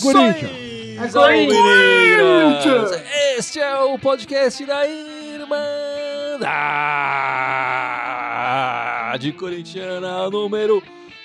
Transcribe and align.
Corinthians! 0.00 0.52
É 0.98 1.08
Corinthians! 1.08 2.90
Este 3.36 3.60
é 3.60 3.78
o 3.80 3.98
podcast 3.98 4.64
da 4.64 4.86
Irmandade 4.86 5.60
Corintiana 9.32 10.30
número 10.30 10.82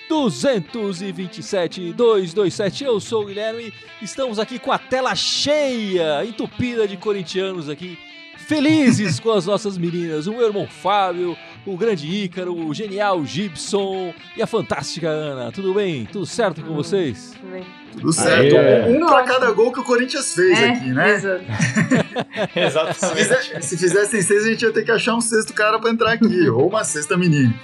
227 0.08 1.92
227. 1.92 2.84
Eu 2.84 3.00
sou 3.00 3.22
o 3.22 3.26
Guilherme. 3.26 3.72
Estamos 4.00 4.38
aqui 4.38 4.58
com 4.58 4.72
a 4.72 4.78
tela 4.78 5.14
cheia, 5.14 6.24
entupida 6.24 6.86
de 6.86 6.96
corintianos 6.96 7.68
aqui, 7.68 7.98
felizes 8.46 9.18
com 9.20 9.32
as 9.32 9.46
nossas 9.46 9.76
meninas. 9.78 10.26
O 10.26 10.32
meu 10.32 10.46
irmão 10.46 10.66
Fábio, 10.66 11.36
o 11.66 11.76
grande 11.76 12.06
Ícaro, 12.06 12.54
o 12.54 12.72
genial 12.74 13.24
Gibson 13.24 14.14
e 14.36 14.42
a 14.42 14.46
fantástica 14.46 15.08
Ana. 15.08 15.50
Tudo 15.52 15.74
bem? 15.74 16.06
Tudo 16.06 16.26
certo 16.26 16.62
com 16.62 16.74
vocês? 16.74 17.34
Tudo 17.40 17.50
bem. 17.52 17.64
Tudo 17.92 18.12
certo. 18.12 18.56
Aê. 18.56 18.92
Um 18.96 19.06
pra 19.06 19.22
cada 19.24 19.50
gol 19.52 19.72
que 19.72 19.80
o 19.80 19.84
Corinthians 19.84 20.34
fez 20.34 20.58
É, 20.58 20.68
aqui, 20.70 20.90
né? 20.90 21.14
exato. 21.14 21.44
Se, 22.54 22.60
Exatamente. 22.60 23.16
fizer- 23.16 23.60
se 23.62 23.78
fizessem 23.78 24.22
seis, 24.22 24.44
a 24.44 24.48
gente 24.50 24.62
ia 24.62 24.72
ter 24.72 24.84
que 24.84 24.90
achar 24.92 25.14
um 25.14 25.20
sexto 25.20 25.54
cara 25.54 25.78
pra 25.78 25.90
entrar 25.90 26.12
aqui. 26.12 26.46
ou 26.50 26.68
uma 26.68 26.84
sexta 26.84 27.16
menina. 27.16 27.54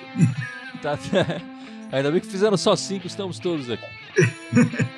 Tá- 0.80 0.98
Ainda 1.92 2.10
bem 2.10 2.20
que 2.20 2.26
fizeram 2.26 2.56
só 2.56 2.74
cinco, 2.74 3.06
estamos 3.06 3.38
todos 3.38 3.68
aqui. 3.70 3.84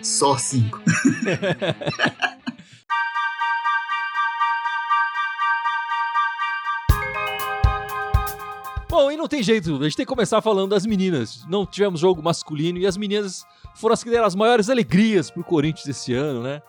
Só 0.00 0.36
cinco. 0.38 0.80
Bom, 8.96 9.12
e 9.12 9.16
não 9.18 9.28
tem 9.28 9.42
jeito, 9.42 9.76
a 9.76 9.82
gente 9.82 9.94
tem 9.94 10.06
que 10.06 10.10
começar 10.10 10.40
falando 10.40 10.70
das 10.70 10.86
meninas. 10.86 11.44
Não 11.50 11.66
tivemos 11.66 12.00
jogo 12.00 12.22
masculino 12.22 12.78
e 12.78 12.86
as 12.86 12.96
meninas 12.96 13.44
foram 13.74 13.92
as 13.92 14.02
que 14.02 14.08
deram 14.08 14.24
as 14.24 14.34
maiores 14.34 14.70
alegrias 14.70 15.30
pro 15.30 15.44
Corinthians 15.44 15.86
esse 15.86 16.14
ano, 16.14 16.42
né? 16.42 16.62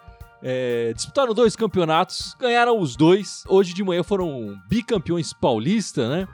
É, 0.44 0.92
disputaram 0.94 1.34
dois 1.34 1.56
campeonatos, 1.56 2.36
ganharam 2.38 2.82
os 2.82 2.98
dois. 2.98 3.46
Hoje 3.48 3.74
de 3.74 3.82
manhã 3.82 4.04
foram 4.04 4.60
bicampeões 4.68 5.32
paulista, 5.32 6.10
né? 6.10 6.28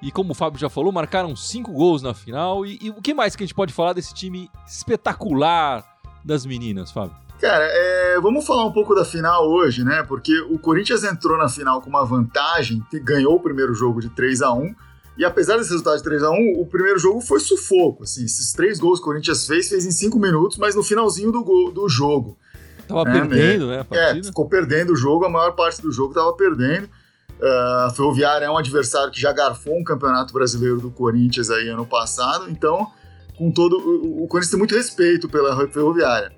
E 0.00 0.10
como 0.10 0.32
o 0.32 0.34
Fábio 0.34 0.58
já 0.58 0.70
falou, 0.70 0.90
marcaram 0.90 1.36
cinco 1.36 1.70
gols 1.70 2.00
na 2.00 2.14
final. 2.14 2.64
E, 2.64 2.78
e 2.80 2.88
o 2.88 3.02
que 3.02 3.12
mais 3.12 3.36
que 3.36 3.42
a 3.42 3.46
gente 3.46 3.54
pode 3.54 3.74
falar 3.74 3.92
desse 3.92 4.14
time 4.14 4.50
espetacular 4.66 5.84
das 6.24 6.46
meninas, 6.46 6.90
Fábio? 6.90 7.14
Cara, 7.38 7.66
é, 7.68 8.18
vamos 8.22 8.46
falar 8.46 8.64
um 8.64 8.72
pouco 8.72 8.94
da 8.94 9.04
final 9.04 9.46
hoje, 9.46 9.84
né? 9.84 10.02
Porque 10.02 10.40
o 10.44 10.58
Corinthians 10.58 11.04
entrou 11.04 11.36
na 11.36 11.50
final 11.50 11.82
com 11.82 11.90
uma 11.90 12.06
vantagem, 12.06 12.82
ganhou 13.04 13.34
o 13.34 13.40
primeiro 13.40 13.74
jogo 13.74 14.00
de 14.00 14.08
3 14.08 14.40
a 14.40 14.50
1 14.50 14.74
E 15.18 15.24
apesar 15.24 15.56
desse 15.56 15.70
resultado 15.70 15.96
de 15.96 16.02
3 16.02 16.22
a 16.22 16.30
1 16.30 16.60
o 16.60 16.66
primeiro 16.66 16.98
jogo 16.98 17.20
foi 17.20 17.40
sufoco. 17.40 18.02
Assim, 18.02 18.24
esses 18.24 18.52
três 18.52 18.78
gols 18.78 18.98
que 18.98 19.04
o 19.04 19.06
Corinthians 19.06 19.46
fez, 19.46 19.68
fez 19.68 19.86
em 19.86 19.90
cinco 19.90 20.18
minutos, 20.18 20.58
mas 20.58 20.74
no 20.74 20.82
finalzinho 20.82 21.32
do, 21.32 21.42
gol- 21.42 21.72
do 21.72 21.88
jogo. 21.88 22.36
Tava 22.86 23.08
É, 23.08 23.12
perdendo, 23.12 23.66
né, 23.66 23.86
a 23.90 23.94
É, 23.96 24.22
ficou 24.22 24.46
perdendo 24.48 24.92
o 24.92 24.96
jogo, 24.96 25.24
a 25.24 25.28
maior 25.30 25.52
parte 25.52 25.80
do 25.80 25.90
jogo 25.90 26.10
estava 26.10 26.32
perdendo. 26.34 26.88
Ah, 27.42 27.86
A 27.88 27.94
Ferroviária 27.94 28.44
é 28.46 28.50
um 28.50 28.56
adversário 28.58 29.10
que 29.10 29.20
já 29.20 29.32
garfou 29.32 29.74
um 29.78 29.82
campeonato 29.84 30.32
brasileiro 30.32 30.80
do 30.80 30.90
Corinthians 30.90 31.50
aí 31.50 31.68
ano 31.68 31.86
passado, 31.86 32.50
então, 32.50 32.86
com 33.38 33.50
todo. 33.50 33.76
O, 33.78 34.24
o 34.24 34.28
Corinthians 34.28 34.50
tem 34.50 34.58
muito 34.58 34.74
respeito 34.74 35.28
pela 35.28 35.66
Ferroviária. 35.68 36.30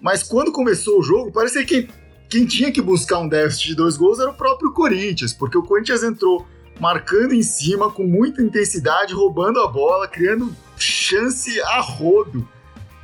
Mas 0.00 0.22
quando 0.22 0.52
começou 0.52 0.98
o 0.98 1.02
jogo, 1.02 1.32
parecia 1.32 1.64
que 1.64 1.88
quem 2.28 2.44
tinha 2.44 2.70
que 2.72 2.82
buscar 2.82 3.18
um 3.20 3.28
déficit 3.28 3.68
de 3.68 3.74
dois 3.76 3.96
gols 3.96 4.18
era 4.20 4.30
o 4.30 4.34
próprio 4.34 4.72
Corinthians, 4.72 5.32
porque 5.32 5.56
o 5.56 5.62
Corinthians 5.62 6.02
entrou 6.02 6.44
marcando 6.80 7.32
em 7.32 7.42
cima 7.42 7.90
com 7.90 8.04
muita 8.04 8.42
intensidade, 8.42 9.14
roubando 9.14 9.60
a 9.60 9.68
bola, 9.68 10.06
criando 10.06 10.54
chance 10.76 11.60
a 11.60 11.80
rodo. 11.80 12.46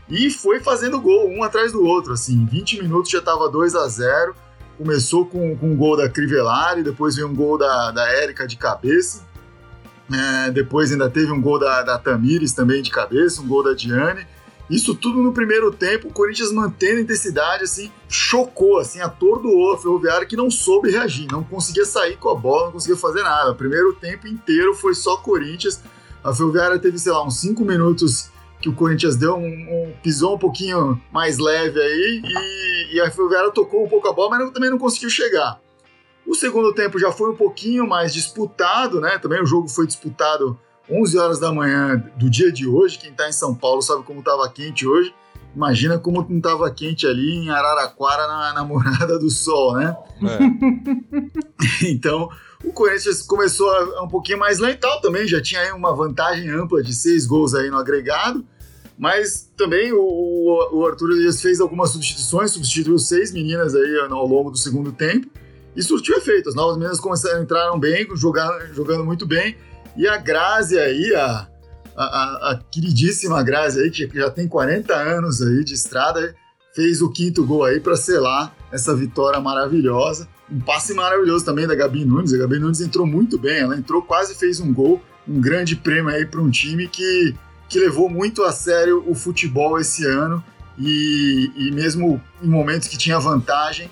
E 0.09 0.31
foi 0.31 0.61
fazendo 0.61 1.01
gol, 1.01 1.29
um 1.29 1.43
atrás 1.43 1.73
do 1.73 1.83
outro, 1.85 2.13
assim. 2.13 2.35
Em 2.35 2.47
20 2.47 2.83
minutos 2.83 3.11
já 3.11 3.19
estava 3.19 3.49
2 3.49 3.75
a 3.75 3.89
0 3.89 4.35
Começou 4.77 5.27
com, 5.27 5.57
com 5.57 5.71
um 5.71 5.77
gol 5.77 5.97
da 5.97 6.09
Crivellari, 6.09 6.83
depois 6.83 7.15
veio 7.15 7.29
um 7.29 7.35
gol 7.35 7.57
da, 7.57 7.91
da 7.93 8.09
Érica 8.11 8.47
de 8.47 8.57
cabeça. 8.57 9.23
É, 10.13 10.51
depois 10.51 10.91
ainda 10.91 11.09
teve 11.09 11.31
um 11.31 11.41
gol 11.41 11.59
da, 11.59 11.83
da 11.83 11.99
Tamires 11.99 12.53
também 12.53 12.83
de 12.83 12.91
cabeça, 12.91 13.41
um 13.41 13.47
gol 13.47 13.63
da 13.63 13.75
Diane. 13.75 14.27
Isso 14.73 14.95
tudo 14.95 15.23
no 15.23 15.33
primeiro 15.33 15.71
tempo, 15.71 16.09
o 16.09 16.13
Corinthians 16.13 16.51
mantendo 16.51 17.01
intensidade, 17.01 17.65
assim, 17.65 17.93
chocou, 18.09 18.79
assim, 18.79 19.01
atordoou 19.01 19.75
a 19.75 19.79
Ferroviária 19.79 20.27
que 20.27 20.35
não 20.37 20.51
soube 20.51 20.91
reagir, 20.91 21.27
não 21.31 21.45
conseguia 21.45 21.85
sair 21.85 22.17
com 22.17 22.31
a 22.31 22.35
bola, 22.35 22.65
não 22.67 22.73
conseguia 22.73 22.97
fazer 22.97 23.23
nada. 23.23 23.51
O 23.51 23.55
primeiro 23.55 23.93
tempo 23.93 24.27
inteiro 24.27 24.75
foi 24.75 24.95
só 24.95 25.17
Corinthians. 25.19 25.81
A 26.25 26.35
Ferroviária 26.35 26.79
teve, 26.79 26.99
sei 26.99 27.13
lá, 27.13 27.23
uns 27.25 27.39
5 27.41 27.63
minutos 27.65 28.31
que 28.61 28.69
o 28.69 28.75
Corinthians 28.75 29.17
deu 29.17 29.35
um, 29.37 29.45
um- 29.45 29.93
pisou 30.03 30.37
um 30.37 30.39
pouquinho 30.39 30.99
mais 31.13 31.37
leve 31.39 31.81
aí 31.81 32.23
e, 32.25 32.95
e 32.97 33.01
a 33.01 33.11
Ferroviária 33.11 33.51
tocou 33.51 33.85
um 33.85 33.89
pouco 33.89 34.09
a 34.09 34.13
bola, 34.13 34.31
mas 34.31 34.39
não- 34.41 34.53
também 34.53 34.71
não 34.71 34.79
conseguiu 34.79 35.11
chegar. 35.11 35.61
O 36.27 36.35
segundo 36.35 36.73
tempo 36.73 36.99
já 36.99 37.11
foi 37.11 37.31
um 37.31 37.37
pouquinho 37.37 37.87
mais 37.87 38.15
disputado, 38.15 39.01
né? 39.01 39.19
Também 39.19 39.43
o 39.43 39.47
jogo 39.47 39.69
foi 39.69 39.87
disputado 39.87 40.57
11 40.91 41.19
horas 41.19 41.39
da 41.39 41.53
manhã 41.53 42.03
do 42.17 42.29
dia 42.29 42.51
de 42.51 42.67
hoje. 42.67 42.99
Quem 42.99 43.11
está 43.11 43.29
em 43.29 43.33
São 43.33 43.55
Paulo 43.55 43.83
sabe 43.83 44.03
como 44.03 44.21
estava 44.21 44.49
quente 44.49 44.87
hoje. 44.87 45.15
Imagina 45.55 45.99
como 45.99 46.27
não 46.29 46.39
estava 46.39 46.71
quente 46.71 47.07
ali 47.07 47.37
em 47.37 47.51
Araraquara, 47.51 48.27
na, 48.27 48.55
na 48.55 48.65
Morada 48.65 49.19
do 49.19 49.31
Sol, 49.31 49.75
né? 49.77 49.97
É. 50.23 51.83
Então, 51.85 52.29
o 52.65 52.73
Corinthians 52.73 53.23
começou 53.23 53.69
a, 53.71 54.03
um 54.03 54.09
pouquinho 54.09 54.39
mais 54.39 54.59
lental 54.59 55.01
também, 55.01 55.27
já 55.27 55.41
tinha 55.41 55.61
aí 55.61 55.73
uma 55.73 55.95
vantagem 55.95 56.49
ampla 56.49 56.83
de 56.83 56.95
seis 56.95 57.27
gols 57.27 57.55
aí 57.55 57.71
no 57.71 57.77
agregado, 57.77 58.45
mas 58.99 59.51
também 59.57 59.93
o, 59.93 60.69
o, 60.73 60.87
Arthur 60.87 61.11
Elias 61.13 61.41
fez 61.41 61.61
algumas 61.61 61.91
substituições, 61.91 62.53
substituiu 62.53 62.99
seis 62.99 63.33
meninas 63.33 63.75
aí 63.75 63.99
ao 64.11 64.27
longo 64.27 64.51
do 64.51 64.59
segundo 64.59 64.93
tempo 64.93 65.29
e 65.75 65.83
surtiu 65.83 66.17
efeito. 66.17 66.49
As 66.49 66.55
novas 66.55 66.77
meninas 66.77 67.01
começaram, 67.01 67.43
entraram 67.43 67.79
bem, 67.79 68.07
jogando, 68.15 68.75
jogando 68.75 69.05
muito 69.05 69.27
bem, 69.27 69.57
e 69.97 70.07
a 70.09 70.17
Grazi 70.17 70.79
aí, 70.79 71.15
a, 71.15 71.47
a, 71.97 72.05
a- 72.53 72.61
queridíssima 72.71 73.43
Grazi 73.43 73.81
aí, 73.81 73.91
que 73.91 74.09
já 74.15 74.31
tem 74.31 74.49
40 74.49 74.95
anos 74.95 75.43
aí 75.43 75.65
de 75.65 75.75
estrada, 75.75 76.35
fez 76.75 77.03
o 77.03 77.11
quinto 77.11 77.45
gol 77.45 77.65
aí 77.65 77.81
para 77.81 77.97
selar 77.97 78.55
essa 78.71 78.95
vitória 78.95 79.39
maravilhosa. 79.41 80.27
Um 80.51 80.61
passe 80.61 80.95
maravilhoso 80.95 81.45
também 81.45 81.67
da 81.67 81.75
Gabi 81.75 82.05
Nunes. 82.05 82.33
A 82.33 82.39
Gabi 82.39 82.59
Nunes 82.59 82.81
entrou 82.81 83.07
muito 83.07 83.39
bem, 83.39 83.59
ela 83.61 83.77
entrou, 83.77 84.03
quase 84.03 84.35
fez 84.35 84.61
um 84.61 84.73
gol, 84.73 85.01
um 85.29 85.41
grande 85.41 85.77
prêmio 85.77 86.09
aí 86.11 86.25
para 86.27 86.41
um 86.41 86.51
time 86.51 86.89
que, 86.89 87.35
que 87.69 87.79
levou 87.79 88.09
muito 88.09 88.43
a 88.43 88.53
sério 88.53 89.05
o 89.07 89.15
futebol 89.15 89.79
esse 89.79 90.05
ano 90.07 90.43
e, 90.79 91.51
e 91.57 91.71
mesmo 91.71 92.21
em 92.43 92.49
momentos 92.49 92.89
que 92.89 92.97
tinha 92.97 93.19
vantagem, 93.19 93.91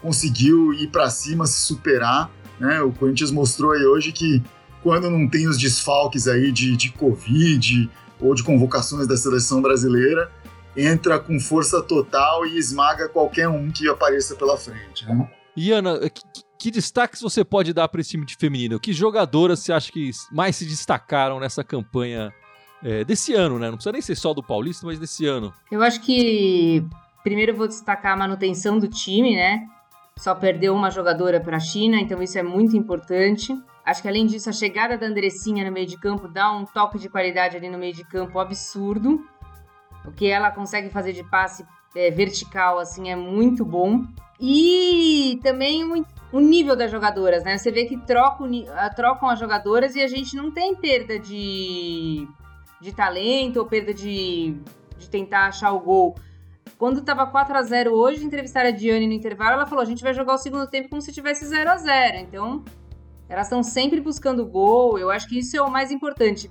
conseguiu 0.00 0.72
ir 0.74 0.88
para 0.88 1.08
cima, 1.10 1.46
se 1.46 1.60
superar. 1.60 2.30
Né? 2.58 2.80
O 2.82 2.92
Corinthians 2.92 3.30
mostrou 3.30 3.72
aí 3.72 3.84
hoje 3.84 4.10
que 4.12 4.42
quando 4.82 5.08
não 5.10 5.28
tem 5.28 5.48
os 5.48 5.58
desfalques 5.58 6.26
aí 6.26 6.50
de, 6.50 6.76
de 6.76 6.90
Covid 6.90 7.90
ou 8.20 8.34
de 8.34 8.42
convocações 8.42 9.06
da 9.06 9.16
seleção 9.16 9.60
brasileira, 9.60 10.30
entra 10.76 11.18
com 11.18 11.38
força 11.38 11.82
total 11.82 12.46
e 12.46 12.58
esmaga 12.58 13.08
qualquer 13.08 13.48
um 13.48 13.70
que 13.70 13.88
apareça 13.88 14.34
pela 14.34 14.56
frente. 14.56 15.06
Né? 15.06 15.30
E 15.56 15.70
Ana, 15.70 15.98
que, 16.08 16.22
que 16.58 16.70
destaques 16.70 17.20
você 17.20 17.44
pode 17.44 17.72
dar 17.72 17.88
para 17.88 18.00
esse 18.00 18.10
time 18.10 18.24
de 18.24 18.36
feminino? 18.36 18.80
Que 18.80 18.92
jogadoras 18.92 19.60
você 19.60 19.72
acha 19.72 19.92
que 19.92 20.10
mais 20.30 20.56
se 20.56 20.64
destacaram 20.64 21.38
nessa 21.38 21.62
campanha 21.62 22.32
é, 22.82 23.04
desse 23.04 23.34
ano, 23.34 23.58
né? 23.58 23.66
Não 23.66 23.74
precisa 23.74 23.92
nem 23.92 24.02
ser 24.02 24.16
só 24.16 24.32
do 24.32 24.42
Paulista, 24.42 24.86
mas 24.86 24.98
desse 24.98 25.26
ano. 25.26 25.52
Eu 25.70 25.82
acho 25.82 26.00
que 26.00 26.84
primeiro 27.22 27.52
eu 27.52 27.56
vou 27.56 27.68
destacar 27.68 28.14
a 28.14 28.16
manutenção 28.16 28.78
do 28.78 28.88
time, 28.88 29.36
né? 29.36 29.66
Só 30.16 30.34
perdeu 30.34 30.74
uma 30.74 30.90
jogadora 30.90 31.40
para 31.40 31.56
a 31.56 31.60
China, 31.60 31.96
então 31.96 32.22
isso 32.22 32.38
é 32.38 32.42
muito 32.42 32.76
importante. 32.76 33.56
Acho 33.84 34.02
que 34.02 34.08
além 34.08 34.26
disso, 34.26 34.48
a 34.48 34.52
chegada 34.52 34.96
da 34.96 35.06
Andressinha 35.06 35.64
no 35.64 35.72
meio 35.72 35.86
de 35.86 35.98
campo 35.98 36.28
dá 36.28 36.52
um 36.52 36.64
toque 36.64 36.98
de 36.98 37.08
qualidade 37.08 37.56
ali 37.56 37.68
no 37.68 37.78
meio 37.78 37.92
de 37.94 38.04
campo 38.04 38.38
absurdo. 38.38 39.26
O 40.04 40.12
que 40.12 40.26
ela 40.26 40.50
consegue 40.50 40.90
fazer 40.90 41.12
de 41.12 41.24
passe 41.24 41.64
é, 41.94 42.10
vertical, 42.10 42.78
assim, 42.78 43.10
é 43.10 43.16
muito 43.16 43.64
bom. 43.64 44.04
E 44.40 45.38
também 45.42 45.84
o, 45.84 46.04
o 46.32 46.40
nível 46.40 46.74
das 46.74 46.90
jogadoras, 46.90 47.44
né? 47.44 47.58
Você 47.58 47.70
vê 47.70 47.84
que 47.84 47.96
trocam, 47.96 48.48
trocam 48.96 49.28
as 49.28 49.38
jogadoras 49.38 49.94
e 49.94 50.00
a 50.00 50.08
gente 50.08 50.34
não 50.36 50.50
tem 50.50 50.74
perda 50.74 51.18
de, 51.18 52.26
de 52.80 52.92
talento 52.92 53.58
ou 53.58 53.66
perda 53.66 53.94
de, 53.94 54.56
de 54.98 55.08
tentar 55.10 55.46
achar 55.46 55.72
o 55.72 55.80
gol. 55.80 56.16
Quando 56.82 57.00
tava 57.00 57.24
4 57.24 57.56
a 57.56 57.62
0 57.62 57.94
hoje, 57.94 58.24
entrevistaram 58.24 58.70
a 58.70 58.72
Diane 58.72 59.06
no 59.06 59.12
intervalo, 59.12 59.52
ela 59.52 59.66
falou: 59.66 59.82
a 59.82 59.84
gente 59.84 60.02
vai 60.02 60.12
jogar 60.12 60.34
o 60.34 60.36
segundo 60.36 60.66
tempo 60.66 60.88
como 60.88 61.00
se 61.00 61.12
tivesse 61.12 61.46
0 61.46 61.70
a 61.70 61.76
0 61.76 62.16
Então, 62.16 62.64
elas 63.28 63.46
estão 63.46 63.62
sempre 63.62 64.00
buscando 64.00 64.44
gol. 64.44 64.98
Eu 64.98 65.08
acho 65.08 65.28
que 65.28 65.38
isso 65.38 65.56
é 65.56 65.62
o 65.62 65.70
mais 65.70 65.92
importante. 65.92 66.50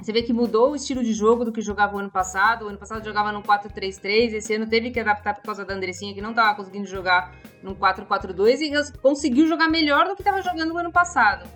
Você 0.00 0.14
vê 0.14 0.22
que 0.22 0.32
mudou 0.32 0.70
o 0.70 0.76
estilo 0.76 1.04
de 1.04 1.12
jogo 1.12 1.44
do 1.44 1.52
que 1.52 1.60
jogava 1.60 1.94
o 1.94 1.98
ano 1.98 2.10
passado. 2.10 2.64
O 2.64 2.68
ano 2.68 2.78
passado 2.78 3.04
jogava 3.04 3.30
no 3.32 3.42
4-3-3, 3.42 4.32
esse 4.32 4.54
ano 4.54 4.66
teve 4.66 4.90
que 4.90 4.98
adaptar 4.98 5.34
por 5.34 5.42
causa 5.42 5.62
da 5.62 5.74
Andressinha, 5.74 6.14
que 6.14 6.22
não 6.22 6.30
estava 6.30 6.54
conseguindo 6.54 6.86
jogar 6.86 7.34
no 7.62 7.76
4-4-2 7.76 8.62
e 8.62 8.98
conseguiu 9.00 9.46
jogar 9.46 9.68
melhor 9.68 10.08
do 10.08 10.14
que 10.14 10.22
estava 10.22 10.40
jogando 10.40 10.72
o 10.72 10.78
ano 10.78 10.90
passado. 10.90 11.46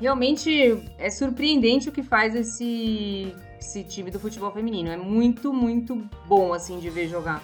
Realmente 0.00 0.82
é 0.96 1.10
surpreendente 1.10 1.90
o 1.90 1.92
que 1.92 2.02
faz 2.02 2.34
esse, 2.34 3.36
esse 3.62 3.82
time 3.84 4.10
do 4.10 4.18
futebol 4.18 4.50
feminino. 4.50 4.90
É 4.90 4.96
muito, 4.96 5.52
muito 5.52 6.02
bom 6.26 6.52
assim 6.52 6.78
de 6.78 6.90
ver 6.90 7.08
jogar. 7.08 7.42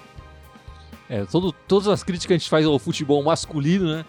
É, 1.09 1.25
todo, 1.25 1.53
todas 1.67 1.88
as 1.88 2.03
críticas 2.03 2.26
que 2.26 2.32
a 2.35 2.38
gente 2.38 2.50
faz 2.50 2.67
ao 2.67 2.79
futebol 2.79 3.23
masculino, 3.23 3.87
né? 3.87 4.05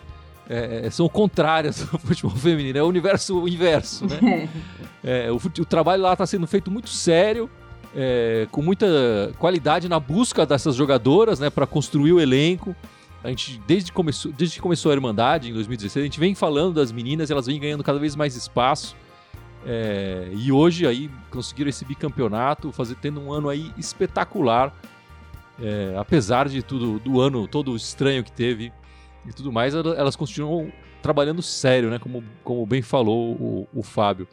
É, 0.50 0.88
é 0.88 0.90
são 0.90 1.08
contrárias 1.08 1.88
ao 1.94 2.00
futebol 2.00 2.36
feminino, 2.36 2.78
é 2.78 2.84
o 2.84 2.88
universo 2.88 3.48
inverso, 3.48 4.06
né? 4.06 4.50
É, 5.02 5.32
o, 5.32 5.38
o, 5.38 5.66
trabalho 5.66 6.04
lá 6.04 6.12
está 6.12 6.26
sendo 6.26 6.46
feito 6.46 6.70
muito 6.70 6.90
sério, 6.90 7.50
é, 7.96 8.46
com 8.52 8.62
muita 8.62 9.32
qualidade 9.40 9.88
na 9.88 9.98
busca 9.98 10.46
dessas 10.46 10.76
jogadoras, 10.76 11.40
né? 11.40 11.50
Para 11.50 11.66
construir 11.66 12.12
o 12.12 12.20
elenco. 12.20 12.76
A 13.24 13.30
gente, 13.30 13.62
desde, 13.66 13.94
começou, 13.94 14.30
desde 14.34 14.58
que 14.58 14.62
começou 14.62 14.92
a 14.92 14.96
Irmandade, 14.96 15.52
em 15.52 15.54
2016, 15.54 16.04
a 16.04 16.06
gente 16.06 16.20
vem 16.20 16.36
falando 16.36 16.74
das 16.74 16.92
meninas, 16.92 17.32
elas 17.32 17.46
vêm 17.46 17.58
ganhando 17.58 17.82
cada 17.82 17.98
vez 17.98 18.14
mais 18.14 18.36
espaço. 18.36 18.94
É, 19.66 20.30
e 20.34 20.52
hoje 20.52 20.88
aí 20.88 21.10
conseguiram 21.30 21.70
esse 21.70 21.84
bicampeonato, 21.84 22.72
fazer, 22.72 22.96
tendo 22.96 23.20
um 23.20 23.32
ano 23.32 23.50
aí 23.50 23.72
espetacular. 23.78 24.74
É, 25.62 25.94
apesar 25.98 26.48
de 26.48 26.64
tudo, 26.64 27.00
do 27.00 27.20
ano 27.20 27.48
todo 27.48 27.76
estranho 27.76 28.24
que 28.24 28.32
teve 28.32 28.72
e 29.26 29.34
tudo 29.34 29.52
mais, 29.52 29.76
elas 29.76 30.16
continuam 30.16 30.72
trabalhando 31.02 31.42
sério, 31.42 31.90
né? 31.90 32.00
Como, 32.00 32.24
como 32.44 32.66
bem 32.66 32.82
falou 32.82 33.34
o, 33.34 33.68
o 33.74 33.84
Fábio. 33.84 34.28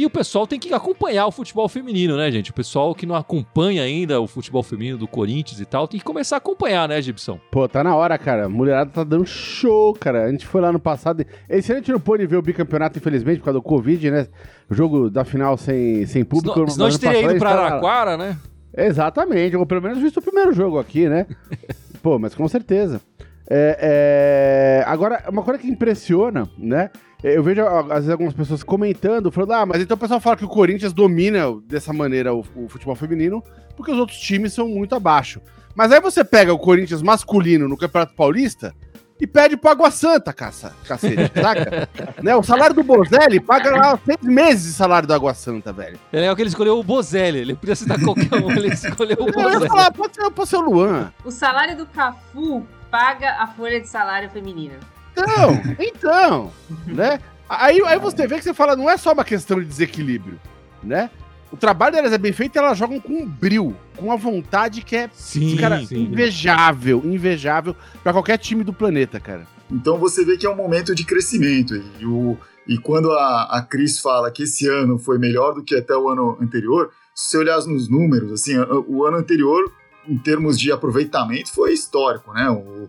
E 0.00 0.06
o 0.06 0.08
pessoal 0.08 0.46
tem 0.46 0.58
que 0.58 0.72
acompanhar 0.72 1.26
o 1.26 1.30
futebol 1.30 1.68
feminino, 1.68 2.16
né, 2.16 2.30
gente? 2.30 2.50
O 2.50 2.54
pessoal 2.54 2.94
que 2.94 3.04
não 3.04 3.14
acompanha 3.14 3.82
ainda 3.82 4.18
o 4.18 4.26
futebol 4.26 4.62
feminino 4.62 4.96
do 4.96 5.06
Corinthians 5.06 5.60
e 5.60 5.66
tal, 5.66 5.86
tem 5.86 6.00
que 6.00 6.06
começar 6.06 6.36
a 6.36 6.38
acompanhar, 6.38 6.88
né, 6.88 7.02
Gibson? 7.02 7.38
Pô, 7.50 7.68
tá 7.68 7.84
na 7.84 7.94
hora, 7.94 8.16
cara. 8.16 8.46
A 8.46 8.48
mulherada 8.48 8.90
tá 8.90 9.04
dando 9.04 9.26
show, 9.26 9.92
cara. 9.92 10.24
A 10.24 10.30
gente 10.30 10.46
foi 10.46 10.62
lá 10.62 10.72
no 10.72 10.80
passado. 10.80 11.22
Esse 11.46 11.70
ano 11.70 11.80
a 11.80 11.82
gente 11.82 11.92
não 11.92 12.00
pôde 12.00 12.26
ver 12.26 12.36
o 12.36 12.40
bicampeonato, 12.40 12.98
infelizmente, 12.98 13.40
por 13.40 13.44
causa 13.44 13.58
do 13.58 13.62
Covid, 13.62 14.10
né? 14.10 14.26
O 14.70 14.74
jogo 14.74 15.10
da 15.10 15.22
final 15.22 15.58
sem, 15.58 16.06
sem 16.06 16.24
público. 16.24 16.54
Senão, 16.54 16.68
senão 16.70 16.86
a 16.86 16.90
gente 16.90 17.00
teria 17.02 17.20
ido 17.20 17.38
pra 17.38 17.50
Araquara, 17.50 18.16
né? 18.16 18.38
Exatamente, 18.74 19.54
ou 19.54 19.66
pelo 19.66 19.82
menos 19.82 19.98
visto 19.98 20.16
o 20.16 20.22
primeiro 20.22 20.54
jogo 20.54 20.78
aqui, 20.78 21.10
né? 21.10 21.26
Pô, 22.02 22.18
mas 22.18 22.34
com 22.34 22.48
certeza. 22.48 23.02
É, 23.50 24.80
é... 24.80 24.84
Agora, 24.86 25.24
uma 25.28 25.42
coisa 25.42 25.60
que 25.60 25.68
impressiona, 25.68 26.48
né? 26.56 26.88
Eu 27.22 27.42
vejo, 27.42 27.66
às 27.66 27.88
vezes, 27.88 28.10
algumas 28.10 28.32
pessoas 28.32 28.62
comentando, 28.62 29.30
falando, 29.30 29.52
ah, 29.52 29.66
mas 29.66 29.82
então 29.82 29.94
o 29.94 30.00
pessoal 30.00 30.20
fala 30.20 30.36
que 30.36 30.44
o 30.44 30.48
Corinthians 30.48 30.92
domina 30.92 31.54
dessa 31.66 31.92
maneira 31.92 32.34
o, 32.34 32.44
o 32.56 32.68
futebol 32.68 32.94
feminino, 32.94 33.42
porque 33.76 33.92
os 33.92 33.98
outros 33.98 34.18
times 34.18 34.52
são 34.54 34.68
muito 34.68 34.94
abaixo. 34.94 35.40
Mas 35.74 35.92
aí 35.92 36.00
você 36.00 36.24
pega 36.24 36.52
o 36.52 36.58
Corinthians 36.58 37.02
masculino 37.02 37.68
no 37.68 37.76
Campeonato 37.76 38.14
Paulista 38.14 38.74
e 39.20 39.26
pede 39.26 39.56
pro 39.56 39.70
Água 39.70 39.90
Santa, 39.90 40.32
caça, 40.32 40.74
cacete, 40.86 41.30
saca? 41.38 41.88
né? 42.22 42.34
O 42.34 42.42
salário 42.42 42.74
do 42.74 42.82
Bozelli 42.82 43.38
paga 43.38 43.70
lá 43.70 43.98
seis 44.04 44.22
meses 44.22 44.64
de 44.64 44.72
salário 44.72 45.06
do 45.06 45.12
Água 45.12 45.34
Santa, 45.34 45.72
velho. 45.72 45.98
É 46.10 46.20
legal 46.20 46.34
que 46.34 46.42
ele 46.42 46.48
escolheu 46.48 46.78
o 46.78 46.82
Bozelli, 46.82 47.40
ele 47.40 47.54
podia 47.54 47.76
citar 47.76 48.00
qualquer 48.00 48.34
um, 48.34 48.50
ele 48.50 48.68
escolheu 48.68 49.18
o 49.20 49.26
Bozelli. 49.26 49.54
Eu 49.54 49.60
ia 49.60 49.68
falar, 49.68 49.92
pode 49.92 50.16
ser, 50.16 50.30
pode 50.30 50.48
ser 50.48 50.56
o 50.56 50.62
Luan. 50.62 51.12
O 51.22 51.30
salário 51.30 51.76
do 51.76 51.84
Cafu 51.84 52.66
paga 52.90 53.36
a 53.38 53.46
folha 53.46 53.78
de 53.78 53.88
salário 53.88 54.30
feminina. 54.30 54.80
Então, 55.20 55.76
então, 55.78 56.52
né? 56.86 57.20
Aí, 57.48 57.82
aí 57.84 57.98
você 57.98 58.26
vê 58.26 58.36
que 58.36 58.44
você 58.44 58.54
fala, 58.54 58.76
não 58.76 58.88
é 58.88 58.96
só 58.96 59.12
uma 59.12 59.24
questão 59.24 59.58
de 59.58 59.66
desequilíbrio, 59.66 60.38
né? 60.82 61.10
O 61.50 61.56
trabalho 61.56 61.96
delas 61.96 62.12
é 62.12 62.18
bem 62.18 62.32
feito 62.32 62.54
e 62.54 62.58
elas 62.58 62.78
jogam 62.78 63.00
com 63.00 63.12
um 63.12 63.26
bril, 63.26 63.74
com 63.96 64.06
uma 64.06 64.16
vontade 64.16 64.82
que 64.82 64.94
é, 64.94 65.10
sim, 65.12 65.56
cara, 65.56 65.84
sim. 65.84 66.04
invejável, 66.04 67.02
invejável 67.04 67.74
para 68.04 68.12
qualquer 68.12 68.38
time 68.38 68.62
do 68.62 68.72
planeta, 68.72 69.18
cara. 69.18 69.46
Então 69.70 69.98
você 69.98 70.24
vê 70.24 70.36
que 70.36 70.46
é 70.46 70.50
um 70.50 70.54
momento 70.54 70.94
de 70.94 71.04
crescimento. 71.04 71.74
E, 71.98 72.06
o, 72.06 72.38
e 72.68 72.78
quando 72.78 73.10
a, 73.10 73.58
a 73.58 73.62
Cris 73.62 73.98
fala 73.98 74.30
que 74.30 74.44
esse 74.44 74.68
ano 74.68 74.96
foi 74.96 75.18
melhor 75.18 75.54
do 75.54 75.64
que 75.64 75.74
até 75.74 75.96
o 75.96 76.08
ano 76.08 76.38
anterior, 76.40 76.90
se 77.12 77.30
você 77.30 77.38
olhar 77.38 77.58
nos 77.66 77.88
números, 77.88 78.30
assim, 78.30 78.56
o 78.86 79.04
ano 79.04 79.16
anterior, 79.16 79.72
em 80.08 80.16
termos 80.16 80.58
de 80.58 80.70
aproveitamento, 80.70 81.52
foi 81.52 81.72
histórico, 81.72 82.32
né? 82.32 82.48
O, 82.48 82.88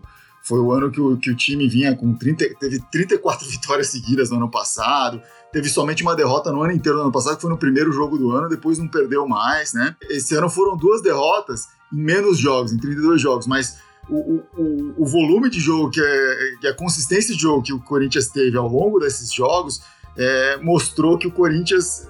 foi 0.52 0.60
o 0.60 0.70
ano 0.70 0.90
que 0.90 1.00
o, 1.00 1.16
que 1.16 1.30
o 1.30 1.34
time 1.34 1.66
vinha 1.66 1.96
com 1.96 2.12
30, 2.12 2.56
teve 2.60 2.78
34 2.92 3.48
vitórias 3.48 3.86
seguidas 3.86 4.28
no 4.28 4.36
ano 4.36 4.50
passado, 4.50 5.18
teve 5.50 5.70
somente 5.70 6.02
uma 6.02 6.14
derrota 6.14 6.52
no 6.52 6.62
ano 6.62 6.74
inteiro 6.74 6.98
do 6.98 7.04
ano 7.04 7.12
passado, 7.12 7.36
que 7.36 7.40
foi 7.40 7.50
no 7.50 7.56
primeiro 7.56 7.90
jogo 7.90 8.18
do 8.18 8.32
ano, 8.32 8.50
depois 8.50 8.76
não 8.76 8.86
perdeu 8.86 9.26
mais, 9.26 9.72
né? 9.72 9.96
Esse 10.10 10.34
ano 10.34 10.50
foram 10.50 10.76
duas 10.76 11.00
derrotas 11.00 11.68
em 11.90 12.02
menos 12.02 12.36
jogos, 12.38 12.70
em 12.70 12.76
32 12.76 13.18
jogos, 13.18 13.46
mas 13.46 13.78
o, 14.10 14.42
o, 14.54 14.94
o 14.98 15.06
volume 15.06 15.48
de 15.48 15.58
jogo, 15.58 15.90
que, 15.90 16.02
é, 16.02 16.56
que 16.60 16.66
é 16.66 16.70
a 16.70 16.74
consistência 16.74 17.34
de 17.34 17.40
jogo 17.40 17.62
que 17.62 17.72
o 17.72 17.80
Corinthians 17.80 18.28
teve 18.28 18.54
ao 18.58 18.68
longo 18.68 18.98
desses 18.98 19.32
jogos, 19.32 19.80
é, 20.18 20.58
mostrou 20.58 21.16
que 21.16 21.26
o 21.26 21.32
Corinthians 21.32 22.06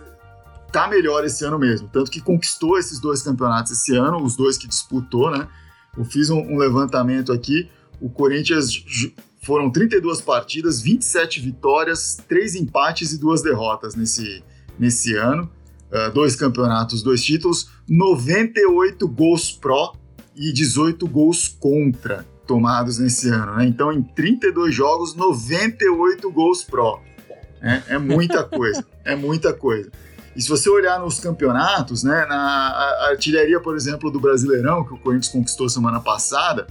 tá 0.72 0.88
melhor 0.88 1.24
esse 1.24 1.44
ano 1.44 1.60
mesmo. 1.60 1.88
Tanto 1.92 2.10
que 2.10 2.20
conquistou 2.20 2.76
esses 2.76 2.98
dois 2.98 3.22
campeonatos 3.22 3.70
esse 3.70 3.94
ano, 3.94 4.20
os 4.20 4.34
dois 4.34 4.58
que 4.58 4.66
disputou, 4.66 5.30
né? 5.30 5.46
Eu 5.96 6.04
fiz 6.04 6.28
um, 6.28 6.40
um 6.40 6.58
levantamento 6.58 7.32
aqui 7.32 7.70
o 8.02 8.10
Corinthians 8.10 8.84
foram 9.43 9.70
32 9.70 10.20
partidas, 10.20 10.82
27 10.82 11.40
vitórias, 11.40 12.16
3 12.28 12.56
empates 12.56 13.12
e 13.12 13.19
2 13.19 13.43
derrotas 13.43 13.94
nesse, 13.94 14.43
nesse 14.78 15.14
ano. 15.16 15.50
Uh, 15.90 16.10
dois 16.10 16.34
campeonatos, 16.34 17.02
dois 17.02 17.22
títulos, 17.22 17.69
98 17.87 19.06
gols 19.06 19.52
pró 19.52 19.93
e 20.34 20.50
18 20.50 21.06
gols 21.06 21.49
contra 21.49 22.26
tomados 22.46 22.99
nesse 22.99 23.28
ano. 23.28 23.56
Né? 23.56 23.66
Então, 23.66 23.93
em 23.93 24.02
32 24.02 24.75
jogos, 24.75 25.14
98 25.14 26.31
gols 26.31 26.64
pró. 26.64 27.02
É, 27.60 27.94
é 27.94 27.99
muita 27.99 28.43
coisa, 28.49 28.84
é 29.04 29.14
muita 29.14 29.52
coisa. 29.52 29.93
E 30.34 30.40
se 30.40 30.49
você 30.49 30.70
olhar 30.70 30.99
nos 30.99 31.20
campeonatos, 31.20 32.02
né, 32.02 32.25
na 32.26 33.06
artilharia, 33.10 33.60
por 33.60 33.76
exemplo, 33.76 34.10
do 34.10 34.19
Brasileirão, 34.19 34.84
que 34.84 34.94
o 34.94 34.99
Corinthians 34.99 35.31
conquistou 35.31 35.69
semana 35.69 36.00
passada, 36.00 36.66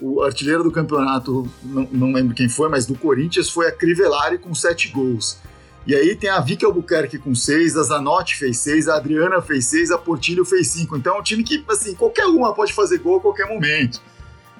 o 0.00 0.22
artilheiro 0.22 0.62
do 0.62 0.70
campeonato, 0.70 1.48
não, 1.62 1.88
não, 1.90 2.12
lembro 2.12 2.34
quem 2.34 2.48
foi, 2.48 2.68
mas 2.68 2.86
do 2.86 2.94
Corinthians 2.94 3.50
foi 3.50 3.66
a 3.66 3.72
Crivellari 3.72 4.38
com 4.38 4.54
sete 4.54 4.88
gols. 4.88 5.38
E 5.86 5.94
aí 5.94 6.14
tem 6.14 6.28
a 6.28 6.40
Vicky 6.40 6.64
Albuquerque 6.64 7.18
com 7.18 7.34
seis, 7.34 7.76
a 7.76 7.82
Zanotti 7.82 8.36
fez 8.36 8.58
seis, 8.58 8.88
a 8.88 8.96
Adriana 8.96 9.40
fez 9.40 9.64
seis, 9.64 9.90
a 9.90 9.96
Portilho 9.96 10.44
fez 10.44 10.68
cinco. 10.68 10.96
Então 10.96 11.16
é 11.16 11.20
um 11.20 11.22
time 11.22 11.42
que, 11.42 11.64
assim, 11.68 11.94
qualquer 11.94 12.26
uma 12.26 12.52
pode 12.52 12.72
fazer 12.72 12.98
gol 12.98 13.18
a 13.18 13.20
qualquer 13.20 13.48
momento. 13.48 14.02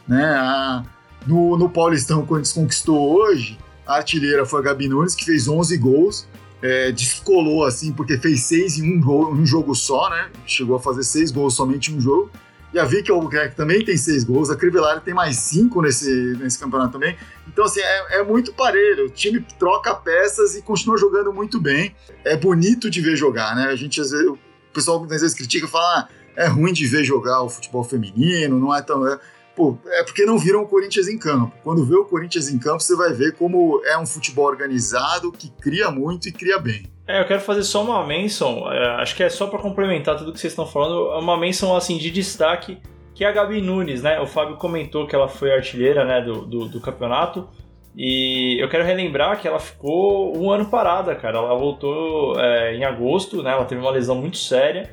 Né? 0.07 0.25
A, 0.25 0.83
no, 1.27 1.59
no 1.59 1.69
Paulistão, 1.69 2.25
quando 2.25 2.41
eles 2.41 2.53
conquistou 2.53 3.15
hoje, 3.15 3.59
a 3.87 3.97
artilheira 3.97 4.47
foi 4.47 4.61
a 4.61 4.63
Gabi 4.63 4.89
Nunes, 4.89 5.15
que 5.15 5.25
fez 5.25 5.47
11 5.49 5.77
gols. 5.77 6.27
É, 6.61 6.91
descolou, 6.91 7.65
assim, 7.65 7.93
porque 7.93 8.19
fez 8.19 8.45
seis 8.45 8.79
em 8.79 8.97
um, 8.97 9.01
gol, 9.01 9.31
um 9.33 9.47
jogo 9.47 9.75
só, 9.75 10.11
né? 10.11 10.31
Chegou 10.47 10.77
a 10.77 10.81
fazer 10.81 11.05
seis 11.05 11.31
gols 11.31 11.55
somente 11.55 11.93
em 11.93 11.97
um 11.97 12.01
jogo. 12.01 12.31
E 12.73 12.79
a 12.79 12.85
Vicky 12.85 13.11
Albuquerque 13.11 13.57
também 13.57 13.85
tem 13.85 13.97
seis 13.97 14.25
gols, 14.25 14.51
a 14.51 14.57
Crivellari 14.57 15.01
tem 15.01 15.15
mais 15.15 15.37
cinco 15.37 15.81
nesse, 15.81 16.37
nesse 16.39 16.59
campeonato 16.59 16.93
também. 16.93 17.17
Então, 17.47 17.65
assim, 17.65 17.81
é, 17.81 18.19
é, 18.19 18.23
muito 18.23 18.53
parelho. 18.53 19.07
O 19.07 19.11
time 19.11 19.45
troca 19.59 19.95
peças 19.95 20.55
e 20.55 20.63
continua 20.63 20.99
jogando 20.99 21.33
muito 21.33 21.61
bem. 21.61 21.95
É 22.25 22.37
bonito 22.37 22.91
de 22.91 23.01
ver 23.01 23.17
jogar, 23.17 23.57
né? 23.57 23.69
A 23.69 23.77
gente, 23.77 24.01
às 24.01 24.11
vezes, 24.11 24.27
o 24.27 24.39
pessoal 24.73 25.03
às 25.03 25.09
vezes 25.09 25.35
critica 25.35 25.67
e 25.67 25.71
fala: 25.71 26.01
ah, 26.01 26.09
é 26.37 26.47
ruim 26.47 26.73
de 26.73 26.87
ver 26.87 27.05
jogar 27.05 27.43
o 27.43 27.49
futebol 27.49 27.83
feminino, 27.83 28.59
não 28.59 28.75
é 28.75 28.83
tão. 28.83 29.07
É... 29.07 29.19
Pô, 29.57 29.77
é 29.87 30.05
porque 30.05 30.25
não 30.25 30.39
viram 30.39 30.63
o 30.63 30.67
Corinthians 30.67 31.09
em 31.09 31.19
campo. 31.19 31.53
Quando 31.65 31.85
vê 31.85 31.97
o 31.97 32.05
Corinthians 32.05 32.49
em 32.49 32.59
campo, 32.59 32.81
você 32.81 32.95
vai 32.95 33.13
ver 33.13 33.35
como 33.35 33.83
é 33.85 33.99
um 33.99 34.07
futebol 34.07 34.47
organizado 34.47 35.33
que 35.33 35.51
cria 35.51 35.91
muito 35.91 36.29
e 36.29 36.33
cria 36.33 36.61
bem. 36.61 36.89
É, 37.09 37.21
eu 37.21 37.25
quero 37.25 37.41
fazer 37.41 37.63
só 37.63 37.83
uma 37.83 38.07
menção, 38.07 38.71
é, 38.71 39.01
acho 39.01 39.17
que 39.17 39.23
é 39.23 39.31
só 39.31 39.47
para 39.47 39.59
complementar 39.59 40.19
tudo 40.19 40.31
que 40.31 40.39
vocês 40.39 40.53
estão 40.53 40.67
falando, 40.67 41.09
uma 41.19 41.39
menção 41.39 41.75
assim 41.75 41.97
de 41.97 42.11
destaque, 42.11 42.77
que 43.15 43.25
é 43.25 43.29
a 43.29 43.33
Gabi 43.33 43.63
Nunes, 43.63 44.03
né? 44.03 44.21
O 44.21 44.27
Fábio 44.27 44.57
comentou 44.57 45.07
que 45.07 45.15
ela 45.15 45.27
foi 45.27 45.51
artilheira 45.53 46.05
né, 46.05 46.21
do, 46.21 46.45
do, 46.45 46.69
do 46.69 46.81
campeonato, 46.83 47.49
e 47.97 48.63
eu 48.63 48.69
quero 48.69 48.85
relembrar 48.85 49.41
que 49.41 49.49
ela 49.49 49.59
ficou 49.59 50.37
um 50.39 50.53
ano 50.53 50.67
parada, 50.67 51.17
cara. 51.17 51.39
Ela 51.39 51.53
voltou 51.57 52.39
é, 52.39 52.77
em 52.77 52.85
agosto, 52.85 53.43
né? 53.43 53.51
Ela 53.51 53.65
teve 53.65 53.81
uma 53.81 53.91
lesão 53.91 54.15
muito 54.15 54.37
séria. 54.37 54.89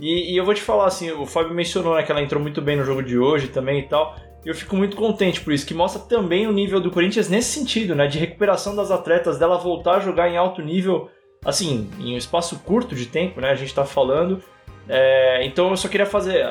E, 0.00 0.32
e, 0.32 0.36
eu 0.38 0.44
vou 0.44 0.54
te 0.54 0.62
falar 0.62 0.86
assim, 0.86 1.10
o 1.10 1.26
Fábio 1.26 1.52
mencionou 1.52 1.96
né, 1.96 2.02
que 2.02 2.10
ela 2.10 2.22
entrou 2.22 2.40
muito 2.40 2.62
bem 2.62 2.76
no 2.76 2.84
jogo 2.84 3.02
de 3.02 3.18
hoje 3.18 3.48
também 3.48 3.80
e 3.80 3.82
tal. 3.82 4.16
Eu 4.42 4.54
fico 4.54 4.74
muito 4.74 4.96
contente 4.96 5.42
por 5.42 5.52
isso, 5.52 5.66
que 5.66 5.74
mostra 5.74 6.00
também 6.00 6.46
o 6.46 6.52
nível 6.52 6.80
do 6.80 6.90
Corinthians 6.90 7.28
nesse 7.28 7.58
sentido, 7.58 7.94
né? 7.94 8.06
De 8.06 8.18
recuperação 8.18 8.74
das 8.74 8.90
atletas, 8.90 9.38
dela 9.38 9.58
voltar 9.58 9.96
a 9.96 10.00
jogar 10.00 10.30
em 10.30 10.38
alto 10.38 10.62
nível 10.62 11.10
assim, 11.44 11.90
em 11.98 12.14
um 12.14 12.18
espaço 12.18 12.58
curto 12.60 12.94
de 12.94 13.06
tempo, 13.06 13.40
né? 13.40 13.50
A 13.50 13.54
gente 13.54 13.68
está 13.68 13.84
falando. 13.84 14.42
É, 14.88 15.44
então 15.44 15.70
eu 15.70 15.76
só 15.76 15.88
queria 15.88 16.06
fazer, 16.06 16.44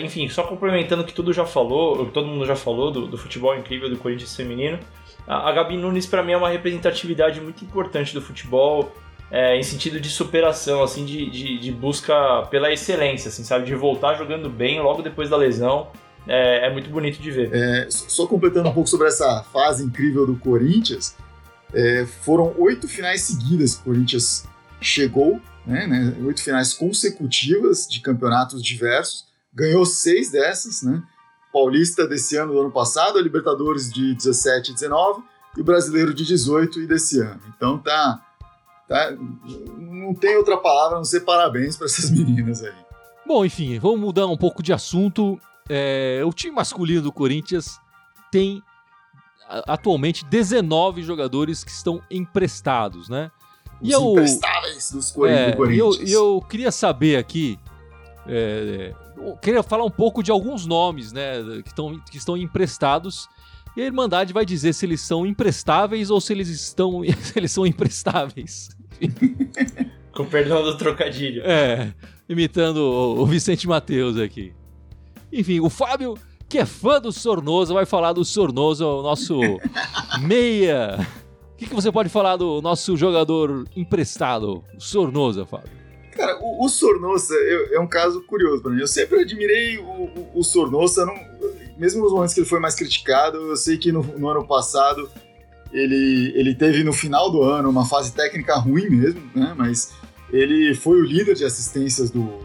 enfim, 0.00 0.28
só 0.28 0.42
complementando 0.42 1.02
o 1.02 1.06
que 1.06 1.12
tudo 1.12 1.32
já 1.32 1.46
falou, 1.46 2.04
todo 2.06 2.26
mundo 2.26 2.44
já 2.44 2.54
falou 2.54 2.90
do, 2.90 3.06
do 3.06 3.16
futebol 3.16 3.56
incrível 3.56 3.88
do 3.88 3.96
Corinthians 3.96 4.36
feminino. 4.36 4.78
A, 5.26 5.48
a 5.48 5.52
Gabi 5.52 5.76
Nunes 5.76 6.06
para 6.06 6.22
mim 6.22 6.32
é 6.32 6.36
uma 6.36 6.50
representatividade 6.50 7.40
muito 7.40 7.64
importante 7.64 8.12
do 8.12 8.20
futebol, 8.20 8.92
é, 9.30 9.56
em 9.56 9.62
sentido 9.62 10.00
de 10.00 10.08
superação, 10.08 10.82
assim, 10.82 11.04
de, 11.04 11.30
de, 11.30 11.58
de, 11.58 11.72
busca 11.72 12.46
pela 12.50 12.72
excelência, 12.72 13.28
assim, 13.28 13.44
sabe, 13.44 13.66
de 13.66 13.74
voltar 13.74 14.14
jogando 14.14 14.48
bem 14.48 14.80
logo 14.80 15.02
depois 15.02 15.28
da 15.28 15.36
lesão. 15.36 15.88
É, 16.26 16.66
é 16.66 16.72
muito 16.72 16.90
bonito 16.90 17.20
de 17.20 17.30
ver. 17.30 17.50
É, 17.52 17.86
só 17.90 18.26
completando 18.26 18.68
um 18.68 18.72
pouco 18.72 18.88
sobre 18.88 19.08
essa 19.08 19.42
fase 19.44 19.84
incrível 19.84 20.26
do 20.26 20.36
Corinthians, 20.36 21.16
é, 21.72 22.06
foram 22.06 22.54
oito 22.58 22.88
finais 22.88 23.22
seguidas 23.22 23.74
que 23.74 23.82
o 23.82 23.84
Corinthians 23.84 24.44
chegou, 24.80 25.40
né, 25.66 25.86
né, 25.86 26.16
oito 26.24 26.42
finais 26.42 26.72
consecutivas 26.72 27.86
de 27.86 28.00
campeonatos 28.00 28.62
diversos, 28.62 29.26
ganhou 29.52 29.84
seis 29.84 30.30
dessas, 30.30 30.82
né, 30.82 31.02
Paulista 31.52 32.06
desse 32.06 32.36
ano, 32.36 32.52
do 32.52 32.60
ano 32.60 32.70
passado, 32.70 33.18
a 33.18 33.22
Libertadores 33.22 33.90
de 33.90 34.14
17 34.14 34.70
e 34.70 34.74
19 34.74 35.22
e 35.56 35.60
o 35.60 35.64
Brasileiro 35.64 36.12
de 36.14 36.24
18 36.24 36.80
e 36.80 36.86
desse 36.86 37.20
ano. 37.20 37.40
Então 37.56 37.78
tá, 37.78 38.22
tá 38.86 39.12
não 39.78 40.14
tem 40.14 40.36
outra 40.36 40.56
palavra 40.56 40.96
a 40.96 40.98
não 40.98 41.04
ser 41.04 41.20
parabéns 41.20 41.76
para 41.76 41.86
essas 41.86 42.10
meninas 42.12 42.62
aí. 42.62 42.72
Bom, 43.26 43.44
enfim, 43.44 43.78
vamos 43.78 44.00
mudar 44.00 44.26
um 44.26 44.36
pouco 44.36 44.62
de 44.62 44.72
assunto. 44.72 45.40
É, 45.68 46.22
o 46.24 46.32
time 46.32 46.54
masculino 46.54 47.02
do 47.02 47.12
Corinthians 47.12 47.78
tem 48.30 48.62
atualmente 49.48 50.24
19 50.26 51.02
jogadores 51.02 51.64
que 51.64 51.70
estão 51.70 52.02
emprestados, 52.10 53.08
né? 53.08 53.30
Os 53.80 53.88
e 53.88 53.92
eu, 53.92 54.10
emprestáveis 54.12 54.90
dos 54.92 55.16
é, 55.24 55.50
do 55.50 55.56
Corinthians. 55.56 55.96
E 56.08 56.12
eu, 56.12 56.34
eu, 56.34 56.40
queria 56.42 56.70
saber 56.70 57.16
aqui, 57.16 57.58
é, 58.26 58.92
eu 59.16 59.36
queria 59.36 59.62
falar 59.62 59.84
um 59.84 59.90
pouco 59.90 60.22
de 60.22 60.30
alguns 60.30 60.66
nomes, 60.66 61.12
né, 61.12 61.42
que, 61.64 61.74
tão, 61.74 61.98
que 61.98 62.16
estão 62.16 62.36
emprestados. 62.36 63.28
E 63.76 63.82
a 63.82 63.84
Irmandade 63.84 64.32
vai 64.32 64.44
dizer 64.44 64.72
se 64.72 64.84
eles 64.84 65.00
são 65.00 65.24
emprestáveis 65.24 66.10
ou 66.10 66.20
se 66.20 66.32
eles 66.32 66.48
estão, 66.48 67.02
se 67.22 67.38
eles 67.38 67.52
são 67.52 67.66
emprestáveis. 67.66 68.70
Com 70.12 70.24
perdão 70.24 70.64
do 70.64 70.76
trocadilho. 70.76 71.42
É, 71.44 71.94
imitando 72.28 72.78
o, 72.78 73.22
o 73.22 73.26
Vicente 73.26 73.68
Mateus 73.68 74.18
aqui. 74.18 74.52
Enfim, 75.32 75.60
o 75.60 75.70
Fábio, 75.70 76.18
que 76.48 76.58
é 76.58 76.64
fã 76.64 77.00
do 77.00 77.12
Sornosa, 77.12 77.74
vai 77.74 77.86
falar 77.86 78.12
do 78.12 78.24
Sornosa, 78.24 78.86
o 78.86 79.02
nosso 79.02 79.38
meia 80.22 80.98
o 81.52 81.60
que, 81.60 81.66
que 81.66 81.74
você 81.74 81.90
pode 81.90 82.08
falar 82.08 82.36
do 82.36 82.62
nosso 82.62 82.96
jogador 82.96 83.66
emprestado, 83.74 84.62
o 84.76 84.80
Sornosa, 84.80 85.44
Fábio? 85.44 85.68
Cara, 86.12 86.38
o, 86.40 86.64
o 86.64 86.68
Sornosa 86.68 87.34
é, 87.34 87.74
é, 87.74 87.80
um 87.80 87.86
caso 87.88 88.22
curioso 88.22 88.62
para 88.62 88.70
mim. 88.70 88.80
Eu 88.80 88.86
sempre 88.86 89.22
admirei 89.22 89.76
o, 89.76 89.82
o, 89.82 90.30
o 90.36 90.44
Sornosa, 90.44 91.04
não, 91.04 91.14
mesmo 91.76 92.00
nos 92.04 92.12
momentos 92.12 92.32
que 92.32 92.38
ele 92.38 92.48
foi 92.48 92.60
mais 92.60 92.76
criticado. 92.76 93.38
Eu 93.38 93.56
sei 93.56 93.76
que 93.76 93.90
no, 93.90 94.04
no, 94.04 94.28
ano 94.28 94.46
passado 94.46 95.10
ele, 95.72 96.32
ele 96.36 96.54
teve 96.54 96.84
no 96.84 96.92
final 96.92 97.28
do 97.28 97.42
ano 97.42 97.68
uma 97.68 97.84
fase 97.84 98.12
técnica 98.12 98.54
ruim 98.54 98.88
mesmo, 98.88 99.20
né? 99.34 99.52
Mas 99.56 99.92
ele 100.32 100.76
foi 100.76 101.00
o 101.00 101.04
líder 101.04 101.34
de 101.34 101.44
assistências 101.44 102.08
do, 102.08 102.38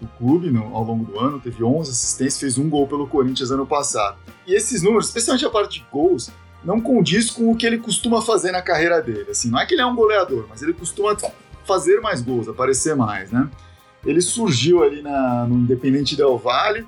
do, 0.00 0.08
clube 0.18 0.50
no, 0.50 0.74
ao 0.74 0.84
longo 0.84 1.04
do 1.04 1.18
ano, 1.18 1.40
teve 1.40 1.62
11 1.62 1.90
assistências, 1.90 2.40
fez 2.40 2.58
um 2.58 2.68
gol 2.68 2.86
pelo 2.86 3.06
Corinthians 3.06 3.50
ano 3.50 3.66
passado. 3.66 4.18
E 4.46 4.54
esses 4.54 4.82
números, 4.82 5.06
especialmente 5.06 5.44
a 5.44 5.50
parte 5.50 5.80
de 5.80 5.86
gols, 5.90 6.30
não 6.64 6.80
condiz 6.80 7.30
com 7.30 7.50
o 7.50 7.56
que 7.56 7.66
ele 7.66 7.78
costuma 7.78 8.20
fazer 8.20 8.52
na 8.52 8.62
carreira 8.62 9.00
dele. 9.00 9.30
Assim, 9.30 9.50
não 9.50 9.60
é 9.60 9.66
que 9.66 9.74
ele 9.74 9.82
é 9.82 9.86
um 9.86 9.94
goleador, 9.94 10.46
mas 10.48 10.62
ele 10.62 10.72
costuma 10.72 11.16
fazer 11.64 12.00
mais 12.00 12.20
gols, 12.20 12.48
aparecer 12.48 12.94
mais, 12.94 13.30
né? 13.30 13.48
Ele 14.04 14.20
surgiu 14.20 14.82
ali 14.82 15.02
na, 15.02 15.46
no 15.46 15.56
Independente 15.56 16.16
Del 16.16 16.38
Valle 16.38 16.86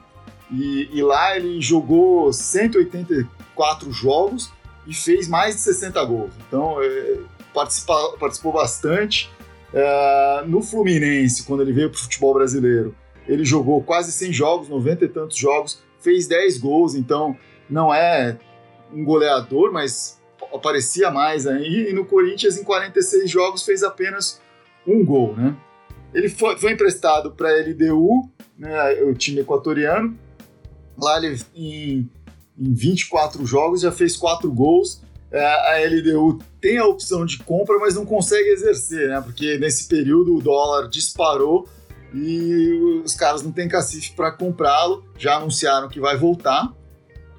e, 0.50 0.88
e 0.92 1.02
lá 1.02 1.37
ele 1.37 1.61
jogou 1.61 2.33
184 2.33 3.92
jogos 3.92 4.50
e 4.87 4.95
fez 4.95 5.28
mais 5.28 5.57
de 5.57 5.61
60 5.61 6.04
gols. 6.04 6.33
Então, 6.49 6.83
é, 6.83 7.19
participou 7.52 8.52
bastante. 8.52 9.31
É, 9.73 10.45
no 10.47 10.62
Fluminense, 10.62 11.45
quando 11.45 11.62
ele 11.62 11.73
veio 11.73 11.90
para 11.90 11.99
o 11.99 12.00
futebol 12.02 12.35
brasileiro, 12.35 12.95
ele 13.26 13.45
jogou 13.45 13.83
quase 13.83 14.12
100 14.12 14.33
jogos, 14.33 14.69
90 14.69 15.05
e 15.05 15.09
tantos 15.09 15.37
jogos, 15.37 15.83
fez 16.00 16.26
10 16.26 16.59
gols, 16.59 16.95
então 16.95 17.37
não 17.69 17.95
é 17.95 18.38
um 18.93 19.05
goleador, 19.05 19.73
mas 19.73 20.21
aparecia 20.52 21.11
mais 21.11 21.47
aí. 21.47 21.91
E 21.91 21.93
no 21.93 22.05
Corinthians, 22.05 22.57
em 22.57 22.64
46 22.64 23.31
jogos, 23.31 23.62
fez 23.62 23.83
apenas 23.83 24.41
um 24.87 25.05
gol, 25.05 25.37
né? 25.37 25.57
Ele 26.12 26.29
foi, 26.29 26.59
foi 26.59 26.73
emprestado 26.73 27.31
para 27.31 27.49
a 27.49 27.61
LDU, 27.62 28.29
né, 28.59 29.02
o 29.02 29.14
time 29.14 29.41
equatoriano. 29.41 30.19
Lá 30.99 31.17
ele, 31.17 31.41
em, 31.55 32.09
em 32.59 32.75
24 32.75 33.47
jogos, 33.47 33.81
já 33.81 33.91
fez 33.91 34.17
4 34.17 34.50
gols. 34.52 35.00
É, 35.31 35.43
a 35.43 35.88
LDU 35.88 36.38
tem 36.61 36.76
a 36.76 36.85
opção 36.85 37.25
de 37.25 37.38
compra, 37.38 37.79
mas 37.79 37.95
não 37.95 38.05
consegue 38.05 38.50
exercer, 38.50 39.09
né? 39.09 39.23
Porque 39.23 39.57
nesse 39.57 39.88
período 39.88 40.37
o 40.37 40.43
dólar 40.43 40.88
disparou 40.88 41.67
e 42.14 43.02
os 43.04 43.14
caras 43.14 43.42
não 43.42 43.52
têm 43.52 43.69
cacife 43.69 44.12
para 44.12 44.31
comprá-lo. 44.31 45.04
Já 45.19 45.37
anunciaram 45.37 45.88
que 45.88 46.00
vai 46.00 46.16
voltar. 46.16 46.73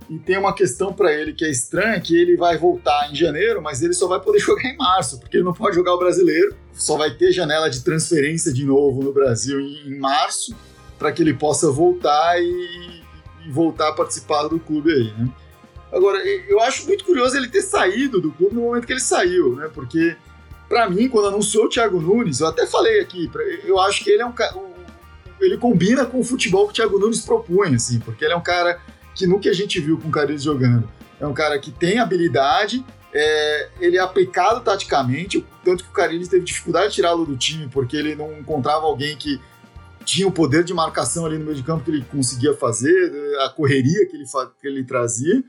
E 0.10 0.20
tem 0.20 0.38
uma 0.38 0.54
questão 0.54 0.94
para 0.94 1.12
ele 1.14 1.34
que 1.34 1.46
é 1.46 1.50
estranha, 1.50 2.00
que 2.00 2.16
ele 2.16 2.36
vai 2.36 2.58
voltar 2.58 3.10
em 3.12 3.16
janeiro, 3.16 3.62
mas 3.62 3.82
ele 3.82 3.94
só 3.94 4.08
vai 4.08 4.20
poder 4.20 4.40
jogar 4.40 4.64
em 4.64 4.78
março, 4.78 5.20
porque 5.20 5.38
ele 5.38 5.44
não 5.44 5.54
pode 5.54 5.76
jogar 5.76 5.94
o 5.94 5.98
brasileiro. 5.98 6.56
Só 6.74 6.98
vai 6.98 7.12
ter 7.12 7.32
janela 7.32 7.70
de 7.70 7.84
transferência 7.84 8.52
de 8.52 8.66
novo 8.66 9.04
no 9.04 9.14
Brasil 9.14 9.60
em, 9.60 9.98
março, 9.98 10.56
para 10.98 11.12
que 11.12 11.22
ele 11.22 11.34
possa 11.34 11.72
voltar 11.72 12.42
e, 12.42 13.02
e, 13.46 13.52
voltar 13.52 13.90
a 13.90 13.94
participar 13.94 14.48
do 14.48 14.60
clube 14.60 14.92
aí, 14.92 15.14
né? 15.18 15.30
Agora, 15.92 16.18
eu 16.26 16.60
acho 16.60 16.88
muito 16.88 17.06
curioso 17.06 17.38
ele 17.38 17.48
ter 17.48 17.62
saído 17.62 18.20
do 18.20 18.32
clube 18.32 18.56
no 18.56 18.62
momento 18.62 18.88
que 18.88 18.94
ele 18.94 19.00
saiu, 19.00 19.56
né? 19.56 19.70
Porque, 19.72 20.16
para 20.74 20.90
mim, 20.90 21.08
quando 21.08 21.28
anunciou 21.28 21.66
o 21.66 21.70
Thiago 21.70 22.02
Nunes, 22.02 22.40
eu 22.40 22.48
até 22.48 22.66
falei 22.66 23.00
aqui, 23.00 23.30
eu 23.64 23.80
acho 23.80 24.04
que 24.04 24.10
ele 24.10 24.24
é 24.24 24.26
um 24.26 24.34
ele 25.40 25.56
combina 25.58 26.04
com 26.04 26.20
o 26.20 26.24
futebol 26.24 26.66
que 26.66 26.72
o 26.72 26.74
Thiago 26.74 26.98
Nunes 26.98 27.22
propõe, 27.22 27.76
assim, 27.76 28.00
porque 28.00 28.26
ele 28.26 28.34
é 28.34 28.36
um 28.36 28.42
cara 28.42 28.82
que 29.14 29.40
que 29.40 29.50
a 29.50 29.54
gente 29.54 29.80
viu 29.80 30.00
com 30.00 30.08
o 30.08 30.12
Carilli 30.12 30.40
jogando, 30.40 30.90
é 31.20 31.28
um 31.28 31.34
cara 31.34 31.60
que 31.60 31.70
tem 31.70 32.00
habilidade, 32.00 32.84
é, 33.14 33.70
ele 33.80 33.98
é 33.98 34.00
aplicado 34.00 34.62
taticamente, 34.62 35.46
tanto 35.64 35.84
que 35.84 35.92
o 35.92 35.94
Carilli 35.94 36.28
teve 36.28 36.44
dificuldade 36.44 36.90
de 36.90 36.96
tirá-lo 36.96 37.24
do 37.24 37.38
time, 37.38 37.70
porque 37.70 37.96
ele 37.96 38.16
não 38.16 38.34
encontrava 38.40 38.88
alguém 38.88 39.16
que 39.16 39.40
tinha 40.04 40.28
o 40.28 40.32
poder 40.32 40.64
de 40.64 40.74
marcação 40.74 41.24
ali 41.24 41.38
no 41.38 41.46
meio 41.46 41.56
de 41.56 41.62
campo 41.62 41.84
que 41.84 41.92
ele 41.92 42.04
conseguia 42.12 42.56
fazer, 42.56 43.14
a 43.42 43.50
correria 43.50 44.08
que 44.08 44.16
ele, 44.16 44.26
que 44.60 44.68
ele 44.68 44.84
trazia. 44.84 45.44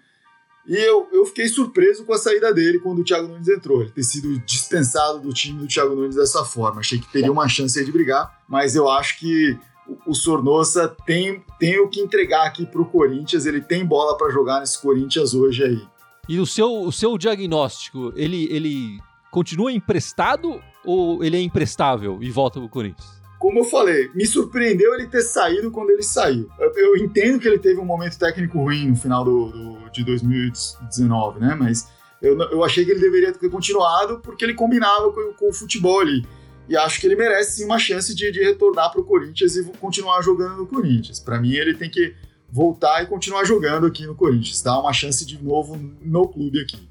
E 0.67 0.75
eu, 0.75 1.07
eu 1.13 1.27
fiquei 1.27 1.47
surpreso 1.47 2.05
com 2.05 2.15
a 2.15 2.19
saída 2.19 2.53
dele 2.53 2.79
quando 2.79 3.01
o 3.01 3.05
Thiago 3.05 3.29
Nunes 3.29 3.49
entrou. 3.49 3.83
Ele 3.83 3.91
ter 3.91 4.03
sido 4.03 4.39
dispensado 4.41 5.21
do 5.21 5.33
time 5.33 5.59
do 5.59 5.67
Thiago 5.67 5.95
Nunes 5.95 6.17
dessa 6.17 6.45
forma. 6.45 6.81
Achei 6.81 6.99
que 6.99 7.11
teria 7.13 7.31
uma 7.31 7.49
chance 7.49 7.83
de 7.85 7.93
brigar, 7.93 8.43
mas 8.49 8.75
eu 8.75 8.89
acho 8.89 9.19
que 9.19 9.59
o 10.07 10.15
Sornosa 10.15 10.89
tem, 11.05 11.45
tem 11.59 11.79
o 11.79 11.89
que 11.89 12.01
entregar 12.01 12.47
aqui 12.47 12.65
para 12.65 12.81
o 12.81 12.87
Corinthians, 12.87 13.45
ele 13.45 13.61
tem 13.61 13.85
bola 13.85 14.17
para 14.17 14.31
jogar 14.31 14.61
nesse 14.61 14.81
Corinthians 14.81 15.35
hoje 15.35 15.63
aí. 15.63 15.83
E 16.27 16.41
o 16.41 16.47
seu, 16.47 16.83
o 16.83 16.91
seu 16.91 17.19
diagnóstico, 17.19 18.11
ele, 18.17 18.49
ele 18.51 18.99
continua 19.31 19.71
emprestado 19.71 20.59
ou 20.85 21.23
ele 21.23 21.37
é 21.37 21.41
emprestável 21.41 22.19
e 22.23 22.31
volta 22.31 22.59
para 22.59 22.67
o 22.67 22.71
Corinthians? 22.71 23.14
Como 23.39 23.59
eu 23.59 23.65
falei, 23.65 24.11
me 24.15 24.27
surpreendeu 24.27 24.95
ele 24.95 25.07
ter 25.07 25.23
saído 25.23 25.71
quando 25.71 25.91
ele 25.91 26.03
saiu. 26.03 26.49
Eu, 26.59 26.73
eu 26.75 26.97
entendo 26.97 27.39
que 27.39 27.47
ele 27.47 27.59
teve 27.59 27.81
um 27.81 27.85
momento 27.85 28.19
técnico 28.19 28.59
ruim 28.59 28.89
no 28.89 28.97
final 28.97 29.25
do, 29.25 29.51
do 29.51 29.91
de 29.91 30.05
2019, 30.05 31.41
né? 31.41 31.55
Mas 31.55 31.89
eu, 32.21 32.39
eu 32.39 32.65
achei 32.65 32.85
que 32.85 32.91
ele 32.91 33.01
deveria 33.01 33.33
ter 33.33 33.51
continuado 33.51 34.21
porque 34.21 34.45
ele 34.45 34.55
combinava 34.55 35.13
com, 35.13 35.33
com 35.35 35.51
o 35.51 35.53
futebol 35.53 36.01
ali. 36.01 36.27
E 36.69 36.77
acho 36.77 36.99
que 36.99 37.07
ele 37.07 37.17
merece 37.17 37.59
sim 37.59 37.65
uma 37.65 37.79
chance 37.79 38.15
de, 38.15 38.33
de 38.33 38.43
retornar 38.43 38.91
para 38.91 39.01
o 39.01 39.05
Corinthians 39.05 39.57
e 39.57 39.65
continuar 39.79 40.23
jogando 40.23 40.57
no 40.57 40.67
Corinthians. 40.67 41.21
Para 41.21 41.39
mim, 41.39 41.53
ele 41.53 41.75
tem 41.75 41.91
que 41.91 42.15
voltar 42.51 43.03
e 43.03 43.07
continuar 43.07 43.45
jogando 43.45 43.87
aqui 43.87 44.07
no 44.07 44.15
Corinthians, 44.15 44.63
dar 44.63 44.81
uma 44.81 44.93
chance 44.93 45.27
de 45.27 45.43
novo 45.43 45.79
no 46.01 46.29
clube 46.29 46.61
aqui. 46.61 46.89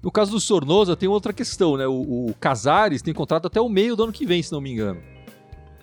No 0.00 0.12
caso 0.12 0.30
do 0.30 0.38
Sornosa, 0.38 0.94
tem 0.94 1.08
outra 1.08 1.32
questão, 1.32 1.76
né? 1.76 1.86
O, 1.86 2.28
o 2.28 2.34
Casares 2.38 3.02
tem 3.02 3.12
contrato 3.12 3.46
até 3.46 3.60
o 3.60 3.68
meio 3.68 3.96
do 3.96 4.04
ano 4.04 4.12
que 4.12 4.24
vem, 4.24 4.42
se 4.42 4.52
não 4.52 4.60
me 4.60 4.70
engano. 4.70 5.00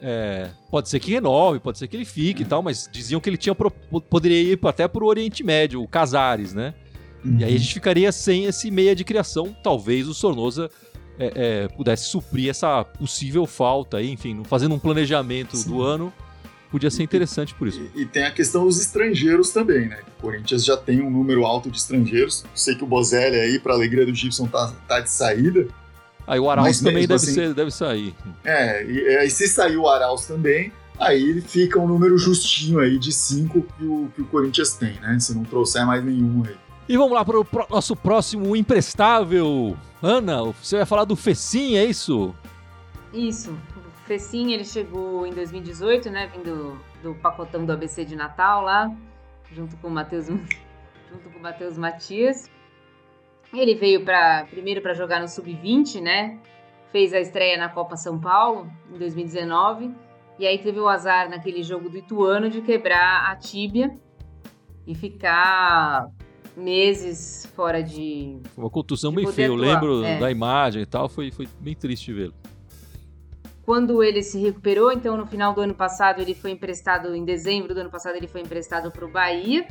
É, 0.01 0.49
pode 0.69 0.89
ser 0.89 0.99
que 0.99 1.11
renove, 1.11 1.59
pode 1.59 1.77
ser 1.77 1.87
que 1.87 1.95
ele 1.95 2.05
fique 2.05 2.43
e 2.43 2.45
tal, 2.45 2.61
mas 2.61 2.89
diziam 2.91 3.21
que 3.21 3.29
ele 3.29 3.37
tinha 3.37 3.55
poderia 4.09 4.41
ir 4.53 4.59
até 4.65 4.87
para 4.87 5.03
o 5.03 5.07
Oriente 5.07 5.43
Médio, 5.43 5.81
o 5.81 5.87
Casares, 5.87 6.53
né? 6.53 6.73
Uhum. 7.23 7.37
E 7.39 7.43
aí 7.43 7.49
a 7.49 7.53
uhum. 7.53 7.57
gente 7.57 7.73
ficaria 7.73 8.11
sem 8.11 8.45
esse 8.45 8.69
meia 8.69 8.95
de 8.95 9.03
criação. 9.03 9.55
Talvez 9.63 10.07
o 10.07 10.13
Sornosa 10.13 10.69
é, 11.17 11.31
é, 11.35 11.67
pudesse 11.69 12.05
suprir 12.05 12.49
essa 12.49 12.83
possível 12.83 13.45
falta 13.45 13.97
aí, 13.97 14.11
enfim, 14.11 14.43
fazendo 14.43 14.75
um 14.75 14.79
planejamento 14.79 15.57
Sim. 15.57 15.69
do 15.69 15.81
ano, 15.81 16.13
podia 16.69 16.91
ser 16.91 17.03
interessante 17.03 17.55
por 17.55 17.67
isso. 17.67 17.81
E, 17.95 18.01
e, 18.01 18.05
tem 18.05 18.23
a 18.23 18.31
questão 18.31 18.65
dos 18.65 18.79
estrangeiros 18.79 19.49
também, 19.51 19.87
né? 19.87 19.99
O 20.19 20.21
Corinthians 20.21 20.63
já 20.65 20.75
tem 20.75 21.01
um 21.01 21.09
número 21.09 21.45
alto 21.45 21.71
de 21.71 21.77
estrangeiros. 21.77 22.43
Sei 22.53 22.75
que 22.75 22.83
o 22.83 22.87
Bozelli 22.87 23.39
aí, 23.39 23.59
para 23.59 23.73
alegria 23.73 24.05
do 24.05 24.13
Gibson, 24.13 24.47
tá, 24.47 24.73
tá 24.87 24.99
de 24.99 25.09
saída. 25.09 25.67
Aí 26.27 26.39
o 26.39 26.49
Arauz 26.49 26.79
também 26.79 27.07
deve, 27.07 27.13
assim, 27.13 27.33
ser, 27.33 27.53
deve 27.53 27.71
sair. 27.71 28.15
É, 28.43 28.83
e, 28.83 29.25
e 29.25 29.29
se 29.29 29.47
sair 29.47 29.77
o 29.77 29.87
Arauz 29.87 30.25
também, 30.25 30.71
aí 30.99 31.41
fica 31.41 31.79
um 31.79 31.87
número 31.87 32.17
justinho 32.17 32.79
aí 32.79 32.97
de 32.97 33.11
cinco 33.11 33.61
que 33.61 33.85
o, 33.85 34.09
que 34.15 34.21
o 34.21 34.25
Corinthians 34.25 34.73
tem, 34.73 34.99
né? 34.99 35.19
Se 35.19 35.35
não 35.35 35.43
trouxer 35.43 35.85
mais 35.85 36.03
nenhum 36.03 36.43
aí. 36.45 36.55
E 36.87 36.97
vamos 36.97 37.13
lá 37.13 37.25
para 37.25 37.39
o 37.39 37.47
nosso 37.69 37.95
próximo 37.95 38.55
imprestável. 38.55 39.75
Ana, 40.01 40.43
você 40.43 40.77
vai 40.77 40.85
falar 40.85 41.03
do 41.03 41.15
Fecim, 41.15 41.77
é 41.77 41.85
isso? 41.85 42.33
Isso. 43.11 43.51
O 43.51 44.07
Fecim, 44.07 44.51
ele 44.51 44.63
chegou 44.63 45.25
em 45.25 45.33
2018, 45.33 46.09
né? 46.11 46.29
Vindo 46.35 46.79
do 47.01 47.15
pacotão 47.15 47.65
do 47.65 47.71
ABC 47.71 48.05
de 48.05 48.15
Natal 48.15 48.61
lá, 48.63 48.91
junto 49.51 49.75
com 49.77 49.87
o 49.87 49.91
Matheus, 49.91 50.27
junto 51.09 51.29
com 51.31 51.39
o 51.39 51.41
Matheus 51.41 51.77
Matias. 51.77 52.49
Ele 53.55 53.75
veio 53.75 54.03
para 54.03 54.45
primeiro 54.45 54.81
para 54.81 54.93
jogar 54.93 55.19
no 55.21 55.27
sub-20, 55.27 56.01
né? 56.01 56.39
Fez 56.91 57.13
a 57.13 57.19
estreia 57.19 57.57
na 57.57 57.69
Copa 57.69 57.95
São 57.95 58.19
Paulo 58.19 58.69
em 58.93 58.97
2019 58.97 59.91
e 60.37 60.45
aí 60.45 60.57
teve 60.57 60.79
o 60.79 60.87
azar 60.87 61.29
naquele 61.29 61.63
jogo 61.63 61.89
do 61.89 61.97
Ituano 61.97 62.49
de 62.49 62.61
quebrar 62.61 63.31
a 63.31 63.35
tíbia 63.35 63.97
e 64.85 64.93
ficar 64.93 66.09
meses 66.55 67.49
fora 67.55 67.81
de. 67.81 68.37
Uma 68.57 68.69
contusão 68.69 69.13
bem 69.13 69.25
feia. 69.27 69.47
Eu 69.47 69.55
lembro 69.55 70.03
é. 70.03 70.19
da 70.19 70.29
imagem 70.29 70.81
e 70.81 70.85
tal, 70.85 71.07
foi, 71.07 71.31
foi 71.31 71.47
bem 71.59 71.75
triste 71.75 72.13
vê-lo. 72.13 72.33
Quando 73.63 74.03
ele 74.03 74.21
se 74.21 74.37
recuperou, 74.39 74.91
então 74.91 75.17
no 75.17 75.25
final 75.25 75.53
do 75.53 75.61
ano 75.61 75.73
passado 75.73 76.21
ele 76.21 76.35
foi 76.35 76.51
emprestado, 76.51 77.15
em 77.15 77.25
dezembro 77.25 77.73
do 77.73 77.79
ano 77.79 77.89
passado 77.89 78.15
ele 78.15 78.27
foi 78.27 78.41
emprestado 78.41 78.91
para 78.91 79.05
o 79.05 79.09
Bahia. 79.09 79.65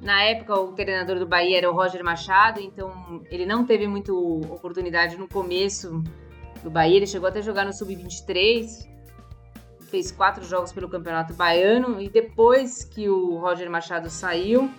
Na 0.00 0.22
época 0.22 0.54
o 0.54 0.72
treinador 0.72 1.18
do 1.18 1.26
Bahia 1.26 1.58
era 1.58 1.70
o 1.70 1.74
Roger 1.74 2.04
Machado, 2.04 2.60
então 2.60 3.22
ele 3.30 3.46
não 3.46 3.64
teve 3.64 3.86
muita 3.86 4.12
oportunidade 4.12 5.16
no 5.16 5.26
começo 5.26 6.02
do 6.62 6.70
Bahia. 6.70 6.96
Ele 6.96 7.06
chegou 7.06 7.28
até 7.28 7.40
jogar 7.40 7.64
no 7.64 7.72
sub-23, 7.72 8.86
fez 9.90 10.12
quatro 10.12 10.44
jogos 10.44 10.72
pelo 10.72 10.88
Campeonato 10.88 11.32
Baiano 11.34 12.00
e 12.00 12.08
depois 12.10 12.84
que 12.84 13.08
o 13.08 13.38
Roger 13.38 13.70
Machado 13.70 14.10
saiu 14.10 14.70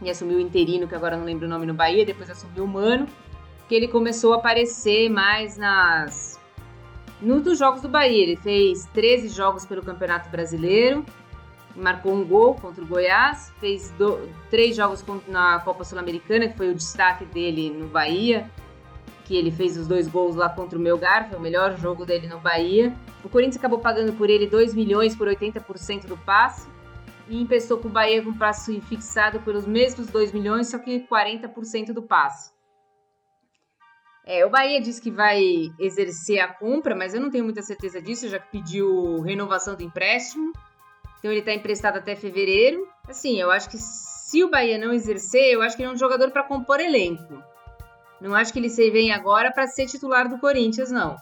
e 0.00 0.08
assumiu 0.08 0.38
o 0.38 0.40
interino, 0.40 0.86
que 0.86 0.94
agora 0.94 1.16
não 1.16 1.24
lembro 1.24 1.46
o 1.46 1.48
nome 1.48 1.66
no 1.66 1.74
Bahia, 1.74 2.06
depois 2.06 2.30
assumiu 2.30 2.64
o 2.64 2.68
Mano, 2.68 3.06
que 3.68 3.74
ele 3.74 3.88
começou 3.88 4.32
a 4.32 4.36
aparecer 4.36 5.10
mais 5.10 5.58
nas 5.58 6.38
nos 7.20 7.58
jogos 7.58 7.82
do 7.82 7.88
Bahia. 7.88 8.22
Ele 8.22 8.36
fez 8.36 8.86
13 8.94 9.28
jogos 9.28 9.66
pelo 9.66 9.82
Campeonato 9.82 10.30
Brasileiro, 10.30 11.04
marcou 11.78 12.12
um 12.12 12.24
gol 12.24 12.54
contra 12.54 12.82
o 12.82 12.86
Goiás, 12.86 13.52
fez 13.60 13.90
do, 13.92 14.28
três 14.50 14.76
jogos 14.76 15.04
na 15.26 15.60
Copa 15.60 15.84
Sul-Americana, 15.84 16.48
que 16.48 16.56
foi 16.56 16.70
o 16.70 16.74
destaque 16.74 17.24
dele 17.26 17.70
no 17.70 17.88
Bahia, 17.88 18.50
que 19.24 19.36
ele 19.36 19.50
fez 19.50 19.76
os 19.76 19.86
dois 19.86 20.08
gols 20.08 20.34
lá 20.34 20.48
contra 20.48 20.78
o 20.78 20.80
Melgar, 20.80 21.28
foi 21.28 21.38
o 21.38 21.42
melhor 21.42 21.76
jogo 21.76 22.04
dele 22.04 22.26
no 22.26 22.40
Bahia. 22.40 22.94
O 23.22 23.28
Corinthians 23.28 23.56
acabou 23.56 23.78
pagando 23.78 24.12
por 24.14 24.30
ele 24.30 24.46
2 24.46 24.74
milhões 24.74 25.14
por 25.14 25.28
80% 25.28 26.06
do 26.06 26.16
passe 26.16 26.68
e 27.28 27.40
emprestou 27.40 27.78
com 27.78 27.88
o 27.88 27.90
Bahia 27.90 28.22
com 28.22 28.32
prazo 28.32 28.80
fixado 28.82 29.40
pelos 29.40 29.66
mesmos 29.66 30.06
2 30.06 30.32
milhões, 30.32 30.68
só 30.68 30.78
que 30.78 31.06
40% 31.06 31.92
do 31.92 32.02
passe. 32.02 32.50
É, 34.24 34.44
o 34.44 34.50
Bahia 34.50 34.80
diz 34.80 35.00
que 35.00 35.10
vai 35.10 35.42
exercer 35.78 36.38
a 36.40 36.48
compra, 36.48 36.94
mas 36.94 37.14
eu 37.14 37.20
não 37.20 37.30
tenho 37.30 37.44
muita 37.44 37.62
certeza 37.62 38.00
disso, 38.00 38.28
já 38.28 38.38
que 38.38 38.50
pediu 38.50 39.22
renovação 39.22 39.74
do 39.74 39.82
empréstimo. 39.82 40.52
Então 41.18 41.30
ele 41.30 41.40
está 41.40 41.52
emprestado 41.52 41.96
até 41.98 42.14
fevereiro. 42.14 42.86
Assim, 43.08 43.40
eu 43.40 43.50
acho 43.50 43.68
que 43.68 43.78
se 43.78 44.44
o 44.44 44.50
Bahia 44.50 44.78
não 44.78 44.92
exercer, 44.92 45.52
eu 45.52 45.62
acho 45.62 45.76
que 45.76 45.82
ele 45.82 45.90
é 45.90 45.92
um 45.94 45.98
jogador 45.98 46.30
para 46.30 46.42
compor 46.44 46.80
elenco. 46.80 47.42
Não 48.20 48.34
acho 48.34 48.52
que 48.52 48.58
ele 48.58 48.68
se 48.70 48.90
vem 48.90 49.12
agora 49.12 49.50
para 49.52 49.66
ser 49.66 49.86
titular 49.86 50.28
do 50.28 50.38
Corinthians, 50.38 50.90
não. 50.90 51.16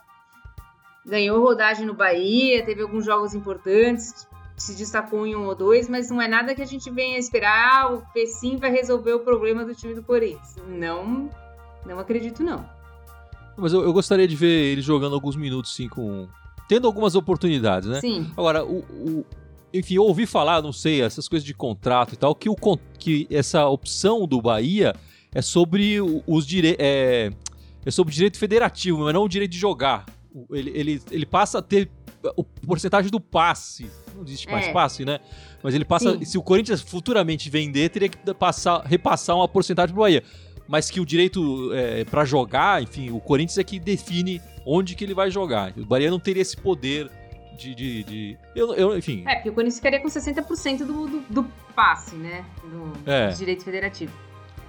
Ganhou 1.05 1.41
rodagem 1.41 1.87
no 1.87 1.95
Bahia, 1.95 2.65
teve 2.65 2.83
alguns 2.83 3.05
jogos 3.05 3.33
importantes, 3.35 4.27
se 4.57 4.75
destacou 4.75 5.27
em 5.27 5.37
um 5.37 5.47
ou 5.47 5.55
dois, 5.55 5.89
mas 5.89 6.11
não 6.11 6.21
é 6.21 6.27
nada 6.27 6.55
que 6.55 6.63
a 6.63 6.67
gente 6.67 6.91
venha 6.91 7.19
esperar. 7.19 7.83
Ah, 7.83 7.93
o 7.93 8.03
Pecim 8.13 8.57
vai 8.57 8.71
resolver 8.71 9.13
o 9.13 9.21
problema 9.21 9.65
do 9.65 9.75
time 9.75 9.95
do 9.95 10.03
Corinthians. 10.03 10.57
Não, 10.67 11.31
não 11.85 11.99
acredito 11.99 12.43
não. 12.43 12.69
Mas 13.57 13.73
eu, 13.73 13.83
eu 13.85 13.93
gostaria 13.93 14.27
de 14.27 14.35
ver 14.35 14.73
ele 14.73 14.81
jogando 14.83 15.15
alguns 15.15 15.37
minutos, 15.37 15.75
sim, 15.75 15.89
com. 15.89 16.27
Tendo 16.69 16.87
algumas 16.89 17.15
oportunidades, 17.15 17.89
né? 17.89 18.01
Sim, 18.01 18.33
Agora, 18.37 18.65
o, 18.65 18.79
o- 18.81 19.27
enfim, 19.79 19.95
eu 19.95 20.05
ouvi 20.05 20.27
falar, 20.27 20.63
não 20.63 20.73
sei, 20.73 21.03
essas 21.03 21.29
coisas 21.29 21.45
de 21.47 21.55
contrato 21.55 22.15
e 22.15 22.17
tal, 22.17 22.35
que, 22.35 22.49
o, 22.49 22.57
que 22.99 23.27
essa 23.31 23.67
opção 23.69 24.27
do 24.27 24.41
Bahia 24.41 24.95
é 25.35 25.43
sobre 25.43 26.01
o- 26.01 26.23
os 26.27 26.47
direitos. 26.47 26.85
É, 26.85 27.31
é 27.85 27.91
sobre 27.91 28.13
direito 28.15 28.39
federativo, 28.39 28.99
mas 29.01 29.15
não 29.15 29.23
o 29.25 29.29
direito 29.29 29.53
de 29.53 29.59
jogar. 29.59 30.05
Ele, 30.51 30.71
ele, 30.75 31.03
ele 31.11 31.25
passa 31.27 31.59
a 31.59 31.63
ter 31.63 31.89
o 32.37 32.43
porcentagem 32.43 33.11
do 33.11 33.21
passe. 33.21 33.89
Não 34.15 34.25
existe 34.25 34.49
mais 34.51 34.67
É. 34.67 34.73
passe, 34.73 35.05
né? 35.05 35.21
Mas 35.63 35.75
ele 35.75 35.85
passa. 35.85 36.19
Sim. 36.19 36.25
Se 36.25 36.37
o 36.37 36.43
Corinthians 36.43 36.81
futuramente 36.81 37.49
vender, 37.49 37.89
teria 37.91 38.09
que 38.09 38.19
passar, 38.35 38.81
repassar 38.85 39.37
uma 39.37 39.47
porcentagem 39.47 39.95
pro 39.95 40.03
Bahia. 40.03 40.23
Mas 40.67 40.91
que 40.91 40.99
o 40.99 41.07
direito 41.07 41.73
é, 41.73 42.05
para 42.05 42.25
jogar, 42.25 42.83
enfim, 42.83 43.11
o 43.11 43.21
Corinthians 43.21 43.57
é 43.59 43.63
que 43.63 43.79
define 43.79 44.43
onde 44.67 44.97
que 44.97 45.05
ele 45.05 45.15
vai 45.15 45.31
jogar. 45.31 45.73
O 45.77 45.87
Bahia 45.87 46.11
não 46.11 46.19
teria 46.19 46.43
esse 46.43 46.57
poder 46.57 47.09
de. 47.57 47.75
de, 47.75 48.05
de- 48.05 48.39
eu, 48.55 48.75
eu, 48.75 48.97
enfim. 48.99 49.25
é, 49.27 49.35
porque 49.37 49.49
o 49.51 49.53
Corinthians 49.53 49.77
ficaria 49.79 50.01
com 50.01 50.09
60% 50.09 50.79
do, 50.85 51.07
do, 51.09 51.21
do 51.29 51.45
passe, 51.75 52.15
né? 52.17 52.45
Do, 52.63 52.93
É. 53.11 53.29
do 53.31 53.37
direito 53.37 53.65
federativo. 53.65 54.13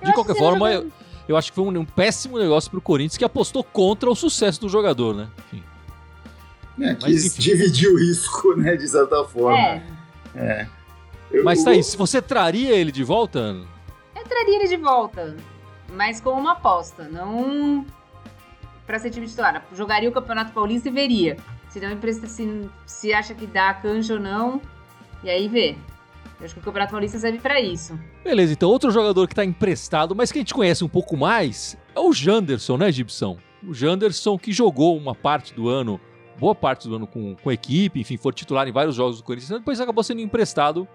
Eu 0.02 0.08
De 0.08 0.14
qualquer 0.14 0.34
que 0.34 0.40
forma, 0.40 0.70
jogador- 0.72 0.86
eu, 0.88 0.92
eu 1.30 1.38
acho 1.38 1.52
que 1.52 1.56
foi 1.56 1.66
um, 1.66 1.80
um 1.80 1.86
péssimo 1.86 2.38
negócio 2.40 2.70
pro 2.72 2.80
Corinthians 2.82 3.18
que 3.18 3.26
apostou 3.26 3.64
contra 3.64 4.10
o 4.10 4.16
sucesso 4.16 4.62
do 4.62 4.70
jogador, 4.70 5.14
né? 5.16 5.28
Enfim. 5.40 5.64
É, 6.80 6.94
Mas, 6.94 7.04
quis 7.04 7.26
enfim. 7.26 7.42
dividir 7.42 7.90
o 7.90 7.98
risco, 7.98 8.54
né, 8.58 8.76
de 8.76 8.88
certa 8.88 9.24
forma. 9.26 9.82
É, 10.36 10.68
Eu- 11.32 11.44
Mas 11.44 11.64
tá 11.64 11.72
aí, 11.72 11.84
se 11.84 11.98
você 11.98 12.22
traria 12.22 12.74
ele 12.76 12.92
de 12.92 13.04
volta, 13.04 13.40
Ana? 13.40 13.66
eu 14.16 14.24
traria 14.24 14.56
ele 14.60 14.68
de 14.68 14.78
volta, 14.78 15.36
mas 15.94 16.20
com 16.22 16.32
uma 16.32 16.54
aposta, 16.54 17.04
não 17.10 17.86
pra 18.86 19.00
ser 19.00 19.10
time 19.10 19.28
titular. 19.28 19.66
Jogaria 19.74 20.08
o 20.08 20.12
Campeonato 20.12 20.52
Paulista 20.54 20.88
e 20.88 20.92
veria. 20.92 21.38
Se 21.78 21.86
não 21.86 21.92
empresta, 21.92 22.26
se, 22.26 22.70
se 22.88 23.14
acha 23.14 23.36
que 23.36 23.46
dá 23.46 23.70
a 23.70 23.74
canja 23.76 24.16
ou 24.16 24.20
não, 24.20 24.60
e 25.24 25.30
aí 25.30 25.48
vê. 25.48 25.76
Eu 26.40 26.46
acho 26.46 26.56
que 26.56 26.60
o 26.60 26.64
Campeonato 26.64 26.90
Paulista 26.90 27.20
serve 27.20 27.38
pra 27.38 27.62
isso. 27.62 27.98
Beleza, 28.24 28.52
então 28.52 28.68
outro 28.68 28.90
jogador 28.90 29.28
que 29.28 29.36
tá 29.36 29.46
emprestado, 29.46 30.16
mas 30.16 30.32
que 30.32 30.40
a 30.40 30.42
gente 30.42 30.56
conhece 30.56 30.84
um 30.84 30.90
pouco 30.90 31.16
mais, 31.16 31.78
é 31.96 32.00
o 32.00 32.12
Janderson, 32.12 32.78
né, 32.78 32.92
Gibson? 32.92 33.38
O 33.64 33.76
Janderson 33.76 34.40
que 34.40 34.52
jogou 34.52 34.98
uma 34.98 35.14
parte 35.14 35.54
do 35.54 35.70
ano, 35.70 36.02
boa 36.40 36.56
parte 36.56 36.88
do 36.88 36.96
ano 36.96 37.06
com, 37.06 37.36
com 37.36 37.50
a 37.52 37.54
equipe, 37.54 38.00
enfim, 38.00 38.18
foi 38.18 38.34
titular 38.34 38.68
em 38.68 38.72
vários 38.72 38.96
jogos 38.96 39.18
do 39.18 39.24
Corinthians, 39.24 39.60
depois 39.60 39.80
acabou 39.80 40.04
sendo 40.04 40.22
emprestado 40.22 40.88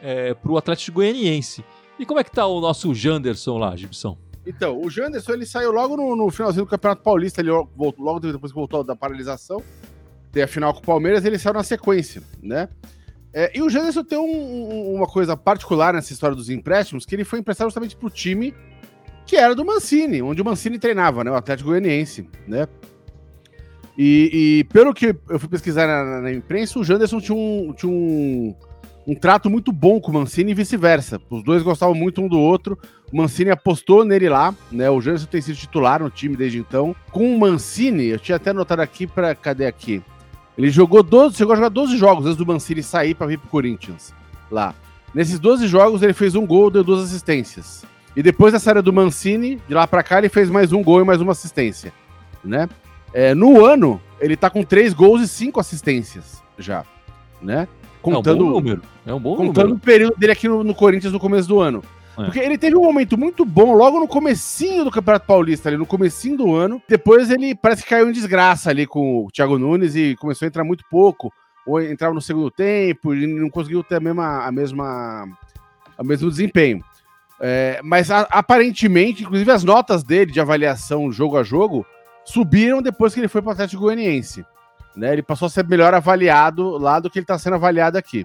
é, 0.00 0.34
pro 0.34 0.56
Atlético 0.56 0.98
Goianiense. 0.98 1.64
E 1.98 2.06
como 2.06 2.20
é 2.20 2.24
que 2.24 2.30
tá 2.30 2.46
o 2.46 2.60
nosso 2.60 2.94
Janderson 2.94 3.58
lá, 3.58 3.74
Gibson? 3.74 4.16
Então, 4.46 4.80
o 4.80 4.88
Janderson 4.88 5.32
ele 5.32 5.46
saiu 5.46 5.72
logo 5.72 5.96
no, 5.96 6.14
no 6.14 6.30
finalzinho 6.30 6.64
do 6.64 6.68
Campeonato 6.68 7.02
Paulista, 7.02 7.40
ele 7.40 7.50
voltou, 7.50 8.04
logo 8.04 8.20
depois 8.20 8.52
que 8.52 8.58
voltou 8.58 8.84
da 8.84 8.94
paralisação, 8.94 9.60
tem 10.32 10.42
a 10.42 10.46
final 10.48 10.72
com 10.72 10.80
o 10.80 10.82
Palmeiras, 10.82 11.24
ele 11.24 11.38
saiu 11.38 11.54
na 11.54 11.62
sequência, 11.62 12.22
né? 12.42 12.68
É, 13.34 13.50
e 13.56 13.62
o 13.62 13.70
Janderson 13.70 14.02
tem 14.04 14.18
um- 14.18 14.24
um- 14.24 14.94
uma 14.94 15.06
coisa 15.06 15.36
particular 15.36 15.94
nessa 15.94 16.12
história 16.12 16.34
dos 16.36 16.50
empréstimos, 16.50 17.06
que 17.06 17.14
ele 17.14 17.24
foi 17.24 17.38
emprestado 17.38 17.68
justamente 17.68 17.96
pro 17.96 18.10
time 18.10 18.54
que 19.26 19.36
era 19.36 19.54
do 19.54 19.64
Mancini, 19.64 20.20
onde 20.20 20.42
o 20.42 20.44
Mancini 20.44 20.78
treinava, 20.78 21.22
né? 21.24 21.30
O 21.30 21.34
Atlético 21.34 21.70
Goianiense, 21.70 22.28
né? 22.46 22.66
E, 23.96 24.58
e 24.60 24.64
pelo 24.64 24.94
que 24.94 25.14
eu 25.28 25.38
fui 25.38 25.48
pesquisar 25.48 25.86
na, 25.86 26.04
na- 26.04 26.20
na 26.22 26.32
imprensa, 26.32 26.78
o 26.78 26.84
Janderson 26.84 27.20
tinha 27.20 27.36
um, 27.36 27.72
tinha 27.76 27.90
um, 27.92 28.54
um 29.06 29.14
trato 29.14 29.50
muito 29.50 29.70
bom 29.70 30.00
com 30.00 30.10
o 30.10 30.14
Mancini 30.14 30.52
e 30.52 30.54
vice-versa. 30.54 31.20
Os 31.30 31.42
dois 31.44 31.62
gostavam 31.62 31.94
muito 31.94 32.20
um 32.22 32.28
do 32.28 32.38
outro. 32.38 32.78
O 33.12 33.16
Mancini 33.16 33.50
apostou 33.50 34.04
nele 34.04 34.28
lá, 34.28 34.54
né? 34.70 34.88
O 34.90 35.00
Janderson 35.00 35.26
tem 35.26 35.40
sido 35.42 35.56
titular 35.56 36.02
no 36.02 36.08
time 36.10 36.36
desde 36.36 36.58
então. 36.58 36.96
Com 37.10 37.34
o 37.34 37.38
Mancini, 37.38 38.06
eu 38.06 38.18
tinha 38.18 38.36
até 38.36 38.50
anotado 38.50 38.80
aqui 38.80 39.06
para 39.06 39.34
cadê 39.34 39.66
aqui? 39.66 40.02
Ele 40.56 40.70
jogou 40.70 41.02
12, 41.02 41.36
chegou 41.36 41.52
a 41.52 41.56
jogar 41.56 41.68
12 41.68 41.96
jogos 41.96 42.26
antes 42.26 42.36
do 42.36 42.46
Mancini 42.46 42.82
sair 42.82 43.14
para 43.14 43.26
vir 43.26 43.38
pro 43.38 43.48
Corinthians 43.48 44.12
lá. 44.50 44.74
Nesses 45.14 45.38
12 45.38 45.66
jogos 45.66 46.02
ele 46.02 46.12
fez 46.12 46.34
um 46.34 46.46
gol, 46.46 46.70
deu 46.70 46.84
duas 46.84 47.04
assistências. 47.04 47.84
E 48.14 48.22
depois 48.22 48.52
da 48.52 48.58
saída 48.58 48.82
do 48.82 48.92
Mancini, 48.92 49.60
de 49.66 49.74
lá 49.74 49.86
para 49.86 50.02
cá 50.02 50.18
ele 50.18 50.28
fez 50.28 50.50
mais 50.50 50.72
um 50.72 50.82
gol 50.82 51.00
e 51.00 51.04
mais 51.04 51.20
uma 51.20 51.32
assistência, 51.32 51.92
né? 52.44 52.68
É, 53.12 53.34
no 53.34 53.64
ano 53.64 54.00
ele 54.20 54.36
tá 54.36 54.48
com 54.48 54.62
três 54.62 54.94
gols 54.94 55.22
e 55.22 55.28
cinco 55.28 55.60
assistências 55.60 56.42
já, 56.58 56.84
né? 57.40 57.66
é 58.04 58.08
um 58.08 58.14
Contando 58.14 58.44
bom 58.44 58.50
número. 58.50 58.82
É 59.06 59.14
um 59.14 59.20
bom 59.20 59.36
contando 59.36 59.68
número. 59.68 59.76
o 59.76 59.80
período 59.80 60.16
dele 60.16 60.32
aqui 60.32 60.48
no, 60.48 60.64
no 60.64 60.74
Corinthians 60.74 61.12
no 61.12 61.20
começo 61.20 61.48
do 61.48 61.60
ano. 61.60 61.82
É. 62.22 62.24
Porque 62.26 62.38
ele 62.38 62.56
teve 62.58 62.76
um 62.76 62.82
momento 62.82 63.16
muito 63.18 63.44
bom 63.44 63.74
logo 63.74 63.98
no 64.00 64.08
comecinho 64.08 64.84
do 64.84 64.90
Campeonato 64.90 65.26
Paulista, 65.26 65.68
ali 65.68 65.76
no 65.76 65.86
comecinho 65.86 66.36
do 66.36 66.54
ano. 66.54 66.82
Depois 66.88 67.30
ele 67.30 67.54
parece 67.54 67.82
que 67.82 67.88
caiu 67.90 68.08
em 68.08 68.12
desgraça 68.12 68.70
ali 68.70 68.86
com 68.86 69.24
o 69.26 69.30
Thiago 69.30 69.58
Nunes 69.58 69.94
e 69.96 70.16
começou 70.16 70.46
a 70.46 70.48
entrar 70.48 70.64
muito 70.64 70.84
pouco, 70.90 71.32
ou 71.66 71.80
entrava 71.80 72.14
no 72.14 72.20
segundo 72.20 72.50
tempo 72.50 73.14
e 73.14 73.26
não 73.26 73.48
conseguiu 73.50 73.82
ter 73.84 73.96
a 73.96 74.00
mesma, 74.00 74.46
a 74.46 74.52
mesma, 74.52 75.24
o 75.98 76.04
mesmo 76.04 76.28
desempenho. 76.30 76.82
É, 77.40 77.80
mas 77.82 78.10
a- 78.10 78.28
aparentemente, 78.30 79.22
inclusive 79.24 79.50
as 79.50 79.64
notas 79.64 80.04
dele 80.04 80.30
de 80.30 80.40
avaliação 80.40 81.10
jogo 81.10 81.36
a 81.36 81.42
jogo 81.42 81.84
subiram 82.24 82.80
depois 82.80 83.12
que 83.14 83.20
ele 83.20 83.26
foi 83.28 83.42
para 83.42 83.48
o 83.48 83.52
Atlético 83.52 83.82
Goianiense. 83.82 84.44
Né? 84.94 85.12
Ele 85.12 85.22
passou 85.22 85.46
a 85.46 85.48
ser 85.50 85.66
melhor 85.66 85.92
avaliado 85.94 86.78
lá 86.78 87.00
do 87.00 87.10
que 87.10 87.18
ele 87.18 87.24
está 87.24 87.36
sendo 87.38 87.54
avaliado 87.56 87.98
aqui. 87.98 88.24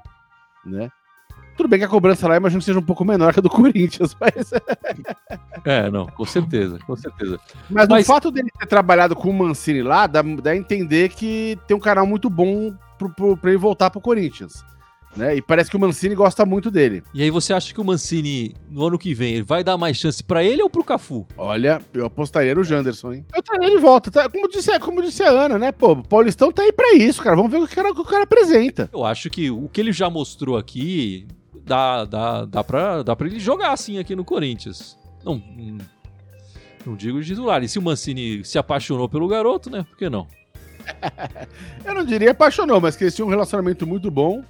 Né? 0.65 0.89
Tudo 1.57 1.67
bem 1.67 1.79
que 1.79 1.85
a 1.85 1.89
cobrança 1.89 2.27
lá 2.27 2.35
eu 2.35 2.39
imagino 2.39 2.59
que 2.59 2.65
seja 2.65 2.79
um 2.79 2.83
pouco 2.83 3.03
menor 3.03 3.33
que 3.33 3.39
a 3.39 3.41
do 3.41 3.49
Corinthians, 3.51 4.15
mas, 4.21 4.51
É, 5.65 5.89
não, 5.89 6.05
com 6.07 6.25
certeza, 6.25 6.77
com 6.85 6.95
certeza. 6.95 7.39
mas, 7.69 7.87
Mas- 7.89 8.03
o 8.03 8.07
fato 8.07 8.31
dele 8.31 8.49
ter 8.57 8.67
trabalhado 8.67 9.15
com 9.15 9.29
o 9.29 9.33
Mancini 9.33 9.81
lá 9.81 10.07
dá, 10.07 10.21
dá 10.21 10.51
a 10.51 10.55
entender 10.55 11.09
que 11.09 11.57
tem 11.67 11.75
um 11.75 11.79
canal 11.79 12.05
muito 12.05 12.29
bom 12.29 12.73
pro, 12.97 13.09
pro, 13.09 13.35
pra 13.37 13.49
ele 13.49 13.59
voltar 13.59 13.89
pro 13.89 13.99
Corinthians. 13.99 14.63
Né? 15.15 15.37
E 15.37 15.41
parece 15.41 15.67
que 15.71 15.75
o 15.75 15.79
Mancini 15.79 16.13
gosta 16.13 16.45
muito 16.45 16.69
dele. 16.69 17.01
E 17.11 17.23
aí 17.23 17.31
você 17.31 17.51
acha 17.51 17.73
que 17.73 17.81
o 17.81 17.83
Mancini, 17.83 18.53
no 18.69 18.85
ano 18.85 18.99
que 18.99 19.15
vem, 19.15 19.33
ele 19.35 19.43
vai 19.43 19.63
dar 19.63 19.75
mais 19.75 19.97
chance 19.97 20.23
pra 20.23 20.43
ele 20.43 20.61
ou 20.61 20.69
pro 20.69 20.83
Cafu? 20.83 21.25
Olha, 21.35 21.81
eu 21.91 22.05
apostaria 22.05 22.53
no 22.53 22.63
Janderson, 22.63 23.13
hein? 23.13 23.25
Eu 23.35 23.41
traria 23.41 23.65
ele 23.67 23.77
de 23.77 23.81
volta. 23.81 24.11
Tá? 24.11 24.29
Como, 24.29 24.47
disse, 24.47 24.77
como 24.79 25.01
disse 25.01 25.23
a 25.23 25.29
Ana, 25.31 25.57
né? 25.57 25.71
Pô, 25.71 25.93
o 25.93 26.03
Paulistão 26.07 26.51
tá 26.51 26.61
aí 26.61 26.71
pra 26.71 26.93
isso, 26.93 27.23
cara. 27.23 27.35
Vamos 27.35 27.49
ver 27.51 27.57
o 27.57 27.65
que 27.65 27.73
o 27.73 27.75
cara, 27.75 27.89
o 27.91 27.95
que 27.95 28.01
o 28.01 28.05
cara 28.05 28.23
apresenta. 28.25 28.91
Eu 28.93 29.03
acho 29.03 29.27
que 29.31 29.49
o 29.49 29.67
que 29.69 29.81
ele 29.81 29.91
já 29.91 30.07
mostrou 30.07 30.55
aqui 30.55 31.25
dá, 31.67 32.05
dá, 32.05 32.45
dá, 32.45 32.63
pra, 32.63 33.03
dá 33.03 33.15
pra 33.15 33.27
ele 33.27 33.39
jogar 33.39 33.73
assim 33.73 33.99
aqui 33.99 34.15
no 34.15 34.23
Corinthians. 34.23 34.97
Não, 35.23 35.41
não 36.85 36.95
digo 36.95 37.21
titular. 37.21 37.61
E 37.63 37.67
se 37.67 37.77
o 37.77 37.81
Mancini 37.81 38.43
se 38.45 38.57
apaixonou 38.57 39.09
pelo 39.09 39.27
garoto, 39.27 39.69
né? 39.69 39.85
Por 39.87 39.97
que 39.97 40.09
não? 40.09 40.25
Eu 41.83 41.93
não 41.93 42.05
diria 42.05 42.31
apaixonou, 42.31 42.79
mas 42.79 42.95
que 42.95 43.03
eles 43.03 43.15
tinham 43.15 43.27
um 43.27 43.31
relacionamento 43.31 43.85
muito 43.85 44.09
bom. 44.09 44.43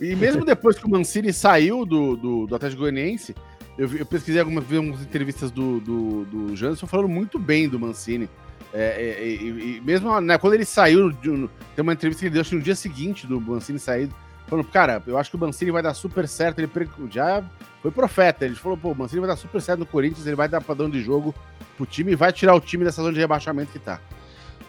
E 0.00 0.16
mesmo 0.16 0.44
depois 0.46 0.78
que 0.78 0.86
o 0.86 0.90
Mancini 0.90 1.32
saiu 1.32 1.84
do, 1.84 2.16
do, 2.16 2.46
do 2.46 2.56
Atlético 2.56 2.82
Goianiense, 2.82 3.34
eu, 3.76 3.94
eu 3.94 4.06
pesquisei 4.06 4.40
algumas, 4.40 4.64
algumas 4.72 5.02
entrevistas 5.02 5.50
do, 5.50 5.78
do, 5.80 6.24
do 6.24 6.56
Janderson 6.56 6.86
falando 6.86 7.08
muito 7.08 7.38
bem 7.38 7.68
do 7.68 7.78
Mancini. 7.78 8.28
É, 8.72 9.16
é, 9.20 9.26
e, 9.26 9.76
e, 9.76 9.80
mesmo 9.82 10.20
né, 10.20 10.36
quando 10.36 10.54
ele 10.54 10.64
saiu, 10.64 11.10
de, 11.10 11.48
tem 11.74 11.82
uma 11.82 11.92
entrevista 11.92 12.20
que 12.20 12.26
ele 12.26 12.42
deu 12.42 12.58
no 12.58 12.62
dia 12.62 12.74
seguinte 12.74 13.26
do 13.26 13.40
Mancini 13.40 13.78
sair, 13.78 14.08
falando, 14.48 14.66
cara, 14.66 15.02
eu 15.06 15.18
acho 15.18 15.30
que 15.30 15.36
o 15.36 15.38
Mancini 15.38 15.70
vai 15.70 15.82
dar 15.82 15.94
super 15.94 16.26
certo. 16.26 16.58
Ele 16.58 16.70
já 17.10 17.44
foi 17.82 17.90
profeta. 17.90 18.44
Ele 18.44 18.54
falou, 18.54 18.76
pô, 18.76 18.92
o 18.92 18.94
Mancini 18.94 19.20
vai 19.20 19.28
dar 19.28 19.36
super 19.36 19.60
certo 19.60 19.80
no 19.80 19.86
Corinthians, 19.86 20.26
ele 20.26 20.36
vai 20.36 20.48
dar 20.48 20.60
padrão 20.60 20.88
de 20.88 21.00
jogo 21.02 21.34
pro 21.76 21.86
time 21.86 22.12
e 22.12 22.16
vai 22.16 22.32
tirar 22.32 22.54
o 22.54 22.60
time 22.60 22.84
dessa 22.84 23.02
zona 23.02 23.12
de 23.12 23.20
rebaixamento 23.20 23.70
que 23.70 23.78
tá. 23.78 24.00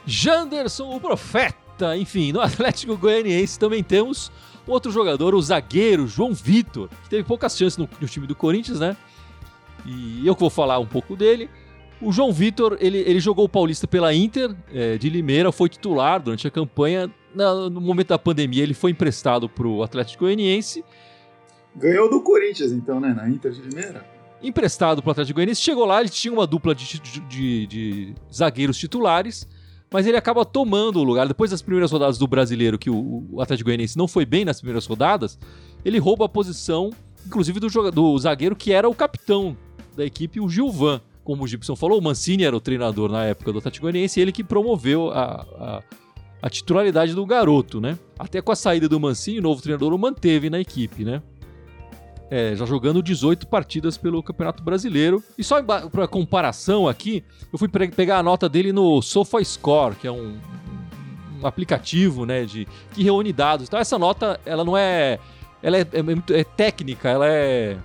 Janderson, 0.06 0.96
o 0.96 1.00
profeta. 1.00 1.96
Enfim, 1.98 2.32
no 2.32 2.42
Atlético 2.42 2.98
Goianiense 2.98 3.58
também 3.58 3.84
temos 3.84 4.32
outro 4.68 4.92
jogador, 4.92 5.34
o 5.34 5.42
zagueiro 5.42 6.08
João 6.08 6.34
Vitor, 6.34 6.89
que 7.04 7.10
teve 7.10 7.24
poucas 7.24 7.58
chances 7.58 7.78
no, 7.78 7.89
no, 8.00 8.08
time 8.08 8.28
do 8.28 8.36
Corinthians, 8.36 8.80
né? 8.80 8.96
E 9.86 10.26
eu 10.28 10.36
vou 10.36 10.50
falar 10.50 10.78
um 10.80 10.86
pouco 10.86 11.15
dele. 11.15 11.50
O 12.02 12.12
João 12.12 12.32
Vitor, 12.32 12.78
ele, 12.80 13.00
ele 13.00 13.20
jogou 13.20 13.46
o 13.46 13.50
Paulista 13.50 13.88
pela 13.88 14.13
Inter 14.13 14.56
é, 14.72 14.98
de 14.98 15.10
Limeira, 15.10 15.52
foi 15.52 15.68
titular 15.68 16.22
durante 16.22 16.48
a 16.48 16.52
campanha. 16.52 17.10
No 17.34 17.82
momento 17.82 18.10
da 18.10 18.20
pandemia, 18.20 18.63
ele 18.63 18.74
foi 18.74 18.92
emprestado 18.92 19.48
para 19.48 19.68
o 19.68 19.84
Atlético 19.84 20.26
Goianiense. 20.26 20.84
Ganhou 21.76 22.10
do 22.10 22.22
Corinthians, 22.22 22.72
então, 22.72 23.00
né? 23.00 23.13
Na 23.13 23.30
Inter 23.30 23.52
de 23.52 23.62
Limeira. 23.62 24.06
Emprestado 24.42 25.02
para 25.02 25.10
o 25.10 25.12
Atlético 25.12 25.36
Goianiense. 25.36 25.62
Chegou 25.62 25.86
lá, 25.86 26.00
ele 26.00 26.10
tinha 26.10 26.34
uma 26.34 26.48
dupla 26.48 26.74
de, 26.74 27.00
de, 27.00 27.68
de, 27.68 28.15
zagueiros 28.34 28.78
titulares 28.78 29.48
mas 29.92 30.06
ele 30.06 30.18
acaba 30.18 30.46
tomando 30.46 31.00
o 31.00 31.04
lugar. 31.04 31.28
Depois 31.28 31.52
das 31.52 31.62
primeiras 31.62 31.92
rodadas 31.92 32.18
do 32.18 32.28
brasileiro, 32.28 32.78
que 32.78 32.89
o, 32.89 33.26
o 33.32 33.42
Atlético 33.42 33.68
Goianiense 33.68 33.98
não 33.98 34.08
foi 34.08 34.26
bem 34.26 34.46
nas 34.46 34.60
primeiras 34.60 34.86
rodadas, 34.86 35.39
ele 35.84 35.98
rouba 35.98 36.26
a 36.26 36.30
posição, 36.30 36.92
inclusive 37.26 37.60
do, 37.60 37.92
do 37.92 38.18
zagueiro 38.18 38.56
que 38.56 38.72
era 38.72 38.88
o 38.88 38.94
capitão 38.94 39.58
da 39.96 40.06
equipe, 40.06 40.39
o 40.39 40.48
Gilvan. 40.48 41.02
Como 41.24 41.44
o 41.44 41.48
Gibson 41.48 41.76
falou, 41.76 42.00
o 42.00 42.02
Mancini 42.02 42.44
era 42.44 42.56
o 42.56 42.62
treinador 42.62 43.12
na 43.12 43.26
época 43.26 43.52
do 43.52 43.60
Atlético 43.60 43.84
Goianiense 43.84 44.20
ele 44.20 44.32
que 44.32 44.44
promoveu 44.44 45.12
a, 45.12 45.46
a, 45.60 45.84
a 46.41 46.49
titularidade 46.49 47.13
do 47.13 47.25
garoto, 47.25 47.82
né? 47.82 47.97
Até 48.17 48.41
com 48.41 48.52
a 48.52 48.56
saída 48.56 48.88
do 48.88 48.99
Mancini, 48.99 49.39
o 49.39 49.41
novo 49.41 49.62
treinador 49.62 49.93
o 49.93 49.97
manteve 49.97 50.49
na 50.49 50.60
equipe, 50.60 51.04
né? 51.04 51.21
É, 52.32 52.56
já 52.56 52.65
jogando 52.65 53.02
18 53.02 53.47
partidas 53.47 53.97
pelo 53.97 54.21
Campeonato 54.21 54.63
Brasileiro. 54.63 55.23
E 55.38 55.43
só 55.43 55.62
para 55.63 56.08
comparação 56.08 56.88
aqui, 56.88 57.23
eu 57.52 57.58
fui 57.58 57.67
pegar 57.67 58.19
a 58.19 58.23
nota 58.23 58.47
dele 58.47 58.71
no 58.71 59.02
SofaScore, 59.02 59.95
que 59.95 60.08
é 60.08 60.12
um, 60.12 60.38
um 61.41 61.47
aplicativo, 61.47 62.25
né, 62.25 62.45
de 62.45 62.67
que 62.93 63.04
reúne 63.04 63.34
dados. 63.34 63.67
Então 63.67 63.80
essa 63.80 63.97
nota, 63.97 64.39
ela 64.45 64.63
não 64.63 64.78
é, 64.78 65.17
ela 65.63 65.78
é, 65.78 65.82
é, 65.82 66.39
é 66.39 66.43
técnica, 66.43 67.10
ela 67.10 67.28
é, 67.28 67.78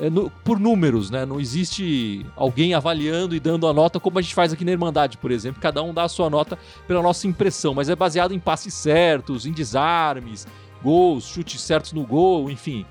é 0.00 0.10
no, 0.10 0.30
por 0.30 0.58
números, 0.58 1.10
né? 1.10 1.24
Não 1.24 1.40
existe 1.40 2.24
alguém 2.36 2.74
avaliando 2.74 3.34
e 3.34 3.40
dando 3.40 3.66
a 3.66 3.72
nota 3.72 4.00
como 4.00 4.18
a 4.18 4.22
gente 4.22 4.34
faz 4.34 4.52
aqui 4.52 4.64
na 4.64 4.72
Irmandade, 4.72 5.18
por 5.18 5.30
exemplo. 5.30 5.60
Cada 5.60 5.82
um 5.82 5.94
dá 5.94 6.04
a 6.04 6.08
sua 6.08 6.28
nota 6.28 6.58
pela 6.86 7.02
nossa 7.02 7.26
impressão, 7.26 7.74
mas 7.74 7.88
é 7.88 7.96
baseado 7.96 8.32
em 8.32 8.38
passes 8.38 8.74
certos, 8.74 9.46
em 9.46 9.52
desarmes, 9.52 10.46
gols, 10.82 11.24
chutes 11.24 11.60
certos 11.60 11.92
no 11.92 12.04
gol, 12.04 12.50
enfim 12.50 12.84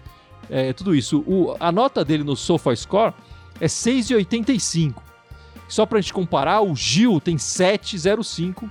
é, 0.50 0.74
tudo 0.74 0.96
isso. 0.96 1.24
O, 1.28 1.56
a 1.60 1.72
nota 1.72 2.04
dele 2.04 2.24
no 2.24 2.36
SofaScore 2.36 3.14
é 3.60 3.66
6,85. 3.66 4.96
Só 5.68 5.86
pra 5.86 6.02
gente 6.02 6.14
comparar, 6.14 6.62
o 6.62 6.76
Gil 6.76 7.20
tem 7.20 7.38
7,05 7.38 8.70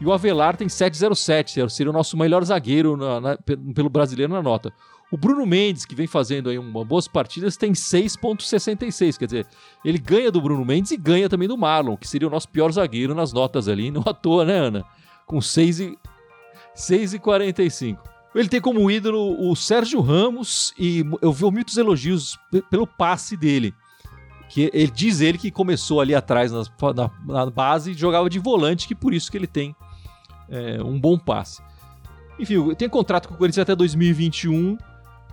e 0.00 0.06
o 0.06 0.12
Avelar 0.12 0.56
tem 0.56 0.68
7,07. 0.68 1.68
Seria 1.68 1.90
o 1.90 1.92
nosso 1.92 2.16
melhor 2.16 2.44
zagueiro 2.44 2.96
na, 2.96 3.20
na, 3.20 3.38
pelo 3.74 3.88
brasileiro 3.88 4.32
na 4.32 4.42
nota. 4.42 4.72
O 5.10 5.16
Bruno 5.16 5.44
Mendes, 5.44 5.84
que 5.84 5.96
vem 5.96 6.06
fazendo 6.06 6.50
aí 6.50 6.58
uma 6.58 6.84
boas 6.84 7.08
partidas, 7.08 7.56
tem 7.56 7.72
6,66. 7.72 9.18
Quer 9.18 9.26
dizer, 9.26 9.44
ele 9.84 9.98
ganha 9.98 10.30
do 10.30 10.40
Bruno 10.40 10.64
Mendes 10.64 10.92
e 10.92 10.96
ganha 10.96 11.28
também 11.28 11.48
do 11.48 11.58
Marlon, 11.58 11.96
que 11.96 12.06
seria 12.06 12.28
o 12.28 12.30
nosso 12.30 12.48
pior 12.48 12.70
zagueiro 12.70 13.12
nas 13.12 13.32
notas 13.32 13.66
ali. 13.66 13.90
Não 13.90 14.04
à 14.06 14.14
toa, 14.14 14.44
né, 14.44 14.56
Ana? 14.56 14.84
Com 15.26 15.38
6,45. 15.38 17.98
Ele 18.32 18.48
tem 18.48 18.60
como 18.60 18.88
ídolo 18.88 19.50
o 19.50 19.56
Sérgio 19.56 20.00
Ramos 20.00 20.72
e 20.78 21.04
eu 21.20 21.32
vi 21.32 21.50
muitos 21.50 21.76
elogios 21.76 22.38
pelo 22.70 22.86
passe 22.86 23.36
dele. 23.36 23.74
Que 24.48 24.70
ele 24.72 24.92
diz 24.92 25.20
ele 25.20 25.38
que 25.38 25.50
começou 25.50 26.00
ali 26.00 26.14
atrás 26.14 26.52
na, 26.52 26.62
na, 26.94 27.10
na 27.26 27.50
base 27.50 27.90
e 27.90 27.94
jogava 27.94 28.30
de 28.30 28.38
volante, 28.38 28.86
que 28.86 28.94
por 28.94 29.12
isso 29.12 29.28
que 29.30 29.36
ele 29.36 29.48
tem 29.48 29.74
é, 30.48 30.80
um 30.80 31.00
bom 31.00 31.18
passe. 31.18 31.60
Enfim, 32.38 32.72
tem 32.74 32.88
contrato 32.88 33.26
com 33.28 33.34
o 33.34 33.36
Corinthians 33.36 33.62
até 33.62 33.74
2021 33.74 34.78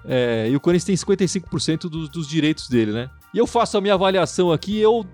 é, 0.08 0.50
e 0.50 0.56
o 0.56 0.60
Corinthians 0.60 1.04
tem 1.04 1.16
55% 1.18 1.90
dos, 1.90 2.10
dos 2.10 2.28
direitos 2.28 2.70
dele, 2.70 2.92
né? 2.92 3.10
E 3.34 3.38
eu 3.38 3.46
faço 3.46 3.78
a 3.78 3.82
minha 3.82 3.94
avaliação 3.94 4.52
aqui, 4.52 4.80
eu, 4.80 5.06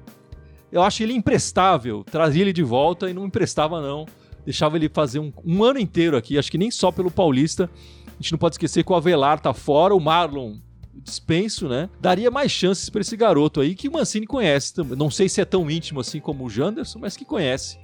eu 0.71 0.81
acho 0.83 1.01
ele 1.03 1.13
imprestável. 1.13 2.03
Trazia 2.03 2.41
ele 2.43 2.53
de 2.53 2.63
volta 2.63 3.09
e 3.09 3.13
não 3.13 3.25
emprestava, 3.25 3.81
não 3.81 4.05
deixava 4.45 4.75
ele 4.75 4.89
fazer 4.89 5.19
um, 5.19 5.31
um 5.45 5.63
ano 5.63 5.79
inteiro 5.79 6.17
aqui, 6.17 6.37
acho 6.37 6.51
que 6.51 6.57
nem 6.57 6.69
só 6.69 6.91
pelo 6.91 7.09
Paulista. 7.09 7.69
A 8.07 8.21
gente 8.21 8.31
não 8.31 8.39
pode 8.39 8.55
esquecer 8.55 8.83
que 8.83 8.91
o 8.91 8.95
Avelar 8.95 9.39
tá 9.39 9.53
fora, 9.53 9.95
o 9.95 9.99
Marlon 9.99 10.57
dispenso, 10.95 11.67
né? 11.67 11.89
Daria 11.99 12.29
mais 12.29 12.51
chances 12.51 12.89
para 12.89 13.01
esse 13.01 13.17
garoto 13.17 13.59
aí 13.59 13.73
que 13.73 13.89
o 13.89 13.91
Mancini 13.91 14.27
conhece 14.27 14.73
também. 14.73 14.97
Não 14.97 15.09
sei 15.09 15.27
se 15.27 15.41
é 15.41 15.45
tão 15.45 15.69
íntimo 15.69 15.99
assim 15.99 16.19
como 16.19 16.45
o 16.45 16.49
Janderson, 16.49 16.99
mas 16.99 17.17
que 17.17 17.25
conhece 17.25 17.79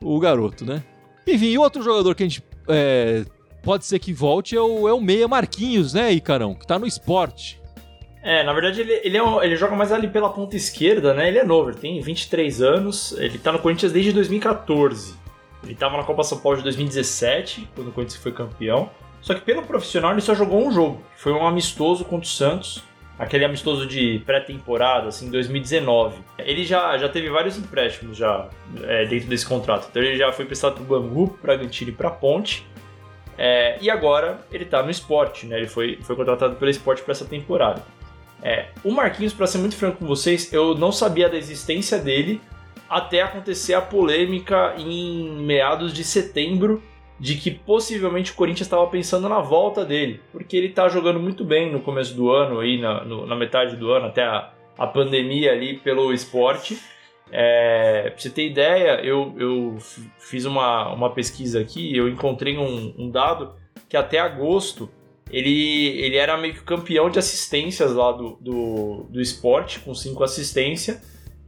o 0.00 0.18
garoto, 0.20 0.64
né? 0.64 0.82
Enfim, 1.26 1.56
outro 1.56 1.82
jogador 1.82 2.14
que 2.14 2.22
a 2.22 2.26
gente 2.26 2.42
é, 2.68 3.24
pode 3.62 3.84
ser 3.84 3.98
que 3.98 4.12
volte 4.12 4.56
é 4.56 4.60
o, 4.60 4.88
é 4.88 4.92
o 4.92 5.00
Meia 5.00 5.28
Marquinhos, 5.28 5.94
né, 5.94 6.12
Icarão? 6.12 6.54
Que 6.54 6.66
tá 6.66 6.78
no 6.78 6.86
esporte. 6.86 7.60
É, 8.22 8.44
na 8.44 8.52
verdade 8.52 8.80
ele, 8.80 9.00
ele, 9.02 9.16
é 9.16 9.22
um, 9.22 9.42
ele 9.42 9.56
joga 9.56 9.74
mais 9.74 9.90
ali 9.90 10.06
pela 10.06 10.30
ponta 10.30 10.56
esquerda, 10.56 11.12
né? 11.12 11.28
Ele 11.28 11.38
é 11.38 11.44
novo, 11.44 11.70
ele 11.70 11.78
tem 11.78 12.00
23 12.00 12.62
anos, 12.62 13.12
ele 13.18 13.36
tá 13.38 13.50
no 13.50 13.58
Corinthians 13.58 13.90
desde 13.90 14.12
2014. 14.12 15.14
Ele 15.64 15.72
estava 15.72 15.96
na 15.96 16.04
Copa 16.04 16.22
São 16.22 16.38
Paulo 16.38 16.58
de 16.58 16.64
2017, 16.64 17.68
quando 17.74 17.88
o 17.88 17.92
Corinthians 17.92 18.22
foi 18.22 18.32
campeão. 18.32 18.90
Só 19.20 19.34
que 19.34 19.40
pelo 19.40 19.62
profissional 19.62 20.12
ele 20.12 20.20
só 20.20 20.34
jogou 20.34 20.66
um 20.66 20.70
jogo. 20.70 21.00
Foi 21.16 21.32
um 21.32 21.46
amistoso 21.46 22.04
contra 22.04 22.26
o 22.26 22.30
Santos. 22.30 22.82
Aquele 23.18 23.44
amistoso 23.44 23.86
de 23.86 24.20
pré-temporada, 24.26 25.08
assim, 25.08 25.30
2019. 25.30 26.16
Ele 26.38 26.64
já, 26.64 26.98
já 26.98 27.08
teve 27.08 27.30
vários 27.30 27.56
empréstimos 27.56 28.16
já 28.16 28.48
é, 28.82 29.04
dentro 29.04 29.28
desse 29.28 29.46
contrato. 29.46 29.86
Então 29.88 30.02
ele 30.02 30.16
já 30.16 30.32
foi 30.32 30.44
prestado 30.44 30.74
para 30.74 30.82
o 30.82 30.86
Bangu, 30.86 31.38
Bragantino 31.40 31.90
e 31.90 31.94
para 31.94 32.10
Ponte. 32.10 32.66
É, 33.38 33.78
e 33.80 33.90
agora 33.90 34.40
ele 34.52 34.64
está 34.64 34.82
no 34.82 34.90
esporte, 34.90 35.46
né? 35.46 35.56
Ele 35.56 35.66
foi, 35.66 35.98
foi 36.02 36.14
contratado 36.14 36.56
pelo 36.56 36.70
esporte 36.70 37.02
para 37.02 37.12
essa 37.12 37.24
temporada. 37.24 37.82
É, 38.42 38.66
o 38.84 38.90
Marquinhos, 38.90 39.32
para 39.32 39.46
ser 39.46 39.58
muito 39.58 39.76
franco 39.76 39.98
com 39.98 40.06
vocês, 40.06 40.52
eu 40.52 40.74
não 40.74 40.90
sabia 40.90 41.28
da 41.28 41.36
existência 41.36 41.98
dele 41.98 42.40
até 42.88 43.22
acontecer 43.22 43.74
a 43.74 43.80
polêmica 43.80 44.74
em 44.76 45.30
meados 45.44 45.92
de 45.94 46.04
setembro 46.04 46.82
de 47.18 47.36
que 47.36 47.50
possivelmente 47.50 48.32
o 48.32 48.34
Corinthians 48.34 48.66
estava 48.66 48.86
pensando 48.88 49.28
na 49.28 49.40
volta 49.40 49.84
dele, 49.84 50.20
porque 50.32 50.56
ele 50.56 50.66
está 50.66 50.88
jogando 50.88 51.20
muito 51.20 51.44
bem 51.44 51.70
no 51.70 51.80
começo 51.80 52.14
do 52.14 52.30
ano, 52.30 52.58
aí 52.58 52.80
na, 52.80 53.04
no, 53.04 53.24
na 53.24 53.36
metade 53.36 53.76
do 53.76 53.92
ano, 53.92 54.06
até 54.06 54.24
a, 54.24 54.50
a 54.76 54.86
pandemia 54.88 55.52
ali 55.52 55.78
pelo 55.78 56.12
esporte. 56.12 56.78
É, 57.32 58.10
pra 58.10 58.18
você 58.18 58.28
ter 58.28 58.46
ideia, 58.46 59.00
eu, 59.02 59.34
eu 59.38 59.78
fiz 60.18 60.44
uma, 60.44 60.92
uma 60.92 61.10
pesquisa 61.10 61.60
aqui, 61.60 61.96
eu 61.96 62.08
encontrei 62.08 62.58
um, 62.58 62.94
um 62.98 63.10
dado 63.10 63.54
que 63.88 63.96
até 63.96 64.18
agosto 64.18 64.88
ele, 65.30 65.98
ele 65.98 66.16
era 66.16 66.36
meio 66.36 66.52
que 66.52 66.60
campeão 66.60 67.08
de 67.08 67.18
assistências 67.18 67.92
lá 67.92 68.12
do, 68.12 68.36
do, 68.38 69.06
do 69.08 69.20
esporte, 69.20 69.80
com 69.80 69.94
cinco 69.94 70.22
assistências 70.22 71.00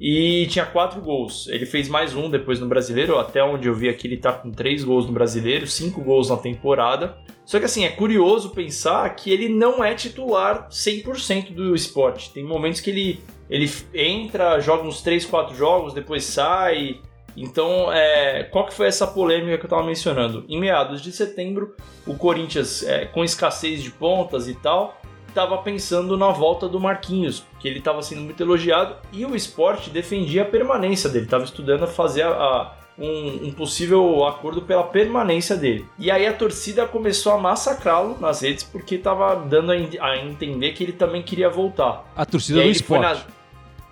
e 0.07 0.47
tinha 0.49 0.67
quatro 0.67 1.01
gols. 1.01 1.49
Ele 1.49 1.65
fez 1.65 1.89
mais 1.89 2.15
um 2.15 2.29
depois 2.29 2.61
no 2.61 2.67
brasileiro, 2.67 3.19
até 3.19 3.43
onde 3.43 3.69
eu 3.69 3.75
vi 3.75 3.89
aqui 3.89 4.07
ele 4.07 4.19
tá 4.19 4.35
com 4.35 4.51
três 4.51 4.85
gols 4.85 5.07
no 5.07 5.13
brasileiro, 5.13 5.67
cinco 5.67 6.03
gols 6.03 6.29
na 6.29 6.37
temporada. 6.37 7.17
Só 7.47 7.59
que 7.59 7.65
assim, 7.65 7.87
é 7.87 7.89
curioso 7.89 8.51
pensar 8.51 9.09
que 9.17 9.31
ele 9.31 9.49
não 9.49 9.83
é 9.83 9.95
titular 9.95 10.69
100% 10.69 11.55
do 11.55 11.75
esporte. 11.75 12.31
Tem 12.35 12.45
momentos 12.45 12.83
que 12.83 12.91
ele, 12.91 13.21
ele 13.49 13.71
entra, 13.95 14.61
joga 14.61 14.87
uns 14.87 15.01
3, 15.01 15.25
4 15.25 15.57
jogos, 15.57 15.95
depois 15.95 16.25
sai. 16.25 17.01
Então, 17.35 17.91
é, 17.91 18.45
qual 18.45 18.67
que 18.67 18.75
foi 18.75 18.89
essa 18.89 19.07
polêmica 19.07 19.57
que 19.57 19.65
eu 19.65 19.69
estava 19.69 19.85
mencionando? 19.85 20.45
Em 20.51 20.61
meados 20.61 21.01
de 21.01 21.13
setembro, 21.13 21.75
o 22.07 22.15
Corinthians, 22.15 22.83
é, 22.83 23.07
com 23.07 23.25
escassez 23.25 23.83
de 23.83 23.91
pontas 23.91 24.49
e 24.49 24.55
tal, 24.55 25.01
estava 25.35 25.59
pensando 25.59 26.17
na 26.17 26.31
volta 26.31 26.69
do 26.69 26.79
Marquinhos, 26.79 27.45
que 27.59 27.67
ele 27.67 27.81
estava 27.81 28.01
sendo 28.03 28.23
muito 28.23 28.41
elogiado 28.41 28.97
e 29.13 29.27
o 29.27 29.35
esporte 29.35 29.91
defendia 29.91 30.43
a 30.43 30.45
permanência 30.45 31.11
dele, 31.11 31.25
estava 31.25 31.43
estudando 31.43 31.87
fazer 31.89 32.23
a, 32.23 32.31
a, 32.31 32.73
um, 32.97 33.49
um, 33.49 33.53
possível 33.53 34.25
acordo 34.25 34.63
pela 34.63 34.85
permanência 34.85 35.57
dele. 35.57 35.85
E 35.99 36.11
aí 36.11 36.25
a 36.25 36.33
torcida 36.33 36.87
começou 36.87 37.33
a 37.33 37.39
massacrá-lo 37.39 38.17
nas 38.21 38.43
redes 38.43 38.63
porque 38.63 38.95
estava 38.95 39.35
dando 39.35 39.73
a, 39.73 39.75
a, 39.75 40.17
entender 40.19 40.73
que 40.73 40.85
ele 40.85 40.93
também 40.93 41.23
queria 41.23 41.51
voltar. 41.51 42.05
A 42.15 42.25
torcida 42.25 42.63
do 42.63 42.69
esporte. 42.69 43.27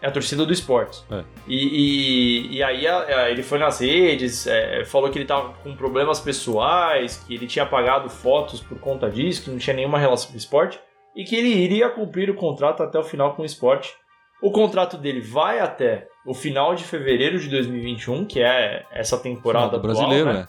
É 0.00 0.08
a 0.08 0.10
torcida 0.10 0.44
do 0.44 0.52
esporte. 0.52 1.00
É. 1.12 1.22
E, 1.46 1.56
e, 1.56 2.56
e, 2.56 2.62
aí 2.62 2.88
a, 2.88 2.98
a, 2.98 3.30
ele 3.30 3.42
foi 3.42 3.58
nas 3.58 3.80
redes, 3.80 4.48
é, 4.48 4.84
falou 4.84 5.08
que 5.10 5.16
ele 5.18 5.24
tava 5.24 5.52
com 5.62 5.76
problemas 5.76 6.18
pessoais, 6.18 7.22
que 7.24 7.34
ele 7.34 7.46
tinha 7.46 7.64
apagado 7.64 8.10
fotos 8.10 8.60
por 8.60 8.78
conta 8.78 9.08
disso, 9.08 9.44
que 9.44 9.50
não 9.50 9.58
tinha 9.58 9.76
nenhuma 9.76 10.00
relação 10.00 10.28
com 10.28 10.34
o 10.34 10.38
esporte, 10.38 10.80
e 11.14 11.24
que 11.24 11.36
ele 11.36 11.48
iria 11.48 11.90
cumprir 11.90 12.30
o 12.30 12.34
contrato 12.34 12.82
até 12.82 12.98
o 12.98 13.04
final 13.04 13.34
com 13.34 13.42
o 13.42 13.46
esporte. 13.46 13.94
O 14.42 14.50
contrato 14.50 14.96
dele 14.96 15.20
vai 15.20 15.60
até 15.60 16.08
o 16.26 16.34
final 16.34 16.74
de 16.74 16.84
fevereiro 16.84 17.38
de 17.38 17.48
2021, 17.48 18.24
que 18.24 18.42
é 18.42 18.84
essa 18.90 19.18
temporada 19.18 19.76
do 19.76 19.82
brasileiro, 19.82 20.32
né? 20.32 20.48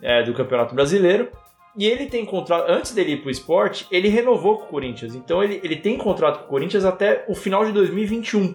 É, 0.00 0.22
do 0.22 0.34
Campeonato 0.34 0.74
Brasileiro. 0.74 1.30
E 1.76 1.86
ele 1.86 2.06
tem 2.06 2.24
contrato, 2.26 2.70
antes 2.70 2.92
dele 2.92 3.12
ir 3.12 3.22
pro 3.22 3.30
esporte, 3.30 3.86
ele 3.90 4.08
renovou 4.08 4.58
com 4.58 4.64
o 4.64 4.68
Corinthians. 4.68 5.14
Então 5.14 5.42
ele, 5.42 5.60
ele 5.64 5.76
tem 5.76 5.96
contrato 5.96 6.40
com 6.40 6.44
o 6.44 6.48
Corinthians 6.48 6.84
até 6.84 7.24
o 7.28 7.34
final 7.34 7.64
de 7.64 7.72
2021. 7.72 8.54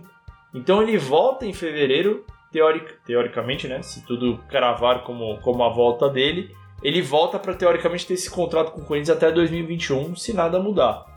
Então 0.54 0.82
ele 0.82 0.98
volta 0.98 1.46
em 1.46 1.54
fevereiro, 1.54 2.26
teoric, 2.52 2.94
teoricamente, 3.06 3.68
né? 3.68 3.82
Se 3.82 4.06
tudo 4.06 4.40
cravar 4.48 5.04
como, 5.04 5.40
como 5.40 5.64
a 5.64 5.70
volta 5.70 6.08
dele, 6.08 6.56
ele 6.84 7.02
volta 7.02 7.40
para 7.40 7.56
teoricamente 7.56 8.06
ter 8.06 8.14
esse 8.14 8.30
contrato 8.30 8.72
com 8.72 8.82
o 8.82 8.86
Corinthians 8.86 9.18
até 9.18 9.32
2021, 9.32 10.16
se 10.16 10.34
nada 10.34 10.60
mudar. 10.60 11.17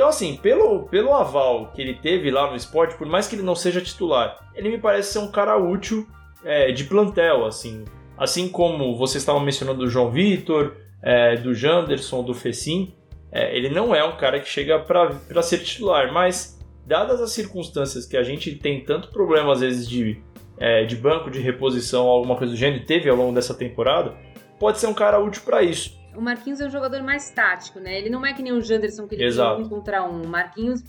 Então, 0.00 0.08
assim, 0.08 0.34
pelo, 0.34 0.84
pelo 0.84 1.12
aval 1.12 1.72
que 1.74 1.82
ele 1.82 1.92
teve 1.92 2.30
lá 2.30 2.48
no 2.48 2.56
esporte, 2.56 2.96
por 2.96 3.06
mais 3.06 3.28
que 3.28 3.34
ele 3.34 3.42
não 3.42 3.54
seja 3.54 3.82
titular, 3.82 4.48
ele 4.54 4.70
me 4.70 4.78
parece 4.78 5.12
ser 5.12 5.18
um 5.18 5.30
cara 5.30 5.58
útil 5.58 6.08
é, 6.42 6.72
de 6.72 6.84
plantel, 6.84 7.44
assim. 7.44 7.84
Assim 8.16 8.48
como 8.48 8.96
vocês 8.96 9.20
estavam 9.20 9.42
mencionando 9.42 9.80
do 9.80 9.90
João 9.90 10.10
Vitor, 10.10 10.74
é, 11.02 11.36
do 11.36 11.52
Janderson, 11.52 12.22
do 12.22 12.32
Fecim, 12.32 12.94
é, 13.30 13.54
ele 13.54 13.68
não 13.68 13.94
é 13.94 14.02
um 14.02 14.16
cara 14.16 14.40
que 14.40 14.48
chega 14.48 14.78
para 14.78 15.42
ser 15.42 15.58
titular, 15.58 16.10
mas 16.10 16.58
dadas 16.86 17.20
as 17.20 17.32
circunstâncias 17.32 18.06
que 18.06 18.16
a 18.16 18.22
gente 18.22 18.54
tem 18.54 18.82
tanto 18.82 19.10
problema 19.10 19.52
às 19.52 19.60
vezes 19.60 19.86
de, 19.86 20.18
é, 20.56 20.82
de 20.82 20.96
banco 20.96 21.30
de 21.30 21.40
reposição 21.40 22.06
alguma 22.06 22.36
coisa 22.36 22.54
do 22.54 22.58
gênero 22.58 22.86
teve 22.86 23.10
ao 23.10 23.16
longo 23.16 23.34
dessa 23.34 23.52
temporada, 23.52 24.16
pode 24.58 24.78
ser 24.78 24.86
um 24.86 24.94
cara 24.94 25.18
útil 25.18 25.42
para 25.44 25.62
isso. 25.62 25.99
O 26.14 26.20
Marquinhos 26.20 26.60
é 26.60 26.66
um 26.66 26.70
jogador 26.70 27.02
mais 27.02 27.30
tático, 27.30 27.78
né? 27.78 27.98
Ele 27.98 28.10
não 28.10 28.24
é 28.24 28.32
que 28.32 28.42
nem 28.42 28.52
o 28.52 28.60
Janderson 28.60 29.06
que 29.06 29.14
ele 29.14 29.24
Exato. 29.24 29.62
um 29.62 29.68
contra 29.68 30.04
um. 30.04 30.22
O 30.22 30.28
Marquinhos 30.28 30.82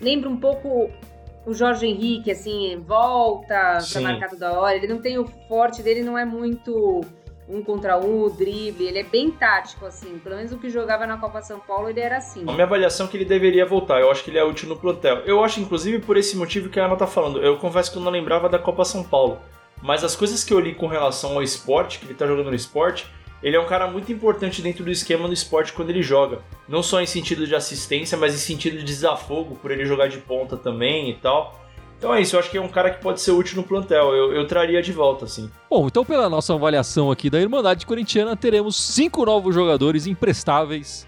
lembra 0.00 0.28
um 0.28 0.36
pouco 0.36 0.90
o 1.46 1.54
Jorge 1.54 1.86
Henrique, 1.86 2.30
assim, 2.30 2.76
volta 2.86 3.80
Sim. 3.80 3.92
pra 3.92 4.10
marcar 4.10 4.30
toda 4.30 4.52
hora. 4.58 4.76
Ele 4.76 4.88
não 4.88 4.98
tem 4.98 5.18
o 5.18 5.26
forte 5.48 5.82
dele, 5.82 6.02
não 6.02 6.18
é 6.18 6.24
muito 6.24 7.00
um 7.48 7.62
contra 7.62 7.96
um, 7.96 8.24
o 8.24 8.30
drible, 8.30 8.86
ele 8.86 8.98
é 8.98 9.04
bem 9.04 9.30
tático, 9.30 9.86
assim. 9.86 10.18
Pelo 10.18 10.36
menos 10.36 10.52
o 10.52 10.58
que 10.58 10.68
jogava 10.68 11.06
na 11.06 11.16
Copa 11.16 11.40
São 11.42 11.60
Paulo, 11.60 11.88
ele 11.88 12.00
era 12.00 12.16
assim. 12.16 12.42
A 12.42 12.52
minha 12.52 12.64
avaliação 12.64 13.06
é 13.06 13.08
que 13.08 13.16
ele 13.16 13.24
deveria 13.24 13.64
voltar. 13.64 14.00
Eu 14.00 14.10
acho 14.10 14.24
que 14.24 14.30
ele 14.30 14.38
é 14.38 14.44
útil 14.44 14.68
no 14.68 14.76
plantel. 14.76 15.18
Eu 15.18 15.42
acho, 15.44 15.60
inclusive, 15.60 16.00
por 16.00 16.16
esse 16.16 16.36
motivo 16.36 16.68
que 16.68 16.80
a 16.80 16.86
Ana 16.86 16.96
tá 16.96 17.06
falando. 17.06 17.40
Eu 17.40 17.56
confesso 17.58 17.92
que 17.92 17.98
eu 17.98 18.02
não 18.02 18.10
lembrava 18.10 18.48
da 18.48 18.58
Copa 18.58 18.84
São 18.84 19.04
Paulo. 19.04 19.38
Mas 19.80 20.02
as 20.02 20.16
coisas 20.16 20.42
que 20.42 20.52
eu 20.52 20.58
li 20.58 20.74
com 20.74 20.86
relação 20.86 21.34
ao 21.34 21.42
esporte, 21.42 22.00
que 22.00 22.06
ele 22.06 22.14
tá 22.14 22.26
jogando 22.26 22.48
no 22.48 22.56
esporte, 22.56 23.06
ele 23.46 23.54
é 23.54 23.60
um 23.60 23.64
cara 23.64 23.86
muito 23.86 24.10
importante 24.10 24.60
dentro 24.60 24.82
do 24.82 24.90
esquema 24.90 25.28
do 25.28 25.32
esporte 25.32 25.72
quando 25.72 25.90
ele 25.90 26.02
joga. 26.02 26.40
Não 26.68 26.82
só 26.82 27.00
em 27.00 27.06
sentido 27.06 27.46
de 27.46 27.54
assistência, 27.54 28.18
mas 28.18 28.34
em 28.34 28.38
sentido 28.38 28.76
de 28.76 28.82
desafogo, 28.82 29.56
por 29.62 29.70
ele 29.70 29.84
jogar 29.84 30.08
de 30.08 30.18
ponta 30.18 30.56
também 30.56 31.10
e 31.10 31.14
tal. 31.14 31.64
Então 31.96 32.12
é 32.12 32.20
isso, 32.20 32.34
eu 32.34 32.40
acho 32.40 32.50
que 32.50 32.58
é 32.58 32.60
um 32.60 32.68
cara 32.68 32.90
que 32.90 33.00
pode 33.00 33.20
ser 33.20 33.30
útil 33.30 33.58
no 33.58 33.62
plantel. 33.62 34.12
Eu, 34.12 34.32
eu 34.32 34.48
traria 34.48 34.82
de 34.82 34.90
volta, 34.90 35.26
assim. 35.26 35.48
Bom, 35.70 35.86
então 35.86 36.04
pela 36.04 36.28
nossa 36.28 36.54
avaliação 36.54 37.08
aqui 37.08 37.30
da 37.30 37.40
Irmandade 37.40 37.86
Corintiana, 37.86 38.34
teremos 38.34 38.74
cinco 38.74 39.24
novos 39.24 39.54
jogadores 39.54 40.08
emprestáveis 40.08 41.06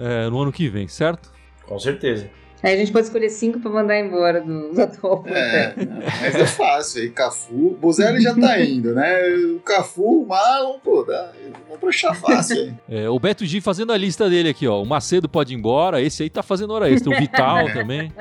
é, 0.00 0.28
no 0.28 0.42
ano 0.42 0.50
que 0.50 0.68
vem, 0.68 0.88
certo? 0.88 1.30
Com 1.64 1.78
certeza. 1.78 2.28
Aí 2.62 2.74
a 2.74 2.76
gente 2.76 2.90
pode 2.90 3.06
escolher 3.06 3.30
cinco 3.30 3.60
para 3.60 3.70
mandar 3.70 3.98
embora 4.00 4.40
do, 4.40 4.72
do 4.74 4.82
atual 4.82 5.24
É, 5.26 5.74
mas 6.20 6.34
é 6.34 6.46
fácil. 6.46 7.02
Aí 7.02 7.10
Cafu, 7.10 7.76
Bozelli 7.80 8.20
já 8.20 8.34
tá 8.34 8.60
indo, 8.60 8.94
né? 8.94 9.28
O 9.56 9.60
Cafu, 9.60 10.22
o 10.22 10.26
Marlon, 10.26 10.78
pô, 10.80 11.04
dá, 11.04 11.30
vamos 11.66 11.78
pra 11.78 11.88
achar 11.88 12.14
fácil 12.14 12.56
aí. 12.56 12.74
É, 12.88 13.08
o 13.08 13.18
Beto 13.18 13.46
G 13.46 13.60
fazendo 13.60 13.92
a 13.92 13.96
lista 13.96 14.28
dele 14.28 14.48
aqui, 14.48 14.66
ó. 14.66 14.82
O 14.82 14.86
Macedo 14.86 15.28
pode 15.28 15.54
ir 15.54 15.56
embora, 15.56 16.02
esse 16.02 16.22
aí 16.24 16.30
tá 16.30 16.42
fazendo 16.42 16.72
hora 16.72 16.90
extra. 16.90 17.14
O 17.14 17.16
Vital 17.16 17.70
também. 17.72 18.12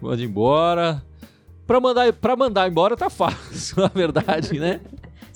Pode 0.00 0.22
ir 0.22 0.26
embora. 0.26 1.02
Pra 1.66 1.80
mandar, 1.80 2.12
pra 2.12 2.36
mandar 2.36 2.68
embora 2.68 2.96
tá 2.96 3.10
fácil, 3.10 3.78
na 3.82 3.88
verdade, 3.88 4.58
né? 4.58 4.80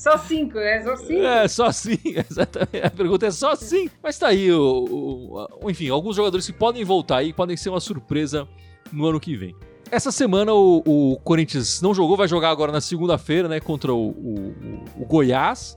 Só 0.01 0.17
cinco, 0.17 0.55
né? 0.55 0.83
Só 0.83 0.97
cinco. 0.97 1.21
É, 1.21 1.47
só 1.47 1.73
cinco, 1.73 2.09
exatamente. 2.31 2.87
A 2.87 2.91
pergunta 2.91 3.27
é 3.27 3.31
só 3.31 3.55
cinco. 3.55 3.95
Mas 4.03 4.19
tá 4.19 4.29
aí, 4.29 4.51
o, 4.51 5.47
o, 5.61 5.71
enfim, 5.71 5.91
alguns 5.91 6.17
jogadores 6.17 6.47
que 6.47 6.55
podem 6.55 6.83
voltar 6.85 7.19
aí, 7.19 7.35
podem 7.35 7.55
ser 7.55 7.69
uma 7.69 7.81
surpresa 7.81 8.49
no 8.91 9.05
ano 9.05 9.21
que 9.21 9.37
vem. 9.37 9.55
Essa 9.91 10.11
semana 10.11 10.55
o, 10.55 10.83
o 10.87 11.19
Corinthians 11.19 11.83
não 11.83 11.93
jogou, 11.93 12.17
vai 12.17 12.27
jogar 12.27 12.49
agora 12.49 12.73
na 12.73 12.81
segunda-feira, 12.81 13.47
né, 13.47 13.61
contra 13.61 13.93
o, 13.93 14.09
o, 14.09 14.85
o 14.97 15.05
Goiás. 15.05 15.77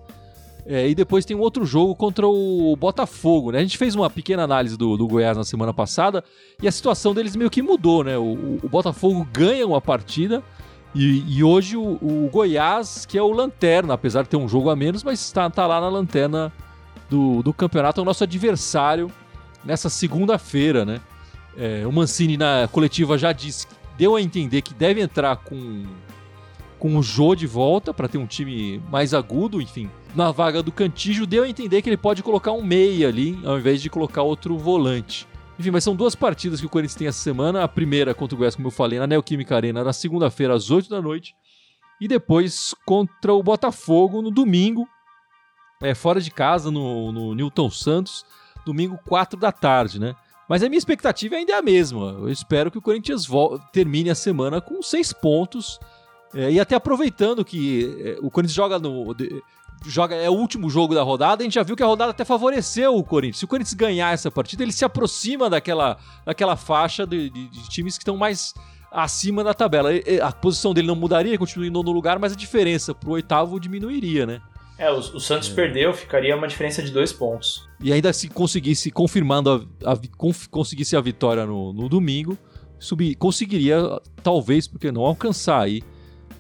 É, 0.66 0.88
e 0.88 0.96
depois 0.96 1.26
tem 1.26 1.36
um 1.36 1.42
outro 1.42 1.66
jogo 1.66 1.94
contra 1.94 2.26
o 2.26 2.74
Botafogo, 2.78 3.52
né? 3.52 3.60
A 3.60 3.62
gente 3.62 3.78
fez 3.78 3.94
uma 3.94 4.10
pequena 4.10 4.44
análise 4.44 4.78
do, 4.78 4.96
do 4.96 5.06
Goiás 5.06 5.36
na 5.36 5.44
semana 5.44 5.74
passada 5.74 6.24
e 6.62 6.68
a 6.70 6.72
situação 6.72 7.14
deles 7.14 7.36
meio 7.36 7.50
que 7.50 7.62
mudou, 7.62 8.06
né? 8.06 8.18
O, 8.18 8.60
o 8.64 8.70
Botafogo 8.70 9.28
ganha 9.34 9.68
uma 9.68 9.82
partida 9.82 10.42
e, 10.96 11.38
e 11.38 11.44
hoje 11.44 11.76
o, 11.76 11.98
o, 12.02 12.30
Goiás, 12.32 13.06
que 13.06 13.18
é 13.18 13.22
o 13.22 13.32
lanterna, 13.32 13.94
apesar 13.94 14.24
de 14.24 14.30
ter 14.30 14.38
um 14.38 14.48
jogo 14.48 14.70
a 14.70 14.76
menos, 14.76 15.04
mas 15.04 15.20
está 15.20 15.50
tá 15.50 15.66
lá 15.66 15.82
na 15.82 15.90
lanterna 15.90 16.52
do, 17.10 17.42
do 17.42 17.54
campeonato, 17.54 18.00
é 18.00 18.04
o 18.04 18.06
nosso 18.06 18.24
adversário 18.24 19.12
nessa 19.64 19.90
segunda-feira, 19.90 20.86
né? 20.86 21.02
É, 21.58 21.86
o 21.86 21.92
Mancini 21.92 22.38
na 22.38 22.68
coletiva 22.72 23.18
já 23.18 23.32
disse, 23.32 23.68
deu 23.98 24.16
a 24.16 24.22
entender 24.22 24.62
que 24.62 24.74
deve 24.74 25.02
entrar 25.02 25.36
com 25.38 25.84
com 26.84 26.98
o 26.98 27.02
Jô 27.02 27.34
de 27.34 27.48
volta 27.48 27.94
para 27.94 28.10
ter 28.10 28.18
um 28.18 28.26
time 28.26 28.84
mais 28.92 29.14
agudo, 29.14 29.62
enfim. 29.62 29.90
Na 30.14 30.32
vaga 30.32 30.62
do 30.62 30.70
Cantígio 30.70 31.26
deu 31.26 31.44
a 31.44 31.48
entender 31.48 31.82
que 31.82 31.88
ele 31.88 31.96
pode 31.96 32.22
colocar 32.22 32.52
um 32.52 32.62
meia 32.62 33.08
ali, 33.08 33.40
ao 33.46 33.58
invés 33.58 33.82
de 33.82 33.90
colocar 33.90 34.22
outro 34.22 34.58
volante. 34.58 35.26
Enfim, 35.60 35.72
mas 35.72 35.84
são 35.84 35.96
duas 35.96 36.16
partidas 36.16 36.60
que 36.60 36.66
o 36.66 36.70
Corinthians 36.70 36.96
tem 36.96 37.08
essa 37.08 37.20
semana. 37.20 37.64
A 37.64 37.68
primeira 37.68 38.14
contra 38.14 38.36
o 38.36 38.38
Goiás, 38.38 38.56
como 38.56 38.68
eu 38.68 38.72
falei, 38.72 39.00
na 39.00 39.08
Neoquímica 39.08 39.56
Arena, 39.56 39.84
na 39.84 39.94
segunda-feira, 39.94 40.54
às 40.54 40.72
8 40.72 40.90
da 40.90 41.02
noite. 41.02 41.36
E 42.02 42.08
depois 42.08 42.74
contra 42.86 43.34
o 43.34 43.44
Botafogo 43.44 44.22
no 44.22 44.32
domingo, 44.32 44.88
é, 45.82 45.94
fora 45.94 46.20
de 46.20 46.32
casa, 46.32 46.72
no, 46.72 47.12
no 47.12 47.36
Newton 47.36 47.70
Santos, 47.70 48.26
domingo, 48.66 49.00
4 49.08 49.40
da 49.40 49.52
tarde, 49.52 50.00
né? 50.00 50.16
Mas 50.50 50.64
a 50.64 50.70
minha 50.70 50.78
expectativa 50.78 51.36
ainda 51.36 51.54
é 51.54 51.56
a 51.56 51.62
mesma. 51.62 52.12
Eu 52.20 52.30
espero 52.30 52.70
que 52.70 52.78
o 52.78 52.82
Corinthians 52.82 53.28
termine 53.72 54.10
a 54.10 54.16
semana 54.16 54.60
com 54.60 54.82
seis 54.82 55.14
pontos 55.14 55.80
é, 56.34 56.52
e 56.52 56.60
até 56.60 56.76
aproveitando 56.76 57.46
que 57.46 57.96
é, 58.04 58.18
o 58.22 58.30
Corinthians 58.30 58.56
joga 58.56 58.80
no. 58.80 59.14
De, 59.14 59.42
joga, 59.86 60.16
é 60.16 60.30
o 60.30 60.34
último 60.34 60.70
jogo 60.70 60.94
da 60.96 61.04
rodada, 61.04 61.42
a 61.42 61.46
gente 61.46 61.56
já 61.56 61.64
viu 61.64 61.76
que 61.76 61.84
a 61.84 61.86
rodada 61.86 62.12
até 62.12 62.26
favoreceu 62.26 62.96
o 62.96 63.04
Corinthians. 63.04 63.40
Se 63.40 63.46
o 63.46 63.48
Corinthians 63.48 63.74
ganhar 63.74 64.14
essa 64.14 64.32
partida, 64.32 64.64
ele 64.64 64.72
se 64.72 64.86
aproxima 64.86 65.50
daquela, 65.50 65.98
daquela 66.26 66.56
faixa 66.56 67.06
de, 67.06 67.30
de, 67.30 67.48
de 67.50 67.70
times 67.70 67.98
que 67.98 68.02
estão 68.02 68.18
mais 68.18 68.54
acima 68.92 69.44
da 69.44 69.54
tabela. 69.54 69.90
A 70.22 70.32
posição 70.32 70.74
dele 70.74 70.88
não 70.88 70.96
mudaria, 70.96 71.38
continua 71.38 71.66
em 71.66 71.72
nono 71.72 71.92
lugar, 71.92 72.20
mas 72.20 72.34
a 72.34 72.36
diferença 72.36 72.94
pro 72.94 73.12
oitavo 73.12 73.60
diminuiria, 73.60 74.26
né? 74.26 74.42
É, 74.78 74.92
o, 74.92 74.98
o 74.98 75.20
Santos 75.20 75.50
é. 75.52 75.54
perdeu, 75.54 75.94
ficaria 75.94 76.36
uma 76.36 76.48
diferença 76.48 76.82
de 76.82 76.92
dois 76.92 77.14
pontos. 77.14 77.68
E 77.80 77.94
ainda 77.94 78.12
se 78.12 78.28
conseguisse, 78.28 78.92
confirmando 78.92 79.70
a, 79.84 79.94
a 79.94 79.98
conseguisse 80.50 80.96
a 80.96 81.02
vitória 81.02 81.46
no, 81.46 81.74
no 81.74 81.88
domingo, 81.88 82.38
subir, 82.80 83.16
conseguiria, 83.16 83.78
talvez, 84.22 84.68
porque 84.68 84.92
não 84.92 85.04
alcançar 85.04 85.62
aí 85.62 85.84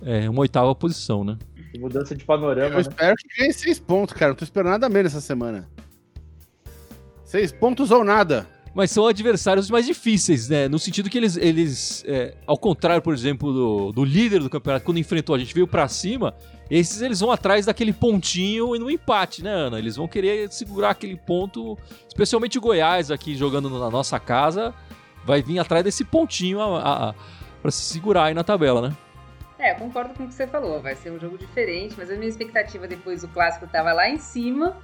é, 0.06 0.30
uma 0.30 0.42
oitava 0.42 0.74
posição, 0.76 1.24
né? 1.24 1.38
Mudança 1.80 2.16
de 2.16 2.24
panorama. 2.24 2.70
Eu 2.70 2.76
né? 2.76 2.82
espero 2.82 3.16
que 3.16 3.40
ganhe 3.40 3.54
seis 3.54 3.80
pontos, 3.80 4.14
cara. 4.16 4.30
Não 4.30 4.36
tô 4.36 4.44
esperando 4.44 4.72
nada 4.72 4.90
menos 4.90 5.12
essa 5.14 5.22
semana. 5.22 5.68
Seis 7.24 7.52
pontos 7.52 7.92
ou 7.92 8.04
nada. 8.04 8.48
Mas 8.76 8.90
são 8.90 9.06
adversários 9.06 9.70
mais 9.70 9.86
difíceis, 9.86 10.50
né? 10.50 10.68
No 10.68 10.80
sentido 10.80 11.10
que 11.10 11.18
eles, 11.18 11.38
eles 11.38 12.04
é, 12.08 12.36
ao 12.48 12.58
contrário, 12.58 13.02
por 13.04 13.14
exemplo, 13.14 13.54
do, 13.54 13.92
do, 13.92 14.04
líder 14.04 14.40
do 14.40 14.50
campeonato, 14.50 14.84
quando 14.84 14.98
enfrentou 14.98 15.36
a 15.36 15.40
gente 15.40 15.54
veio 15.54 15.68
para 15.68 15.88
cima, 15.88 16.34
esses 16.72 17.02
eles 17.02 17.20
vão 17.20 17.32
atrás 17.32 17.68
daquele 17.68 17.94
pontinho 17.94 18.76
e 18.76 18.80
no 18.80 18.90
empate, 18.90 19.44
né, 19.44 19.52
Ana? 19.52 19.78
Eles 19.78 19.96
vão 19.96 20.08
querer 20.08 20.52
segurar 20.52 20.90
aquele 20.90 21.16
ponto, 21.16 21.78
especialmente 22.08 22.58
o 22.58 22.62
Goiás 22.62 23.12
aqui 23.12 23.36
jogando 23.36 23.70
na 23.70 23.92
nossa 23.92 24.20
casa, 24.20 24.74
vai 25.24 25.44
vir 25.44 25.60
atrás 25.60 25.84
desse 25.84 26.04
pontinho 26.04 26.58
para 27.62 27.72
se 27.72 27.84
segurar 27.84 28.26
aí 28.26 28.34
na 28.34 28.44
tabela, 28.44 28.90
né? 28.90 28.98
É, 29.58 29.74
concordo 29.74 30.14
com 30.14 30.24
o 30.24 30.28
que 30.28 30.34
você 30.34 30.48
falou. 30.48 30.82
Vai 30.82 30.96
ser 30.96 31.12
um 31.12 31.20
jogo 31.20 31.38
diferente, 31.38 31.96
mas 31.98 32.10
a 32.10 32.16
minha 32.16 32.30
expectativa 32.30 32.88
depois 32.88 33.22
do 33.22 33.28
clássico 33.28 33.66
estava 33.66 33.94
lá 33.94 34.10
em 34.10 34.18
cima. 34.18 34.78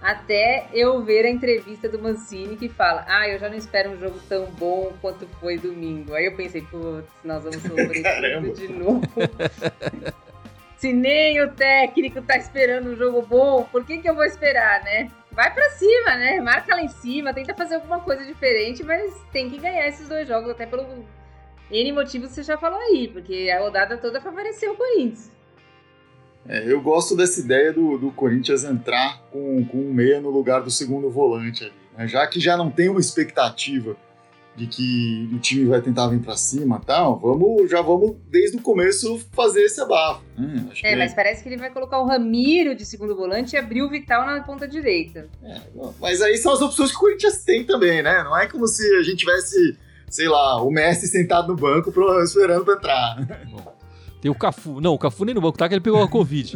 até 0.00 0.66
eu 0.72 1.02
ver 1.02 1.26
a 1.26 1.30
entrevista 1.30 1.88
do 1.88 1.98
Mancini 1.98 2.56
que 2.56 2.68
fala: 2.68 3.04
Ah, 3.08 3.28
eu 3.28 3.38
já 3.38 3.48
não 3.48 3.56
espero 3.56 3.90
um 3.90 3.98
jogo 3.98 4.18
tão 4.28 4.46
bom 4.46 4.92
quanto 5.00 5.26
foi 5.40 5.58
domingo. 5.58 6.14
Aí 6.14 6.26
eu 6.26 6.36
pensei, 6.36 6.62
putz, 6.62 7.08
nós 7.24 7.42
vamos 7.42 7.62
sofrer 7.62 8.02
tudo 8.40 8.52
de 8.56 8.68
novo. 8.68 9.02
Se 10.76 10.94
nem 10.94 11.42
o 11.42 11.52
técnico 11.52 12.22
tá 12.22 12.38
esperando 12.38 12.88
um 12.88 12.96
jogo 12.96 13.20
bom, 13.20 13.64
por 13.64 13.84
que, 13.84 13.98
que 13.98 14.08
eu 14.08 14.14
vou 14.14 14.24
esperar, 14.24 14.82
né? 14.82 15.10
Vai 15.30 15.52
pra 15.52 15.68
cima, 15.70 16.16
né? 16.16 16.40
Marca 16.40 16.74
lá 16.74 16.82
em 16.82 16.88
cima, 16.88 17.34
tenta 17.34 17.54
fazer 17.54 17.74
alguma 17.74 18.00
coisa 18.00 18.24
diferente, 18.24 18.82
mas 18.82 19.12
tem 19.30 19.50
que 19.50 19.58
ganhar 19.58 19.86
esses 19.86 20.08
dois 20.08 20.26
jogos, 20.26 20.48
até 20.48 20.64
pelo 20.64 21.04
N 21.70 21.92
motivos 21.92 22.30
que 22.30 22.34
você 22.36 22.42
já 22.42 22.58
falou 22.58 22.78
aí, 22.78 23.08
porque 23.08 23.50
a 23.50 23.60
rodada 23.60 23.96
toda 23.96 24.20
favoreceu 24.20 24.72
o 24.72 24.76
Corinthians. 24.76 25.30
É, 26.48 26.64
eu 26.70 26.80
gosto 26.80 27.16
dessa 27.16 27.40
ideia 27.40 27.72
do, 27.72 27.98
do 27.98 28.10
Corinthians 28.10 28.64
entrar 28.64 29.22
com, 29.30 29.64
com 29.66 29.78
um 29.78 29.92
meia 29.92 30.20
no 30.20 30.30
lugar 30.30 30.62
do 30.62 30.70
segundo 30.70 31.10
volante 31.10 31.64
ali. 31.64 31.72
Né? 31.96 32.08
Já 32.08 32.26
que 32.26 32.40
já 32.40 32.56
não 32.56 32.70
tem 32.70 32.88
uma 32.88 33.00
expectativa 33.00 33.96
de 34.56 34.66
que 34.66 35.30
o 35.32 35.38
time 35.38 35.64
vai 35.64 35.80
tentar 35.80 36.08
vir 36.08 36.20
para 36.20 36.36
cima 36.36 36.80
tal, 36.84 37.18
vamos, 37.18 37.70
já 37.70 37.80
vamos 37.80 38.16
desde 38.28 38.56
o 38.56 38.60
começo 38.60 39.18
fazer 39.32 39.62
esse 39.62 39.80
abafo. 39.80 40.22
Hum, 40.38 40.68
é, 40.82 40.96
mas 40.96 41.14
parece 41.14 41.42
que 41.42 41.48
ele 41.48 41.56
vai 41.56 41.70
colocar 41.70 42.00
o 42.00 42.06
Ramiro 42.06 42.74
de 42.74 42.84
segundo 42.84 43.14
volante 43.14 43.54
e 43.54 43.58
abrir 43.58 43.82
o 43.82 43.88
Vital 43.88 44.26
na 44.26 44.42
ponta 44.42 44.66
direita. 44.66 45.28
É, 45.42 45.60
mas 46.00 46.20
aí 46.20 46.36
são 46.36 46.52
as 46.52 46.60
opções 46.60 46.90
que 46.90 46.96
o 46.96 47.00
Corinthians 47.00 47.44
tem 47.44 47.64
também, 47.64 48.02
né? 48.02 48.22
Não 48.24 48.36
é 48.36 48.46
como 48.46 48.66
se 48.66 48.84
a 48.96 49.02
gente 49.02 49.18
tivesse, 49.18 49.78
sei 50.10 50.28
lá, 50.28 50.60
o 50.62 50.70
Messi 50.70 51.06
sentado 51.06 51.48
no 51.48 51.56
banco 51.56 51.90
esperando 52.22 52.64
para 52.64 52.74
entrar. 52.74 53.46
Bom. 53.50 53.80
Tem 54.20 54.30
o 54.30 54.34
Cafu. 54.34 54.80
Não, 54.80 54.92
o 54.92 54.98
Cafu 54.98 55.24
nem 55.24 55.34
no 55.34 55.40
banco 55.40 55.56
tá, 55.56 55.66
que 55.66 55.74
ele 55.74 55.80
pegou 55.80 56.02
a 56.02 56.08
Covid. 56.08 56.54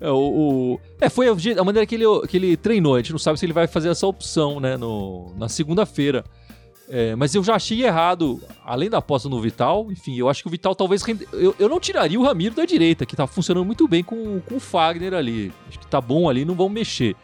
é, 0.00 0.08
o, 0.08 0.16
o, 0.16 0.80
é, 0.98 1.10
foi 1.10 1.28
a, 1.28 1.32
a, 1.32 1.64
maneira 1.64 1.84
que 1.84 1.96
ele, 1.96 2.04
que 2.26 2.36
ele 2.38 2.56
treinou. 2.56 2.94
A 2.94 2.98
gente 2.98 3.12
não 3.12 3.18
sabe 3.18 3.38
se 3.38 3.44
ele 3.44 3.52
vai 3.52 3.66
fazer 3.66 3.90
essa 3.90 4.06
opção, 4.06 4.58
né, 4.58 4.78
no, 4.78 5.34
na 5.36 5.48
segunda-feira. 5.48 6.24
É, 6.88 7.14
mas 7.14 7.34
eu 7.34 7.42
já 7.42 7.54
achei 7.54 7.84
errado, 7.84 8.40
além 8.64 8.90
da 8.90 8.98
aposta 8.98 9.28
no 9.28 9.40
Vital, 9.40 9.90
enfim, 9.90 10.16
eu 10.16 10.28
acho 10.28 10.42
que 10.42 10.48
o 10.48 10.50
Vital 10.50 10.74
talvez. 10.74 11.02
Rende... 11.02 11.26
Eu, 11.32 11.54
eu 11.58 11.68
não 11.68 11.80
tiraria 11.80 12.18
o 12.18 12.22
Ramiro 12.22 12.54
da 12.54 12.64
direita, 12.64 13.06
que 13.06 13.16
tá 13.16 13.26
funcionando 13.26 13.64
muito 13.64 13.86
bem 13.86 14.02
com, 14.02 14.40
com 14.40 14.56
o 14.56 14.60
Fagner 14.60 15.14
ali. 15.14 15.52
Acho 15.68 15.78
que 15.78 15.86
tá 15.86 16.00
bom 16.00 16.28
ali, 16.28 16.44
não 16.44 16.54
vão 16.54 16.68
mexer. 16.68 17.14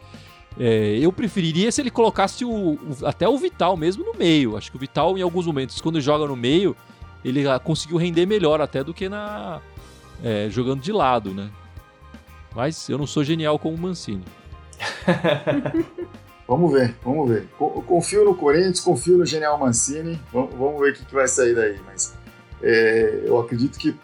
É, 0.59 0.97
eu 0.99 1.11
preferiria 1.13 1.71
se 1.71 1.79
ele 1.81 1.89
colocasse 1.89 2.43
o, 2.43 2.51
o, 2.51 2.79
até 3.03 3.27
o 3.29 3.37
Vital 3.37 3.77
mesmo 3.77 4.03
no 4.03 4.13
meio. 4.13 4.57
Acho 4.57 4.69
que 4.69 4.75
o 4.75 4.79
Vital, 4.79 5.17
em 5.17 5.21
alguns 5.21 5.47
momentos, 5.47 5.79
quando 5.79 6.01
joga 6.01 6.27
no 6.27 6.35
meio, 6.35 6.75
ele 7.23 7.43
conseguiu 7.63 7.97
render 7.97 8.25
melhor 8.25 8.59
até 8.59 8.83
do 8.83 8.93
que 8.93 9.07
na, 9.07 9.61
é, 10.21 10.49
jogando 10.49 10.81
de 10.81 10.91
lado, 10.91 11.33
né? 11.33 11.49
Mas 12.53 12.89
eu 12.89 12.97
não 12.97 13.07
sou 13.07 13.23
genial 13.23 13.57
como 13.57 13.75
o 13.75 13.79
Mancini. 13.79 14.23
vamos 16.45 16.73
ver, 16.73 16.95
vamos 17.03 17.29
ver. 17.29 17.47
Confio 17.57 18.25
no 18.25 18.35
Corinthians, 18.35 18.81
confio 18.81 19.17
no 19.17 19.25
genial 19.25 19.57
Mancini. 19.57 20.19
Vamos, 20.33 20.79
ver 20.81 20.91
o 20.91 20.93
que 20.93 21.13
vai 21.13 21.27
sair 21.27 21.55
daí. 21.55 21.79
Mas 21.85 22.13
é, 22.61 23.21
eu 23.23 23.39
acredito 23.39 23.77
que 23.77 23.95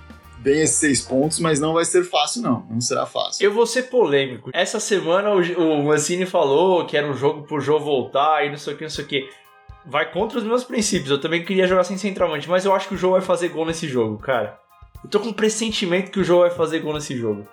tem 0.46 0.62
esses 0.62 0.76
seis 0.76 1.02
pontos, 1.02 1.40
mas 1.40 1.60
não 1.60 1.74
vai 1.74 1.84
ser 1.84 2.04
fácil, 2.04 2.44
não. 2.44 2.64
Não 2.70 2.80
será 2.80 3.08
fácil. 3.08 3.44
Eu 3.44 3.52
vou 3.52 3.66
ser 3.66 3.84
polêmico. 3.84 4.52
Essa 4.54 4.80
semana 4.80 5.32
o, 5.32 5.40
o 5.40 5.84
Mancini 5.84 6.26
falou 6.28 6.86
que 6.86 6.96
era 6.96 7.10
um 7.10 7.16
jogo 7.16 7.48
pro 7.48 7.60
Jô 7.60 7.80
voltar 7.80 8.46
e 8.46 8.50
não 8.52 8.58
sei 8.58 8.76
o 8.76 8.78
que, 8.78 8.84
não 8.84 8.90
sei 8.90 9.04
o 9.04 9.08
que. 9.08 9.28
Vai 9.88 10.12
contra 10.12 10.38
os 10.38 10.44
meus 10.44 10.64
princípios. 10.64 11.10
Eu 11.10 11.20
também 11.20 11.44
queria 11.44 11.68
jogar 11.68 11.84
sem 11.84 11.98
centroavante, 11.98 12.48
mas 12.48 12.64
eu 12.64 12.74
acho 12.76 12.88
que 12.88 12.94
o 12.94 12.98
Jô 12.98 13.12
vai 13.12 13.22
fazer 13.22 13.50
gol 13.50 13.66
nesse 13.66 13.88
jogo, 13.88 14.20
cara. 14.20 14.60
Eu 15.04 15.10
tô 15.10 15.20
com 15.20 15.30
um 15.30 15.34
pressentimento 15.34 16.12
que 16.12 16.20
o 16.20 16.24
João 16.24 16.42
vai 16.42 16.52
fazer 16.52 16.80
gol 16.80 16.94
nesse 16.94 17.18
jogo. 17.18 17.48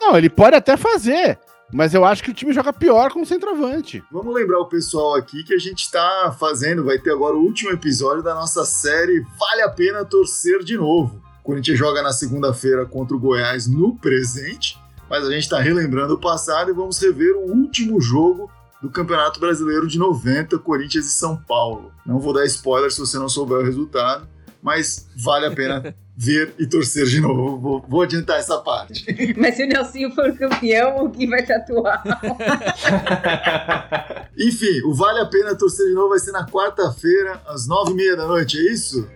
Não, 0.00 0.16
ele 0.16 0.30
pode 0.30 0.56
até 0.56 0.76
fazer. 0.76 1.38
Mas 1.70 1.92
eu 1.92 2.02
acho 2.02 2.22
que 2.22 2.30
o 2.30 2.34
time 2.34 2.54
joga 2.54 2.72
pior 2.72 3.12
com 3.12 3.20
o 3.20 3.26
centroavante. 3.26 4.02
Vamos 4.10 4.34
lembrar 4.34 4.58
o 4.58 4.68
pessoal 4.68 5.14
aqui 5.14 5.44
que 5.44 5.52
a 5.52 5.58
gente 5.58 5.80
está 5.80 6.34
fazendo, 6.40 6.82
vai 6.82 6.98
ter 6.98 7.10
agora 7.10 7.36
o 7.36 7.42
último 7.42 7.70
episódio 7.70 8.22
da 8.22 8.34
nossa 8.34 8.64
série 8.64 9.22
Vale 9.38 9.62
a 9.62 9.68
Pena 9.68 10.02
Torcer 10.02 10.60
de 10.60 10.78
Novo. 10.78 11.27
Corinthians 11.48 11.78
joga 11.78 12.02
na 12.02 12.12
segunda-feira 12.12 12.84
contra 12.84 13.16
o 13.16 13.18
Goiás 13.18 13.66
no 13.66 13.96
presente, 13.96 14.78
mas 15.08 15.24
a 15.24 15.30
gente 15.30 15.44
está 15.44 15.58
relembrando 15.58 16.12
o 16.12 16.20
passado 16.20 16.70
e 16.70 16.74
vamos 16.74 17.00
rever 17.00 17.34
o 17.36 17.50
último 17.50 17.98
jogo 18.02 18.50
do 18.82 18.90
Campeonato 18.90 19.40
Brasileiro 19.40 19.88
de 19.88 19.98
90, 19.98 20.58
Corinthians 20.58 21.06
e 21.06 21.14
São 21.14 21.38
Paulo. 21.38 21.90
Não 22.04 22.18
vou 22.18 22.34
dar 22.34 22.44
spoiler 22.44 22.90
se 22.90 23.00
você 23.00 23.16
não 23.16 23.30
souber 23.30 23.60
o 23.60 23.64
resultado, 23.64 24.28
mas 24.62 25.08
vale 25.16 25.46
a 25.46 25.50
pena 25.50 25.94
ver 26.14 26.52
e 26.58 26.66
torcer 26.66 27.06
de 27.06 27.18
novo. 27.18 27.58
Vou, 27.58 27.82
vou 27.88 28.02
adiantar 28.02 28.38
essa 28.38 28.58
parte. 28.58 29.06
Mas 29.38 29.54
se 29.54 29.64
o 29.64 29.68
Nelsinho 29.68 30.14
for 30.14 30.30
campeão, 30.36 31.04
o 31.04 31.10
que 31.10 31.26
vai 31.28 31.46
tatuar? 31.46 32.02
Enfim, 34.36 34.82
o 34.84 34.92
Vale 34.92 35.20
a 35.20 35.26
Pena 35.26 35.54
Torcer 35.54 35.86
de 35.86 35.94
Novo 35.94 36.10
vai 36.10 36.18
ser 36.18 36.32
na 36.32 36.44
quarta-feira, 36.44 37.40
às 37.46 37.66
nove 37.66 37.92
e 37.92 37.94
meia 37.94 38.16
da 38.16 38.26
noite, 38.26 38.58
é 38.58 38.72
isso? 38.72 39.08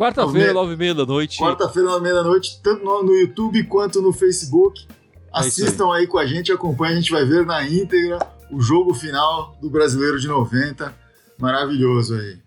Quarta-feira, 0.00 0.52
nove 0.54 0.72
e 0.72 0.76
meia 0.78 0.94
da 0.94 1.04
noite. 1.04 1.38
Quarta-feira, 1.38 1.90
nove 1.90 2.00
e 2.00 2.04
meia 2.04 2.14
da 2.14 2.22
noite, 2.22 2.58
tanto 2.62 2.82
no, 2.82 3.02
no 3.02 3.12
YouTube 3.12 3.62
quanto 3.64 4.00
no 4.00 4.14
Facebook. 4.14 4.86
É 4.88 4.94
Assistam 5.40 5.92
aí. 5.92 6.00
aí 6.00 6.06
com 6.06 6.16
a 6.16 6.24
gente, 6.24 6.50
acompanhem, 6.50 6.96
a 6.96 7.00
gente 7.00 7.12
vai 7.12 7.26
ver 7.26 7.44
na 7.44 7.68
íntegra 7.68 8.18
o 8.50 8.62
jogo 8.62 8.94
final 8.94 9.54
do 9.60 9.68
Brasileiro 9.68 10.18
de 10.18 10.26
90. 10.26 10.96
Maravilhoso 11.38 12.14
aí. 12.14 12.38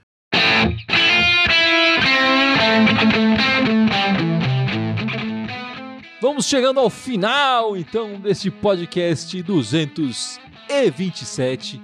Vamos 6.19 6.47
chegando 6.47 6.79
ao 6.79 6.89
final, 6.89 7.77
então, 7.77 8.19
deste 8.19 8.49
podcast 8.49 9.43
227. 9.43 11.79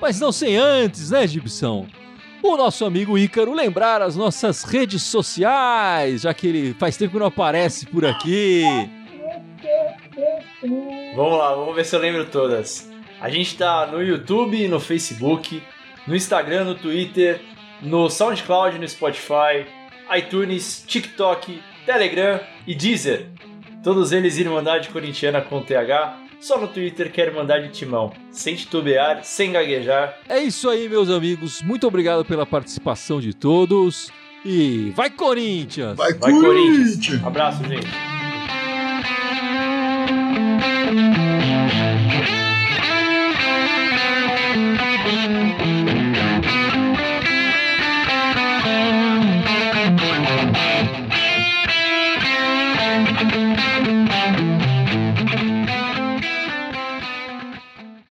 Mas 0.00 0.18
não 0.18 0.32
sem 0.32 0.56
antes, 0.56 1.10
né, 1.10 1.28
Gibson? 1.28 1.86
O 2.42 2.56
nosso 2.56 2.84
amigo 2.84 3.16
Ícaro 3.16 3.54
lembrar 3.54 4.02
as 4.02 4.16
nossas 4.16 4.64
redes 4.64 5.04
sociais, 5.04 6.22
já 6.22 6.34
que 6.34 6.48
ele 6.48 6.74
faz 6.74 6.96
tempo 6.96 7.12
que 7.12 7.18
não 7.20 7.26
aparece 7.26 7.86
por 7.86 8.04
aqui. 8.04 8.62
Vamos 11.14 11.38
lá, 11.38 11.54
vamos 11.54 11.76
ver 11.76 11.84
se 11.84 11.94
eu 11.94 12.00
lembro 12.00 12.26
todas. 12.26 12.90
A 13.20 13.30
gente 13.30 13.56
tá 13.56 13.86
no 13.86 14.02
YouTube, 14.02 14.66
no 14.66 14.80
Facebook, 14.80 15.62
no 16.04 16.16
Instagram, 16.16 16.64
no 16.64 16.74
Twitter, 16.74 17.40
no 17.80 18.10
SoundCloud, 18.10 18.76
no 18.76 18.88
Spotify, 18.88 19.64
iTunes, 20.16 20.84
TikTok, 20.84 21.62
Telegram 21.86 22.40
e 22.66 22.74
Deezer. 22.74 23.28
Todos 23.84 24.10
eles 24.10 24.36
Irmandade 24.36 24.88
Corintiana 24.88 25.40
com 25.40 25.62
TH. 25.62 26.21
Só 26.42 26.60
no 26.60 26.66
Twitter 26.66 27.12
quer 27.12 27.28
Irmandade 27.28 27.68
Timão. 27.68 28.12
Sem 28.32 28.56
titubear, 28.56 29.24
sem 29.24 29.52
gaguejar. 29.52 30.18
É 30.28 30.40
isso 30.40 30.68
aí, 30.68 30.88
meus 30.88 31.08
amigos. 31.08 31.62
Muito 31.62 31.86
obrigado 31.86 32.24
pela 32.24 32.44
participação 32.44 33.20
de 33.20 33.32
todos. 33.32 34.10
E 34.44 34.92
vai 34.96 35.08
Corinthians! 35.08 35.96
Vai, 35.96 36.14
vai 36.14 36.32
Corinthians! 36.32 37.24
Abraço, 37.24 37.62
gente. 37.64 38.11